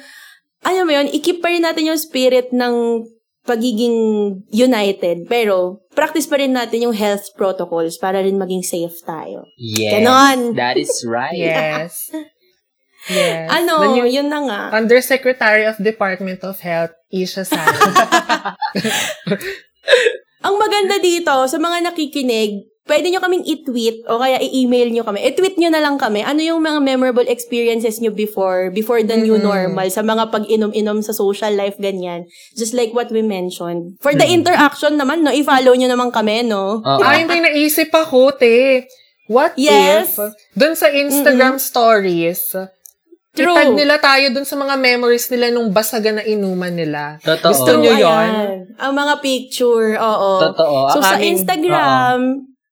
alam 0.65 0.89
mo 0.89 0.93
yon 0.97 1.13
i-keep 1.13 1.41
pa 1.41 1.53
rin 1.53 1.61
natin 1.61 1.93
yung 1.93 2.01
spirit 2.01 2.49
ng 2.49 3.05
pagiging 3.45 3.97
united, 4.49 5.25
pero 5.25 5.85
practice 5.93 6.25
pa 6.25 6.37
rin 6.37 6.53
natin 6.53 6.89
yung 6.89 6.97
health 6.97 7.33
protocols 7.33 7.97
para 7.97 8.21
rin 8.21 8.37
maging 8.37 8.61
safe 8.65 8.97
tayo. 9.05 9.45
Yes. 9.57 10.01
Ganon. 10.01 10.53
That 10.57 10.77
is 10.77 11.05
right. 11.05 11.37
Yes. 11.37 12.09
Yes. 13.09 13.49
Ano, 13.49 13.97
yung 13.97 14.07
yun 14.07 14.29
na 14.29 14.39
nga. 14.45 14.59
Undersecretary 14.71 15.65
of 15.65 15.75
Department 15.77 16.45
of 16.45 16.61
Health, 16.61 16.93
Isha 17.09 17.41
Sara. 17.41 17.73
Ang 20.39 20.55
maganda 20.55 20.95
dito, 20.97 21.33
sa 21.45 21.57
mga 21.57 21.91
nakikinig, 21.91 22.63
pwede 22.85 23.11
nyo 23.11 23.19
kaming 23.19 23.45
i-tweet 23.45 24.07
o 24.07 24.17
kaya 24.17 24.39
i-email 24.39 24.89
nyo 24.89 25.03
kami. 25.03 25.19
I-tweet 25.21 25.59
nyo 25.59 25.69
na 25.69 25.77
lang 25.77 25.99
kami. 25.99 26.23
Ano 26.23 26.39
yung 26.39 26.63
mga 26.63 26.79
memorable 26.79 27.27
experiences 27.27 27.99
nyo 27.99 28.09
before, 28.09 28.71
before 28.71 29.03
the 29.03 29.13
new 29.13 29.35
Mm-mm. 29.35 29.45
normal, 29.45 29.87
sa 29.91 30.01
mga 30.01 30.31
pag-inom-inom 30.31 31.03
sa 31.03 31.11
social 31.11 31.51
life, 31.53 31.75
ganyan. 31.77 32.23
Just 32.55 32.71
like 32.71 32.95
what 32.95 33.11
we 33.11 33.19
mentioned. 33.21 33.99
For 33.99 34.15
the 34.15 34.25
Mm. 34.25 34.41
interaction 34.41 34.95
naman, 34.95 35.21
no, 35.21 35.29
i-follow 35.29 35.75
nyo 35.75 35.85
naman 35.85 36.09
kami, 36.09 36.47
no? 36.47 36.79
Oo. 36.79 37.03
Ay, 37.03 37.27
may 37.27 37.43
naisip 37.43 37.91
ako, 37.91 38.31
te. 38.33 38.87
What 39.29 39.53
Yes. 39.53 40.17
if, 40.17 40.33
dun 40.57 40.73
sa 40.73 40.89
Instagram 40.89 41.61
stories, 41.61 42.49
True. 43.31 43.53
itag 43.53 43.71
nila 43.71 43.95
tayo 43.97 44.25
dun 44.29 44.43
sa 44.43 44.55
mga 44.55 44.75
memories 44.75 45.29
nila 45.29 45.49
nung 45.49 45.69
basagan 45.69 46.17
na 46.17 46.25
inuman 46.25 46.73
nila. 46.73 47.21
Totoo. 47.21 47.53
Gusto 47.53 47.71
nyo 47.77 47.91
Ayan. 47.91 48.01
yon? 48.01 48.29
Ang 48.75 48.93
mga 48.95 49.13
picture, 49.19 49.95
oo. 49.95 50.31
Totoo. 50.43 50.77
So, 50.89 50.97
Ang 50.97 51.03
sa 51.03 51.15
aming- 51.15 51.29
Instagram, 51.31 52.19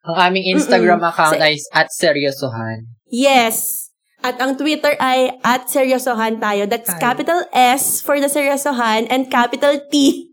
Ang 0.03 0.15
aming 0.17 0.45
Instagram 0.53 0.97
Mm-mm. 0.97 1.09
account 1.09 1.35
Sa- 1.35 1.43
ay 1.43 1.53
at 1.71 1.87
seryosohan. 1.91 2.87
Yes. 3.07 3.87
At 4.17 4.39
ang 4.39 4.55
Twitter 4.55 4.97
ay 4.97 5.35
at 5.41 5.67
seryosohan 5.67 6.39
tayo. 6.39 6.65
That's 6.65 6.89
Tayo. 6.89 7.03
capital 7.03 7.39
S 7.53 7.99
for 7.99 8.17
the 8.17 8.25
seryosohan 8.25 9.05
and 9.07 9.27
capital 9.27 9.77
T 9.87 10.26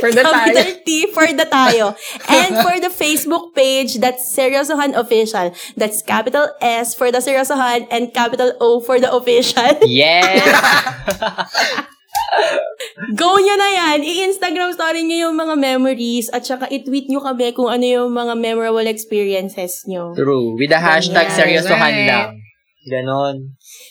For 0.00 0.12
the 0.12 0.20
capital 0.20 0.60
tayo. 0.60 0.84
T 0.84 0.88
for 1.08 1.24
the 1.24 1.46
tayo. 1.48 1.84
and 2.28 2.52
for 2.60 2.76
the 2.76 2.92
Facebook 2.92 3.56
page, 3.56 3.96
that's 3.96 4.28
Seryosohan 4.28 4.92
Official. 4.92 5.56
That's 5.72 6.02
capital 6.02 6.52
S 6.60 6.92
for 6.92 7.08
the 7.08 7.24
Seryosohan 7.24 7.88
and 7.88 8.12
capital 8.12 8.52
O 8.60 8.80
for 8.80 9.00
the 9.00 9.08
official. 9.08 9.80
Yes! 9.88 10.44
Go 13.16 13.34
nyo 13.36 13.54
na 13.56 13.68
yan. 13.70 13.98
I-Instagram 14.04 14.76
story 14.76 15.02
nyo 15.02 15.30
yung 15.30 15.36
mga 15.36 15.54
memories 15.56 16.28
at 16.30 16.44
saka 16.44 16.68
i-tweet 16.68 17.08
nyo 17.08 17.18
kami 17.20 17.50
kung 17.50 17.66
ano 17.66 17.82
yung 17.82 18.10
mga 18.12 18.36
memorable 18.36 18.86
experiences 18.86 19.82
nyo. 19.88 20.12
True. 20.14 20.54
With 20.54 20.70
the 20.70 20.78
hashtag 20.78 21.26
Ganyan. 21.26 21.38
seryosohan 21.38 21.94
Right. 21.96 22.06
lang. 22.06 22.28
Ganon. 22.80 23.36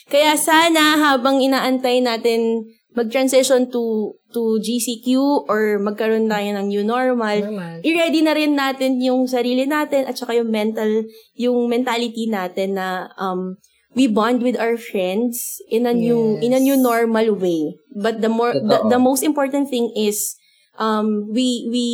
Kaya 0.06 0.34
sana 0.34 0.98
habang 0.98 1.38
inaantay 1.38 2.02
natin 2.02 2.66
mag-transition 2.90 3.70
to 3.70 4.14
to 4.30 4.58
GCQ 4.58 5.06
or 5.46 5.78
magkaroon 5.78 6.26
tayo 6.26 6.48
ng 6.58 6.66
new 6.70 6.82
normal, 6.82 7.38
Normal. 7.40 7.82
i-ready 7.82 8.22
na 8.22 8.34
rin 8.34 8.54
natin 8.54 8.98
yung 8.98 9.26
sarili 9.26 9.66
natin 9.66 10.06
at 10.06 10.14
saka 10.14 10.34
yung 10.34 10.50
mental, 10.50 11.06
yung 11.34 11.66
mentality 11.66 12.26
natin 12.26 12.74
na 12.78 13.10
um, 13.14 13.58
we 13.94 14.06
bond 14.06 14.42
with 14.42 14.54
our 14.58 14.78
friends 14.78 15.58
in 15.66 15.86
a 15.86 15.94
new 15.94 16.38
Yes. 16.38 16.46
in 16.46 16.52
a 16.54 16.62
new 16.62 16.78
normal 16.78 17.34
way. 17.34 17.74
But 17.90 18.22
the 18.22 18.30
more 18.30 18.54
the, 18.54 18.86
the 18.86 18.98
most 19.02 19.22
important 19.22 19.66
thing 19.66 19.90
is 19.94 20.38
um 20.78 21.26
we 21.30 21.66
we 21.70 21.86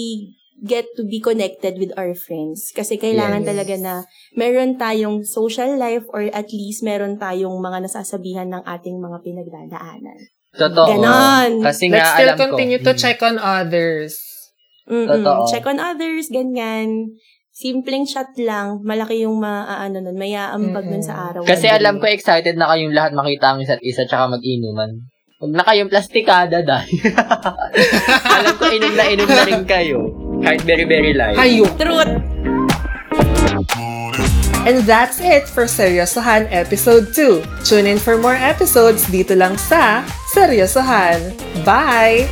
get 0.65 0.89
to 0.97 1.05
be 1.05 1.21
connected 1.21 1.77
with 1.77 1.93
our 2.01 2.17
friends 2.17 2.73
kasi 2.73 2.97
kailangan 2.97 3.45
Yes. 3.45 3.49
talaga 3.49 3.75
na 3.77 3.95
meron 4.33 4.77
tayong 4.77 5.25
social 5.25 5.77
life 5.77 6.05
or 6.13 6.29
at 6.33 6.49
least 6.53 6.81
meron 6.81 7.17
tayong 7.17 7.57
mga 7.61 7.85
nasasabihan 7.89 8.49
ng 8.49 8.65
ating 8.65 8.97
mga 8.97 9.21
pinagdadaanan. 9.25 10.21
Totoo. 10.57 10.89
Ganon. 10.97 11.61
Kasi 11.61 11.87
Let's 11.87 12.01
nga, 12.01 12.15
still 12.15 12.31
alam 12.31 12.37
ko. 12.37 12.43
continue 12.49 12.81
to 12.81 12.93
Mm. 12.93 12.99
check 12.99 13.19
on 13.21 13.37
others. 13.37 14.13
Mm-mm. 14.87 15.07
Totoo. 15.07 15.41
Check 15.47 15.65
on 15.65 15.79
others, 15.79 16.29
ganyan. 16.29 17.15
Simpleng 17.51 18.05
shot 18.05 18.37
lang, 18.37 18.85
malaki 18.85 19.25
yung 19.25 19.41
maaano 19.41 19.99
nun, 19.99 20.13
may 20.13 20.33
aambag 20.33 20.85
nun 20.87 21.01
sa 21.01 21.33
araw. 21.33 21.41
Kasi 21.43 21.67
alam 21.67 21.97
ko 21.97 22.05
excited 22.07 22.53
na 22.53 22.69
kayong 22.69 22.93
lahat 22.93 23.13
makita 23.13 23.53
ang 23.53 23.61
isa't 23.61 23.81
isa 23.81 24.05
tsaka 24.05 24.29
mag-inuman. 24.31 24.93
Huwag 25.37 25.53
na 25.53 25.65
kayong 25.65 25.89
plastikada 25.89 26.61
dahil. 26.61 26.97
alam 28.37 28.55
ko 28.57 28.65
inom 28.69 28.93
na 28.93 29.05
inom 29.07 29.29
na 29.29 29.45
rin 29.45 29.65
kayo. 29.65 30.01
Kahit 30.39 30.65
very 30.65 30.85
very 30.85 31.13
light. 31.13 31.37
Hayok. 31.37 31.73
Truth! 31.77 32.13
And 34.67 34.83
that's 34.83 35.23
it 35.23 35.47
for 35.47 35.71
Seryosohan 35.71 36.51
Episode 36.51 37.15
2. 37.15 37.63
Tune 37.63 37.87
in 37.87 38.03
for 38.03 38.19
more 38.19 38.35
episodes 38.35 39.07
dito 39.07 39.39
lang 39.39 39.55
sa 39.55 40.03
Seryosohan. 40.35 41.39
Bye! 41.63 42.27